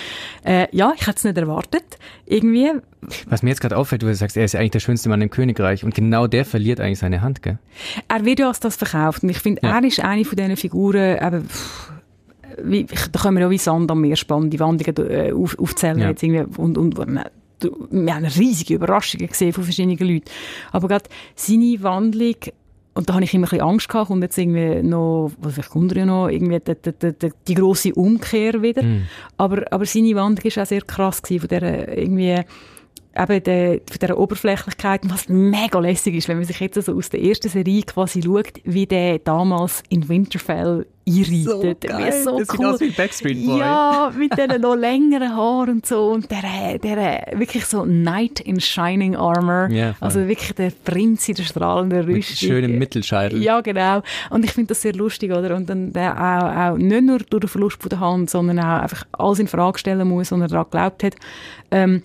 äh, 0.44 0.66
ja, 0.72 0.92
ich 0.94 1.06
hätte 1.06 1.18
es 1.18 1.24
nicht 1.24 1.36
erwartet, 1.36 1.84
irgendwie, 2.26 2.70
was 3.26 3.42
mir 3.42 3.50
jetzt 3.50 3.60
gerade 3.60 3.76
auffällt, 3.76 4.02
du 4.02 4.14
sagst, 4.14 4.36
er 4.36 4.44
ist 4.44 4.54
eigentlich 4.54 4.72
der 4.72 4.80
schönste 4.80 5.08
Mann 5.08 5.20
im 5.20 5.30
Königreich 5.30 5.84
und 5.84 5.94
genau 5.94 6.26
der 6.26 6.44
verliert 6.44 6.80
eigentlich 6.80 6.98
seine 6.98 7.20
Hand, 7.20 7.42
gell? 7.42 7.58
Er 8.08 8.24
wird 8.24 8.38
ja 8.38 8.48
als 8.48 8.60
das 8.60 8.76
verkauft 8.76 9.22
und 9.22 9.28
ich 9.28 9.38
finde, 9.38 9.60
ja. 9.62 9.76
er 9.76 9.84
ist 9.84 10.00
eine 10.00 10.24
von 10.24 10.36
diesen 10.36 10.56
Figuren, 10.56 11.18
eben, 11.18 11.48
wie, 12.62 12.84
da 12.84 13.20
können 13.20 13.36
wir 13.36 13.42
ja 13.42 13.50
wie 13.50 13.58
Sand 13.58 13.90
am 13.90 14.00
Meer 14.00 14.16
spannen, 14.16 14.50
die 14.50 14.60
Wandungen 14.60 15.10
äh, 15.10 15.32
auf, 15.32 15.58
aufzählen 15.58 15.98
ja. 15.98 16.10
jetzt 16.10 16.22
irgendwie 16.22 16.60
und, 16.60 16.78
und 16.78 16.98
wir 16.98 18.14
haben 18.14 18.24
riesige 18.24 18.74
Überraschungen 18.74 19.26
gesehen 19.26 19.52
von 19.52 19.64
verschiedenen 19.64 19.96
Leuten. 19.96 20.30
Aber 20.72 20.88
gerade 20.88 21.08
seine 21.34 21.82
Wandlung 21.82 22.36
und 22.94 23.08
da 23.08 23.14
habe 23.14 23.24
ich 23.24 23.34
immer 23.34 23.46
ein 23.46 23.50
bisschen 23.50 23.66
Angst 23.66 23.88
gehabt 23.88 24.10
und 24.10 24.22
jetzt 24.22 24.38
irgendwie 24.38 24.82
noch, 24.82 25.32
was 25.38 25.58
ich 25.58 25.74
wundere 25.74 26.00
ja 26.00 26.06
noch, 26.06 26.28
irgendwie 26.28 26.60
die, 26.60 26.92
die, 26.92 27.12
die, 27.12 27.32
die 27.48 27.54
grosse 27.54 27.92
Umkehr 27.92 28.62
wieder. 28.62 28.84
Mm. 28.84 29.02
Aber, 29.36 29.64
aber 29.72 29.84
seine 29.84 30.14
Wandlung 30.14 30.54
war 30.54 30.62
auch 30.62 30.66
sehr 30.66 30.82
krass 30.82 31.20
gewesen, 31.20 31.40
von 31.40 31.48
der 31.48 31.98
irgendwie, 31.98 32.40
eben 33.16 33.42
der, 33.44 33.80
von 33.88 33.98
dieser 34.00 34.18
Oberflächlichkeit, 34.18 35.02
was 35.04 35.28
mega 35.28 35.78
lässig 35.78 36.14
ist, 36.14 36.28
wenn 36.28 36.38
man 36.38 36.46
sich 36.46 36.60
jetzt 36.60 36.82
so 36.82 36.94
aus 36.94 37.10
der 37.10 37.22
ersten 37.22 37.48
Serie 37.48 37.82
quasi 37.82 38.22
schaut, 38.22 38.60
wie 38.64 38.86
der 38.86 39.18
damals 39.18 39.82
in 39.88 40.08
Winterfell 40.08 40.86
einreitet. 41.06 41.46
So 41.82 41.88
geil. 41.88 42.22
So 42.24 42.38
das 42.38 42.48
cool. 42.50 42.56
sieht 42.56 42.66
aus 42.66 42.80
wie 42.80 42.90
Backstreet 42.90 43.46
Boy. 43.46 43.58
Ja, 43.58 44.12
mit 44.16 44.32
diesen 44.36 44.60
noch 44.60 44.74
längeren 44.74 45.36
Haaren 45.36 45.70
und 45.70 45.86
so 45.86 46.12
und 46.12 46.30
der, 46.30 46.78
der 46.78 47.38
wirklich 47.38 47.66
so 47.66 47.82
Knight 47.82 48.40
in 48.40 48.60
Shining 48.60 49.14
Armor. 49.14 49.68
Yeah, 49.70 49.94
also 50.00 50.26
wirklich 50.26 50.52
der 50.54 50.72
Prinz 50.84 51.28
in 51.28 51.34
der 51.34 51.44
strahlenden 51.44 52.00
Rüstung. 52.00 52.14
Mit 52.14 52.24
schönem 52.24 52.78
Mittelscheitel. 52.78 53.42
Ja, 53.42 53.60
genau. 53.60 54.02
Und 54.30 54.44
ich 54.44 54.52
finde 54.52 54.68
das 54.68 54.82
sehr 54.82 54.94
lustig, 54.94 55.30
oder? 55.30 55.54
Und 55.56 55.68
dann 55.68 55.92
der 55.92 56.16
auch, 56.16 56.72
auch 56.72 56.78
nicht 56.78 57.02
nur 57.02 57.18
durch 57.18 57.40
den 57.40 57.48
Verlust 57.48 57.82
von 57.82 57.90
der 57.90 58.00
Hand, 58.00 58.30
sondern 58.30 58.58
auch 58.60 58.82
einfach 58.82 59.04
alles 59.12 59.38
in 59.38 59.48
Frage 59.48 59.78
stellen 59.78 60.08
muss, 60.08 60.32
und 60.32 60.40
er 60.40 60.48
daran 60.48 60.64
geglaubt 60.64 61.04
hat. 61.04 61.16
Ähm, 61.70 62.02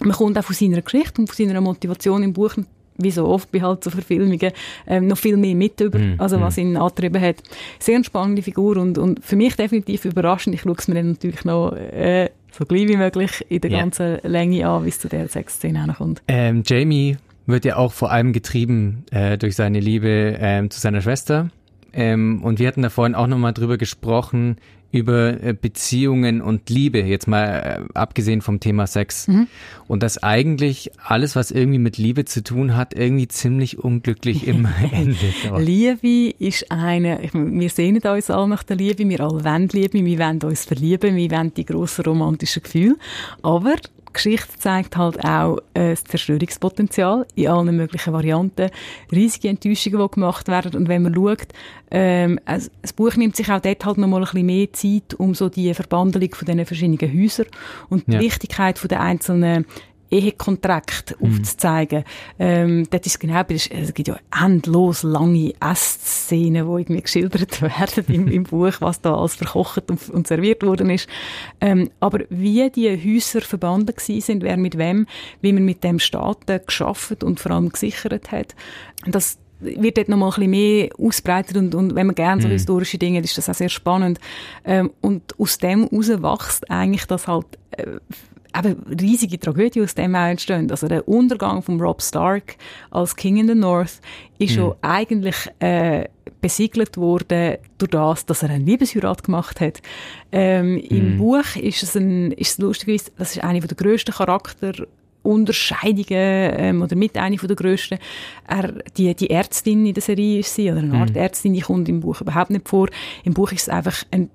man 0.00 0.12
kommt 0.12 0.38
auch 0.38 0.44
von 0.44 0.54
seiner 0.54 0.82
Geschichte 0.82 1.20
und 1.20 1.28
von 1.28 1.46
seiner 1.46 1.60
Motivation 1.60 2.22
im 2.22 2.32
Buch 2.32 2.56
wie 3.02 3.10
so 3.10 3.26
oft 3.26 3.50
bei 3.50 3.62
halt 3.62 3.82
so 3.82 3.90
Verfilmungen, 3.90 4.52
ähm, 4.86 5.06
noch 5.06 5.16
viel 5.16 5.36
mehr 5.36 5.54
mit 5.54 5.80
über, 5.80 5.98
mm, 5.98 6.14
also 6.18 6.40
was 6.40 6.56
mm. 6.56 6.60
ihn 6.60 6.76
angetrieben 6.76 7.20
hat. 7.20 7.36
Sehr 7.78 7.96
eine 7.96 8.04
spannende 8.04 8.42
Figur 8.42 8.76
und, 8.76 8.98
und 8.98 9.24
für 9.24 9.36
mich 9.36 9.56
definitiv 9.56 10.04
überraschend. 10.04 10.54
Ich 10.54 10.62
schaue 10.62 10.74
es 10.76 10.88
mir 10.88 10.96
dann 10.96 11.12
natürlich 11.12 11.44
noch 11.44 11.72
äh, 11.72 12.28
so 12.52 12.64
gleich 12.64 12.88
wie 12.88 12.96
möglich 12.96 13.44
in 13.48 13.60
der 13.60 13.70
yeah. 13.70 13.80
ganzen 13.80 14.18
Länge 14.22 14.68
an, 14.68 14.84
bis 14.84 14.98
zu 14.98 15.08
der 15.08 15.28
Sexszene 15.28 15.94
kommt. 15.96 16.22
Ähm, 16.28 16.62
Jamie 16.66 17.16
wird 17.46 17.64
ja 17.64 17.76
auch 17.76 17.92
vor 17.92 18.10
allem 18.10 18.32
getrieben 18.32 19.04
äh, 19.10 19.38
durch 19.38 19.56
seine 19.56 19.80
Liebe 19.80 20.36
ähm, 20.38 20.70
zu 20.70 20.80
seiner 20.80 21.00
Schwester. 21.00 21.50
Ähm, 21.92 22.42
und 22.44 22.58
wir 22.58 22.68
hatten 22.68 22.82
da 22.82 22.90
vorhin 22.90 23.14
auch 23.14 23.26
nochmal 23.26 23.52
drüber 23.52 23.76
gesprochen, 23.76 24.56
über 24.92 25.42
äh, 25.42 25.54
Beziehungen 25.54 26.42
und 26.42 26.68
Liebe, 26.68 27.00
jetzt 27.00 27.28
mal 27.28 27.46
äh, 27.46 27.98
abgesehen 27.98 28.40
vom 28.40 28.60
Thema 28.60 28.86
Sex. 28.86 29.28
Mhm. 29.28 29.46
Und 29.86 30.02
dass 30.02 30.22
eigentlich 30.22 30.90
alles, 31.02 31.36
was 31.36 31.50
irgendwie 31.50 31.78
mit 31.78 31.96
Liebe 31.96 32.24
zu 32.24 32.42
tun 32.42 32.76
hat, 32.76 32.94
irgendwie 32.94 33.28
ziemlich 33.28 33.78
unglücklich 33.78 34.46
immer 34.46 34.72
endet. 34.92 35.34
Liebe 35.58 36.34
ist 36.38 36.70
eine, 36.70 37.20
wir 37.32 37.70
sehen 37.70 38.00
uns 38.00 38.30
alle 38.30 38.48
nach 38.48 38.62
der 38.62 38.76
Liebe, 38.76 39.08
wir 39.08 39.20
alle 39.20 39.44
wollen 39.44 39.68
Liebe, 39.68 40.04
wir 40.04 40.18
wollen 40.18 40.42
uns 40.42 40.64
verlieben, 40.64 41.16
wir 41.16 41.30
wollen 41.30 41.54
die 41.54 41.64
grossen 41.64 42.04
romantischen 42.04 42.62
Gefühle. 42.62 42.96
Aber 43.42 43.76
Geschichte 44.12 44.58
zeigt 44.58 44.96
halt 44.96 45.24
auch 45.24 45.58
äh, 45.74 45.90
das 45.90 46.04
Zerstörungspotenzial 46.04 47.26
in 47.34 47.48
allen 47.48 47.76
möglichen 47.76 48.12
Varianten, 48.12 48.70
riesige 49.12 49.48
Enttäuschungen, 49.48 50.00
die 50.00 50.14
gemacht 50.14 50.48
werden. 50.48 50.74
Und 50.74 50.88
wenn 50.88 51.02
man 51.02 51.14
schaut, 51.14 51.48
ähm, 51.90 52.38
also 52.44 52.70
das 52.82 52.92
Buch 52.92 53.16
nimmt 53.16 53.36
sich 53.36 53.50
auch 53.50 53.60
dort 53.60 53.84
halt 53.84 53.98
noch 53.98 54.08
mal 54.08 54.18
ein 54.18 54.24
bisschen 54.24 54.46
mehr 54.46 54.72
Zeit, 54.72 55.14
um 55.18 55.34
so 55.34 55.48
die 55.48 55.72
Verbandelung 55.74 56.34
von 56.34 56.46
diesen 56.46 56.66
verschiedenen 56.66 57.22
Häusern 57.22 57.46
und 57.88 58.06
die 58.06 58.12
ja. 58.12 58.20
Wichtigkeit 58.20 58.78
von 58.78 58.88
der 58.88 59.00
einzelnen 59.00 59.66
Ehekontrakt 60.10 61.16
mhm. 61.20 61.28
aufzuzeigen. 61.28 62.04
Ähm, 62.38 62.86
das 62.90 63.06
ist 63.06 63.20
genau, 63.20 63.42
es 63.48 63.94
gibt 63.94 64.08
ja 64.08 64.18
endlos 64.44 65.02
lange 65.02 65.54
Essszenen, 65.60 66.66
wo 66.66 66.78
irgendwie 66.78 67.02
geschildert 67.02 67.62
werden 67.62 68.04
im, 68.08 68.28
im 68.28 68.42
Buch, 68.44 68.74
was 68.80 69.00
da 69.00 69.14
alles 69.14 69.36
verkocht 69.36 69.90
und, 69.90 70.08
und 70.10 70.26
serviert 70.26 70.62
worden 70.62 70.90
ist. 70.90 71.08
Ähm, 71.60 71.90
aber 72.00 72.20
wie 72.28 72.68
die 72.70 72.90
Häuser 72.90 73.40
verbunden 73.40 73.94
gewesen 73.94 74.20
sind, 74.20 74.42
wer 74.42 74.56
mit 74.56 74.78
wem, 74.78 75.06
wie 75.40 75.52
man 75.52 75.64
mit 75.64 75.84
dem 75.84 75.98
Staaten 75.98 76.60
geschafft 76.66 77.22
und 77.22 77.40
vor 77.40 77.52
allem 77.52 77.70
gesichert 77.70 78.32
hat, 78.32 78.54
das 79.06 79.38
wird 79.60 79.98
dort 79.98 80.08
noch 80.08 80.16
mal 80.16 80.28
ein 80.28 80.34
bisschen 80.34 80.50
mehr 80.50 80.88
ausbreitet 80.98 81.56
und, 81.56 81.74
und 81.74 81.94
wenn 81.94 82.06
man 82.06 82.14
gerne 82.14 82.40
so 82.40 82.48
mhm. 82.48 82.52
historische 82.52 82.98
Dinge, 82.98 83.20
ist 83.20 83.36
das 83.36 83.48
auch 83.48 83.54
sehr 83.54 83.68
spannend. 83.68 84.18
Ähm, 84.64 84.90
und 85.00 85.38
aus 85.38 85.58
dem 85.58 85.88
heraus 85.88 86.08
wächst 86.08 86.70
eigentlich 86.70 87.06
das 87.06 87.28
halt 87.28 87.46
äh, 87.72 87.98
eben 88.56 88.82
riesige 89.00 89.38
Tragödie 89.38 89.82
aus 89.82 89.94
dem 89.94 90.14
auch 90.14 90.26
entstehen. 90.26 90.70
Also 90.70 90.88
der 90.88 91.06
Untergang 91.08 91.62
von 91.62 91.80
Rob 91.80 92.02
Stark 92.02 92.56
als 92.90 93.16
King 93.16 93.38
in 93.38 93.48
the 93.48 93.54
North 93.54 94.00
ist 94.38 94.52
mhm. 94.52 94.54
schon 94.54 94.74
eigentlich 94.82 95.36
äh, 95.60 96.08
besiegelt 96.40 96.96
worden 96.96 97.56
durch 97.78 97.90
das, 97.90 98.26
dass 98.26 98.42
er 98.42 98.50
eine 98.50 98.64
Liebesheirat 98.64 99.24
gemacht 99.24 99.60
hat. 99.60 99.80
Ähm, 100.32 100.74
mhm. 100.74 100.78
Im 100.78 101.18
Buch 101.18 101.56
ist 101.56 101.82
es, 101.82 101.96
ein, 101.96 102.32
ist 102.32 102.52
es 102.52 102.58
lustig, 102.58 103.02
das 103.16 103.36
ist 103.36 103.44
eine 103.44 103.60
der 103.60 103.76
grössten 103.76 104.12
Charakter 104.12 104.72
Unterscheidungen 105.22 106.04
ähm, 106.08 106.82
oder 106.82 106.96
mit 106.96 107.16
einer 107.16 107.36
der 107.36 107.56
grössten. 107.56 107.98
Er, 108.48 108.72
die, 108.96 109.14
die 109.14 109.30
Ärztin 109.30 109.84
in 109.84 109.94
der 109.94 110.02
Serie 110.02 110.40
ist 110.40 110.54
sie, 110.54 110.70
oder 110.70 110.80
eine 110.80 110.94
Art 110.94 111.10
mhm. 111.10 111.16
Ärztin, 111.16 111.52
die 111.52 111.60
kommt 111.60 111.88
im 111.88 112.00
Buch 112.00 112.22
überhaupt 112.22 112.50
nicht 112.50 112.68
vor. 112.68 112.88
Im 113.24 113.34
Buch 113.34 113.52
ist 113.52 113.62
es 113.62 113.68
einfach 113.68 114.02
ein 114.10 114.30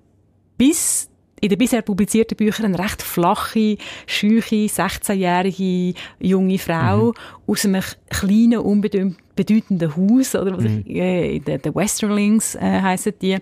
bis 0.57 1.09
in 1.41 1.49
den 1.49 1.57
bisher 1.57 1.81
publizierten 1.81 2.37
Büchern 2.37 2.65
eine 2.65 2.79
recht 2.79 3.01
flache, 3.01 3.77
schüche, 4.07 4.65
16-jährige 4.65 5.97
junge 6.19 6.57
Frau 6.57 7.07
mhm. 7.07 7.13
aus 7.47 7.65
einem 7.65 7.83
kleinen, 8.09 9.17
bedeutenden 9.35 9.95
Haus, 9.95 10.35
oder 10.35 10.57
was 10.57 10.63
mhm. 10.63 10.83
ich, 10.85 10.95
äh, 10.95 11.39
der 11.39 11.75
Westerlings 11.75 12.55
äh, 12.55 12.81
heissen 12.81 13.13
die. 13.21 13.37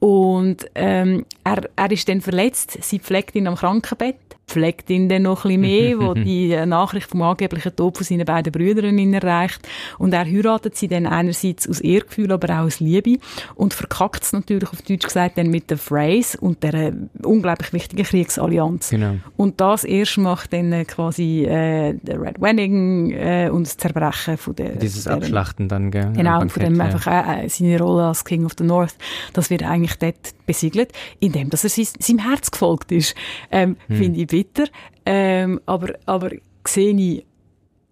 Und 0.00 0.66
ähm, 0.74 1.24
er, 1.44 1.70
er 1.76 1.90
ist 1.92 2.08
dann 2.08 2.20
verletzt, 2.20 2.76
sie 2.80 2.98
pflegt 2.98 3.36
ihn 3.36 3.46
am 3.46 3.54
Krankenbett 3.54 4.16
pflegt 4.52 4.90
ihn 4.90 5.08
dann 5.08 5.22
noch 5.22 5.44
ein 5.44 5.60
bisschen 5.60 5.60
mehr, 5.60 5.98
wo 5.98 6.14
die 6.14 6.54
Nachricht 6.66 7.08
vom 7.08 7.22
angeblichen 7.22 7.74
Tod 7.74 7.96
von 7.96 8.04
seinen 8.04 8.26
beiden 8.26 8.52
Brüdern 8.52 8.98
ihn 8.98 9.14
erreicht. 9.14 9.66
Und 9.98 10.12
er 10.12 10.24
heiratet 10.24 10.76
sie 10.76 10.88
dann 10.88 11.06
einerseits 11.06 11.68
aus 11.68 11.80
Ehrgefühl, 11.80 12.32
aber 12.32 12.52
auch 12.54 12.64
aus 12.66 12.80
Liebe 12.80 13.18
und 13.54 13.74
verkackt 13.74 14.22
es 14.22 14.32
natürlich 14.32 14.70
auf 14.70 14.82
Deutsch 14.82 15.06
gesagt 15.06 15.38
dann 15.38 15.48
mit 15.48 15.70
der 15.70 15.78
Phrase 15.78 16.38
und 16.38 16.62
der 16.62 16.74
äh, 16.74 16.92
unglaublich 17.22 17.72
wichtigen 17.72 18.04
Kriegsallianz. 18.04 18.90
Genau. 18.90 19.16
Und 19.36 19.60
das 19.60 19.84
erst 19.84 20.18
macht 20.18 20.52
dann 20.52 20.72
äh, 20.72 20.84
quasi 20.84 21.44
äh, 21.44 21.94
der 22.02 22.20
Red 22.20 22.40
Wedding 22.40 23.10
äh, 23.12 23.48
und 23.50 23.66
das 23.66 23.76
Zerbrechen 23.76 24.36
von 24.36 24.54
der... 24.56 24.76
Dieses 24.76 25.04
deren, 25.04 25.22
Abschlachten 25.22 25.68
dann, 25.68 25.90
gell? 25.90 26.12
Genau, 26.14 26.38
Bankett, 26.38 26.52
von 26.52 26.62
dem 26.64 26.76
ja. 26.76 26.84
einfach 26.84 27.06
äh, 27.06 27.44
äh, 27.44 27.48
seine 27.48 27.78
Rolle 27.78 28.04
als 28.08 28.24
King 28.24 28.44
of 28.44 28.52
the 28.58 28.64
North, 28.64 28.94
das 29.32 29.50
wird 29.50 29.62
eigentlich 29.62 29.96
dort 29.98 30.34
besiegelt, 30.46 30.92
indem 31.20 31.50
dass 31.50 31.64
er 31.64 31.70
sein, 31.70 31.86
seinem 31.98 32.18
Herz 32.18 32.50
gefolgt 32.50 32.92
ist. 32.92 33.14
Ähm, 33.50 33.76
hm. 33.86 33.96
Finde 33.96 34.20
ich 34.20 34.26
bitter. 34.44 34.70
Ähm, 35.04 35.60
aber, 35.66 35.94
aber 36.06 36.30
sehe 36.66 36.94
ich 36.94 37.24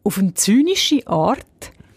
auf 0.05 0.19
eine 0.19 0.35
zynische 0.35 1.07
Art 1.07 1.45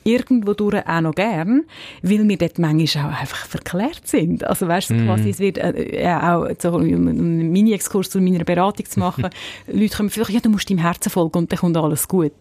irgendwo 0.03 0.53
durch 0.53 0.85
auch 0.85 1.01
noch 1.01 1.15
gern, 1.15 1.63
weil 2.01 2.27
wir 2.27 2.37
dort 2.37 2.59
manchmal 2.59 3.05
auch 3.05 3.19
einfach 3.19 3.45
verklärt 3.45 4.05
sind. 4.05 4.43
Also 4.43 4.67
weißt 4.67 4.89
du, 4.89 4.95
mm. 4.95 5.05
quasi, 5.05 5.29
es 5.29 5.39
wird 5.39 5.57
äh, 5.57 6.03
ja, 6.03 6.37
auch 6.37 6.47
so 6.59 6.75
einen 6.75 7.51
Mini-Exkurs 7.51 8.09
zu 8.09 8.19
meiner 8.19 8.43
Beratung 8.43 8.85
zu 8.85 8.99
machen. 8.99 9.29
Leute 9.67 9.95
kommen 9.95 10.09
vielleicht, 10.09 10.31
ja, 10.31 10.39
du 10.39 10.49
musst 10.49 10.69
deinem 10.69 10.79
Herzen 10.79 11.09
folgen 11.09 11.37
und 11.39 11.51
dann 11.51 11.59
kommt 11.59 11.77
alles 11.77 12.07
gut. 12.07 12.33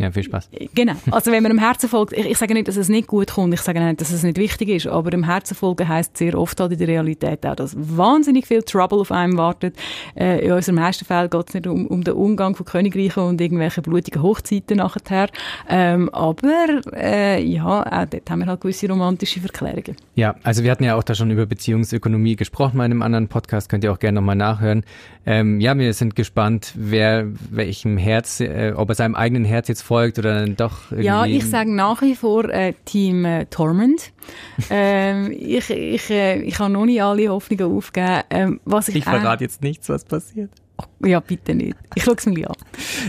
Ja, 0.00 0.10
viel 0.10 0.22
Spaß. 0.22 0.48
Genau. 0.74 0.94
Also 1.10 1.30
wenn 1.30 1.42
man 1.42 1.52
dem 1.52 1.58
Herzen 1.58 1.86
folgt, 1.86 2.14
ich, 2.14 2.24
ich, 2.24 2.38
sage 2.38 2.54
nicht, 2.54 2.68
dass 2.68 2.76
es 2.76 2.88
nicht 2.88 3.06
gut 3.06 3.32
kommt, 3.32 3.52
ich 3.52 3.60
sage 3.60 3.80
nicht, 3.80 4.00
dass 4.00 4.10
es 4.10 4.22
nicht 4.22 4.38
wichtig 4.38 4.70
ist, 4.70 4.86
aber 4.86 5.10
dem 5.10 5.24
Herzen 5.24 5.54
folgen 5.54 5.86
heisst 5.86 6.16
sehr 6.16 6.38
oft 6.38 6.58
halt 6.58 6.72
in 6.72 6.78
der 6.78 6.88
Realität 6.88 7.44
auch, 7.44 7.54
dass 7.54 7.76
wahnsinnig 7.76 8.46
viel 8.46 8.62
Trouble 8.62 9.00
auf 9.00 9.12
einem 9.12 9.36
wartet. 9.36 9.76
Äh, 10.16 10.46
in 10.46 10.52
unserem 10.52 10.76
meisten 10.76 11.04
Fall 11.04 11.28
geht 11.28 11.48
es 11.48 11.54
nicht 11.54 11.66
um, 11.66 11.86
um 11.86 12.02
den 12.02 12.14
Umgang 12.14 12.56
von 12.56 12.64
Königreichen 12.64 13.22
und 13.24 13.42
irgendwelche 13.42 13.82
blutigen 13.82 14.22
Hochzeiten 14.22 14.78
nachher. 14.78 15.28
Ähm, 15.68 16.08
aber 16.14 16.80
äh, 16.94 17.44
ja, 17.44 17.66
auch 17.66 18.06
dort 18.06 18.30
haben 18.30 18.38
wir 18.38 18.46
halt 18.46 18.62
gewisse 18.62 18.88
romantische 18.88 19.40
Verklärungen. 19.40 19.96
Ja, 20.14 20.34
also 20.42 20.64
wir 20.64 20.70
hatten 20.70 20.84
ja 20.84 20.96
auch 20.96 21.02
da 21.02 21.14
schon 21.14 21.30
über 21.30 21.44
Beziehungsökonomie 21.44 22.36
gesprochen 22.36 22.78
bei 22.78 22.84
einem 22.84 23.02
anderen 23.02 23.28
Podcast, 23.28 23.68
könnt 23.68 23.84
ihr 23.84 23.92
auch 23.92 23.98
gerne 23.98 24.18
nochmal 24.20 24.36
nachhören. 24.36 24.82
Ähm, 25.26 25.60
ja, 25.60 25.76
wir 25.76 25.92
sind 25.92 26.16
gespannt, 26.16 26.72
wer 26.74 27.26
welchem 27.50 27.98
Herz, 27.98 28.40
äh, 28.40 28.72
ob 28.74 28.88
er 28.88 28.94
seinem 28.94 29.14
eigenen 29.14 29.44
Herz 29.44 29.68
jetzt 29.68 29.82
folgt 29.90 30.20
oder 30.20 30.40
dann 30.40 30.54
doch 30.54 30.92
irgendwie... 30.92 31.06
Ja, 31.06 31.26
ich 31.26 31.44
sage 31.44 31.74
nach 31.74 32.00
wie 32.00 32.14
vor 32.14 32.48
äh, 32.48 32.74
Team 32.84 33.24
äh, 33.24 33.46
Torment. 33.46 34.12
ähm, 34.70 35.32
ich 35.32 35.68
ich, 35.68 36.08
äh, 36.10 36.40
ich 36.42 36.60
habe 36.60 36.72
noch 36.72 36.86
nicht 36.86 37.02
alle 37.02 37.28
Hoffnungen 37.28 37.76
aufgegeben. 37.76 38.22
Ähm, 38.30 38.60
was 38.64 38.88
ich 38.88 38.96
ich 38.96 39.04
verrate 39.04 39.42
jetzt 39.42 39.62
nichts, 39.62 39.88
was 39.88 40.04
passiert. 40.04 40.50
Oh, 40.78 41.06
ja, 41.06 41.18
bitte 41.18 41.56
nicht. 41.56 41.74
Ich 41.96 42.04
schaue 42.04 42.14
es 42.16 42.24
mir 42.26 42.48
an. 42.48 42.56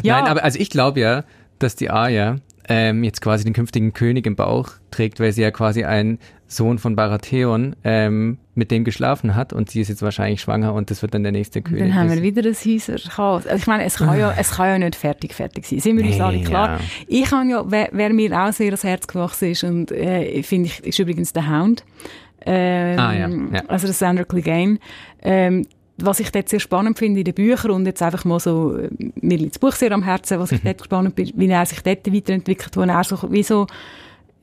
Ja. 0.01 0.19
Nein, 0.19 0.31
aber 0.31 0.43
also 0.43 0.57
ich 0.57 0.71
glaube 0.71 1.01
ja, 1.01 1.23
dass 1.59 1.75
die 1.75 1.91
Aya 1.91 2.37
ähm, 2.67 3.03
jetzt 3.03 3.21
quasi 3.21 3.43
den 3.43 3.53
künftigen 3.53 3.93
König 3.93 4.25
im 4.25 4.35
Bauch 4.35 4.71
trägt, 4.89 5.19
weil 5.19 5.31
sie 5.33 5.43
ja 5.43 5.51
quasi 5.51 5.83
ein 5.83 6.17
Sohn 6.47 6.79
von 6.79 6.95
Baratheon 6.95 7.75
ähm, 7.83 8.39
mit 8.53 8.69
dem 8.69 8.83
geschlafen 8.83 9.35
hat 9.35 9.53
und 9.53 9.69
sie 9.69 9.79
ist 9.79 9.87
jetzt 9.87 10.01
wahrscheinlich 10.01 10.41
schwanger 10.41 10.73
und 10.73 10.91
das 10.91 11.01
wird 11.01 11.13
dann 11.13 11.23
der 11.23 11.31
nächste 11.31 11.61
König. 11.61 11.83
Dann 11.83 11.95
haben 11.95 12.09
wir 12.09 12.21
wieder 12.21 12.41
das 12.41 12.65
Häuserchaos. 12.65 13.47
Also 13.47 13.61
ich 13.61 13.67
meine, 13.67 13.85
es 13.85 13.95
kann 13.95 14.19
ja, 14.19 14.33
es 14.37 14.51
kann 14.51 14.67
ja 14.67 14.77
nicht 14.77 14.95
fertig 14.95 15.33
fertig 15.33 15.65
sein. 15.65 15.79
Sind 15.79 15.97
wir 15.97 16.05
uns 16.05 16.15
nee, 16.15 16.21
alle 16.21 16.41
klar? 16.41 16.69
Ja. 16.69 16.79
Ich 17.07 17.31
habe 17.31 17.47
ja, 17.47 17.63
wer, 17.67 17.89
wer, 17.93 18.13
mir 18.13 18.37
auch 18.37 18.51
sehr 18.51 18.71
das 18.71 18.83
Herz 18.83 19.07
gewachsen 19.07 19.51
ist 19.51 19.63
und 19.63 19.91
äh, 19.91 20.43
finde 20.43 20.67
ich, 20.67 20.83
ist 20.83 20.99
übrigens 20.99 21.31
der 21.31 21.49
Hound. 21.49 21.85
Ähm, 22.45 22.99
ah, 22.99 23.13
ja. 23.13 23.29
ja. 23.29 23.63
Also 23.67 23.87
der 23.87 23.93
Sandra 23.93 24.25
Clegane. 24.25 24.79
Ähm, 25.21 25.65
was 25.97 26.19
ich 26.19 26.31
dort 26.31 26.49
sehr 26.49 26.59
spannend 26.59 26.97
finde 26.97 27.19
in 27.19 27.25
den 27.25 27.33
Büchern 27.33 27.71
und 27.71 27.85
jetzt 27.85 28.01
einfach 28.01 28.25
mal 28.25 28.39
so, 28.39 28.75
äh, 28.75 28.89
mir 29.21 29.37
liegt 29.37 29.55
das 29.55 29.59
Buch 29.59 29.73
sehr 29.73 29.91
am 29.91 30.03
Herzen, 30.03 30.39
was 30.39 30.51
ich 30.51 30.63
mhm. 30.63 30.67
dort 30.77 30.83
spannend 30.83 31.15
finde, 31.15 31.33
wie 31.35 31.47
er 31.47 31.65
sich 31.65 31.81
dort 31.81 32.11
weiterentwickelt, 32.11 32.75
wo 32.75 32.81
er 32.81 33.03
so, 33.03 33.31
wie 33.31 33.43
so, 33.43 33.67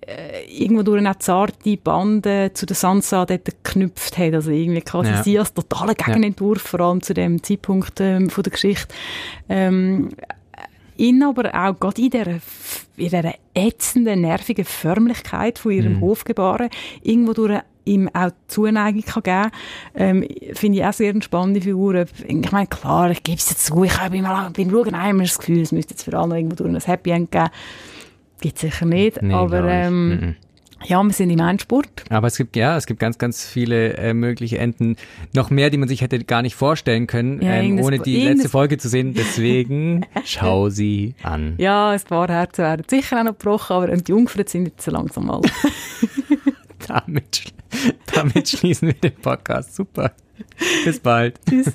äh, 0.08 0.44
irgendwo 0.50 0.82
durch 0.82 0.98
eine 0.98 1.18
zarte 1.18 1.76
Bande 1.76 2.50
zu 2.54 2.64
der 2.64 2.76
Sansa 2.76 3.26
dort 3.26 3.44
geknüpft 3.44 4.16
hat. 4.16 4.32
Also 4.32 4.50
irgendwie 4.50 4.80
quasi 4.80 5.10
ja. 5.10 5.22
sie 5.22 5.38
als 5.38 5.52
totaler 5.52 5.94
Gegenentwurf, 5.94 6.64
ja. 6.64 6.68
vor 6.70 6.80
allem 6.80 7.02
zu 7.02 7.12
dem 7.12 7.42
Zeitpunkt 7.42 8.00
ähm, 8.00 8.30
von 8.30 8.42
der 8.42 8.52
Geschichte. 8.52 8.94
Ähm, 9.48 10.08
ihn 10.96 11.22
aber 11.22 11.54
auch 11.54 11.78
gerade 11.78 12.02
in 12.02 12.10
dieser, 12.10 12.26
in 12.26 12.40
dieser 12.96 13.34
ätzenden, 13.54 14.22
nervigen 14.22 14.64
Förmlichkeit 14.64 15.58
von 15.58 15.72
ihrem 15.72 15.96
mhm. 15.96 16.00
Hofgebaren 16.00 16.70
irgendwo 17.02 17.34
durch 17.34 17.60
ihm 17.84 18.08
auch 18.12 18.30
Zuneigung 18.48 19.02
kann 19.02 19.22
geben 19.22 19.42
kann. 19.42 19.50
Ähm, 19.94 20.28
Finde 20.54 20.78
ich 20.78 20.84
auch 20.84 20.92
sehr 20.92 21.10
eine 21.10 21.22
spannende 21.22 21.60
Figur. 21.60 22.06
Ich 22.26 22.52
meine, 22.52 22.66
klar, 22.66 23.10
ich 23.10 23.22
gebe 23.22 23.38
es 23.38 23.46
dazu, 23.46 23.84
ich 23.84 23.98
habe 23.98 24.20
beim, 24.20 24.52
beim 24.52 24.70
Schauen 24.70 24.94
einmal 24.94 25.26
das 25.26 25.38
Gefühl, 25.38 25.62
es 25.62 25.72
müsste 25.72 25.94
jetzt 25.94 26.04
für 26.04 26.16
alle 26.18 26.36
irgendwo 26.36 26.56
durch 26.56 26.74
ein 26.74 26.80
Happy 26.80 27.10
End 27.10 27.30
geben. 27.30 27.48
Gibt 28.40 28.58
sicher 28.58 28.86
nicht, 28.86 29.20
nee, 29.22 29.34
aber 29.34 29.64
ähm, 29.64 30.08
mhm. 30.08 30.36
ja, 30.84 31.02
wir 31.02 31.12
sind 31.12 31.30
im 31.30 31.40
Endspurt. 31.40 32.04
Aber 32.08 32.28
es 32.28 32.36
gibt, 32.36 32.54
ja, 32.54 32.76
es 32.76 32.86
gibt 32.86 33.00
ganz, 33.00 33.18
ganz 33.18 33.44
viele 33.44 33.94
äh, 33.94 34.14
mögliche 34.14 34.58
Enden. 34.58 34.96
Noch 35.34 35.50
mehr, 35.50 35.70
die 35.70 35.78
man 35.78 35.88
sich 35.88 36.02
hätte 36.02 36.22
gar 36.24 36.42
nicht 36.42 36.54
vorstellen 36.54 37.06
können, 37.06 37.42
ja, 37.42 37.54
ähm, 37.54 37.80
ohne 37.80 37.98
die 37.98 38.22
letzte 38.22 38.48
Folge 38.48 38.78
zu 38.78 38.88
sehen. 38.88 39.14
Deswegen 39.14 40.06
schau 40.24 40.68
sie 40.68 41.14
an. 41.22 41.54
Ja, 41.58 41.90
ein 41.90 42.00
paar 42.00 42.28
Herzen 42.28 42.64
werden 42.64 42.86
sicher 42.88 43.18
auch 43.20 43.24
noch 43.24 43.38
gebrochen, 43.38 43.72
aber 43.74 43.96
die 43.96 44.12
Jungfrauen 44.12 44.46
sind 44.46 44.66
jetzt 44.66 44.84
so 44.84 44.92
langsam 44.92 45.26
mal. 45.26 45.40
damit, 46.86 47.52
damit 48.14 48.48
schließen 48.48 48.88
wir 48.88 48.94
den 48.94 49.14
Podcast. 49.14 49.74
Super. 49.74 50.12
Bis 50.84 51.00
bald. 51.00 51.40
Tschüss. 51.48 51.74